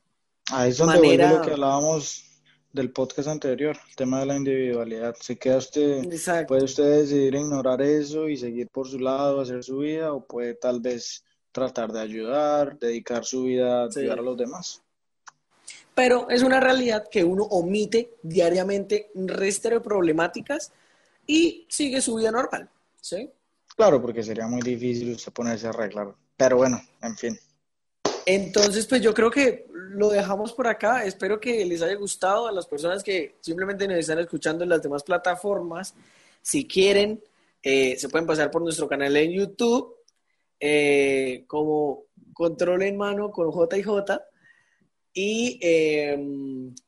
Ahí 0.51 0.71
es 0.71 0.77
donde 0.79 0.97
manera- 0.97 1.27
vuelve 1.27 1.39
lo 1.39 1.45
que 1.47 1.53
hablábamos 1.53 2.25
del 2.75 2.91
podcast 2.91 3.29
anterior, 3.29 3.77
el 3.89 3.95
tema 3.97 4.19
de 4.21 4.27
la 4.27 4.37
individualidad. 4.37 5.15
Se 5.21 5.37
queda 5.37 5.59
usted, 5.59 6.03
Exacto. 6.13 6.49
puede 6.49 6.65
usted 6.65 7.03
decidir 7.03 7.37
ignorar 7.37 7.81
eso 7.81 8.29
y 8.29 8.37
seguir 8.37 8.69
por 8.69 8.89
su 8.89 8.99
lado, 8.99 9.41
hacer 9.41 9.63
su 9.63 9.79
vida, 9.79 10.13
o 10.13 10.25
puede 10.25 10.55
tal 10.55 10.81
vez 10.81 11.23
tratar 11.53 11.93
de 11.93 12.01
ayudar, 12.01 12.77
dedicar 12.81 13.25
su 13.25 13.45
vida 13.45 13.85
a 13.85 13.91
Sí. 13.93 14.01
ayudar 14.01 14.19
a 14.19 14.23
los 14.23 14.37
demás. 14.37 14.83
Pero 15.95 16.29
es 16.29 16.43
una 16.43 16.59
realidad 16.59 17.07
que 17.09 17.23
uno 17.23 17.45
omite 17.45 18.11
diariamente 18.25 19.11
un 19.15 19.29
resto 19.29 19.71
de 19.71 19.81
problemáticas 19.81 20.73
y 21.29 21.65
sigue 21.69 22.01
su 22.01 22.17
vida 22.17 22.33
normal. 22.33 22.69
¿sí? 23.01 23.31
Claro, 23.77 24.03
porque 24.03 24.25
sería 24.25 24.49
muy 24.49 24.63
difícil 24.63 25.13
usted 25.13 25.33
ponerse 25.33 25.69
a 25.69 25.71
arreglar. 25.71 26.13
Pero 26.37 26.57
bueno, 26.57 26.83
en 27.03 27.17
fin. 27.17 27.39
Entonces, 28.27 28.87
pues 28.89 29.01
yo 29.01 29.15
creo 29.15 29.31
que 29.31 29.67
lo 29.95 30.09
dejamos 30.11 30.53
por 30.53 30.67
acá. 30.67 31.05
Espero 31.05 31.41
que 31.41 31.65
les 31.65 31.83
haya 31.83 31.95
gustado 31.95 32.47
a 32.47 32.53
las 32.53 32.67
personas 32.67 33.03
que 33.03 33.37
simplemente 33.41 33.89
nos 33.89 33.99
están 33.99 34.19
escuchando 34.19 34.65
en 34.65 34.71
las 34.71 34.83
demás 34.83 35.03
plataformas. 35.03 35.95
Si 36.43 36.67
quieren, 36.67 37.23
eh, 37.63 37.97
se 37.97 38.09
pueden 38.09 38.27
pasar 38.27 38.51
por 38.51 38.63
nuestro 38.63 38.89
canal 38.89 39.17
en 39.17 39.33
YouTube 39.33 39.97
eh, 40.61 41.45
como 41.47 42.05
Control 42.33 42.83
en 42.83 42.97
Mano 42.97 43.31
con 43.31 43.51
J 43.51 43.77
y 45.17 45.61
eh, 45.63 46.19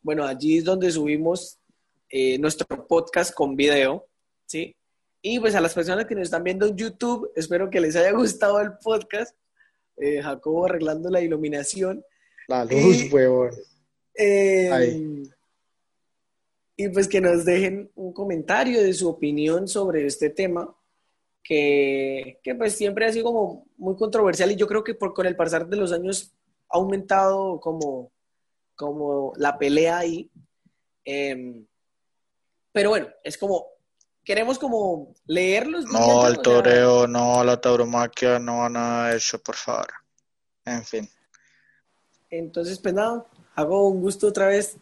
bueno, 0.02 0.24
allí 0.24 0.58
es 0.58 0.64
donde 0.64 0.90
subimos 0.90 1.60
eh, 2.08 2.38
nuestro 2.38 2.66
podcast 2.88 3.32
con 3.32 3.54
video, 3.54 4.08
¿sí? 4.44 4.74
Y 5.22 5.38
pues 5.38 5.54
a 5.54 5.60
las 5.60 5.74
personas 5.74 6.06
que 6.06 6.16
nos 6.16 6.24
están 6.24 6.42
viendo 6.42 6.66
en 6.66 6.76
YouTube, 6.76 7.30
espero 7.36 7.70
que 7.70 7.80
les 7.80 7.94
haya 7.94 8.10
gustado 8.10 8.60
el 8.60 8.72
podcast. 8.82 9.36
Eh, 9.96 10.20
Jacobo 10.20 10.66
arreglando 10.66 11.08
la 11.08 11.20
iluminación. 11.20 12.04
La 12.48 12.64
luz, 12.64 13.04
Y- 13.04 13.08
huevón. 13.12 13.50
Eh, 14.14 14.70
Ahí. 14.72 15.30
y 16.76 16.88
pues 16.88 17.06
que 17.08 17.20
nos 17.20 17.44
dejen 17.44 17.90
un 17.94 18.12
comentario 18.12 18.82
de 18.82 18.94
su 18.94 19.08
opinión 19.08 19.68
sobre 19.68 20.06
este 20.06 20.30
tema, 20.30 20.74
que, 21.42 22.40
que 22.42 22.54
pues 22.54 22.74
siempre 22.74 23.06
ha 23.06 23.12
sido 23.12 23.26
como 23.26 23.66
muy 23.76 23.94
controversial 23.96 24.50
y 24.50 24.56
yo 24.56 24.66
creo 24.66 24.82
que 24.82 24.94
por, 24.94 25.12
con 25.14 25.26
el 25.26 25.36
pasar 25.36 25.66
de 25.68 25.76
los 25.76 25.92
años 25.92 26.32
ha 26.70 26.76
aumentado 26.78 27.60
como, 27.60 28.10
como 28.74 29.32
la 29.36 29.56
pelea 29.58 29.98
ahí. 29.98 30.30
Eh, 31.04 31.62
pero 32.72 32.90
bueno, 32.90 33.08
es 33.22 33.38
como, 33.38 33.66
queremos 34.24 34.58
como 34.58 35.14
leerlos. 35.26 35.84
No, 35.86 36.26
el 36.26 36.32
o 36.32 36.34
sea, 36.34 36.42
toreo, 36.42 37.06
no, 37.06 37.44
la 37.44 37.60
tauromaquia, 37.60 38.38
no, 38.38 38.68
nada 38.68 39.10
de 39.10 39.16
eso, 39.18 39.38
por 39.38 39.54
favor. 39.54 39.88
En 40.64 40.84
fin. 40.84 41.08
Entonces, 42.38 42.78
pues 42.78 42.94
nada, 42.94 43.24
hago 43.54 43.88
un 43.88 44.00
gusto 44.00 44.26
otra 44.28 44.46
vez 44.48 44.76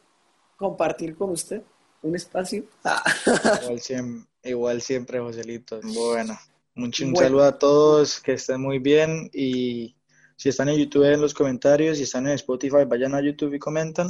compartir 0.57 1.16
con 1.16 1.30
usted 1.30 1.62
un 2.02 2.14
espacio. 2.16 2.64
Ah. 2.84 3.02
Igual 3.62 3.80
siempre, 3.80 4.28
igual 4.44 4.82
siempre, 4.82 5.20
Joselito. 5.20 5.80
Bueno, 5.82 6.38
un, 6.76 6.90
ch- 6.92 7.05
un 7.07 7.12
Bueno. 7.12 7.26
saludo 7.28 7.44
a 7.44 7.59
todos, 7.59 8.20
que 8.20 8.32
estén 8.34 8.61
muy 8.61 8.78
bien 8.78 9.30
y 9.32 9.96
si 10.36 10.48
están 10.50 10.68
en 10.68 10.76
YouTube 10.78 11.05
en 11.05 11.20
los 11.20 11.32
comentarios, 11.32 11.96
si 11.96 12.02
están 12.02 12.26
en 12.26 12.34
Spotify, 12.34 12.84
vayan 12.86 13.14
a 13.14 13.20
YouTube 13.22 13.55
y 13.55 13.59
comentan 13.59 14.09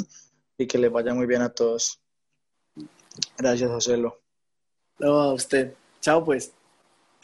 y 0.59 0.67
que 0.67 0.79
les 0.79 0.91
vaya 0.91 1.15
muy 1.15 1.27
bien 1.27 1.43
a 1.43 1.51
todos. 1.51 2.01
Gracias, 3.39 3.71
Joselo. 3.71 4.19
No, 4.99 5.21
a 5.21 5.33
usted. 5.35 5.75
Chao, 6.01 6.25
pues. 6.25 6.53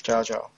Chao, 0.03 0.23
chao. 0.23 0.51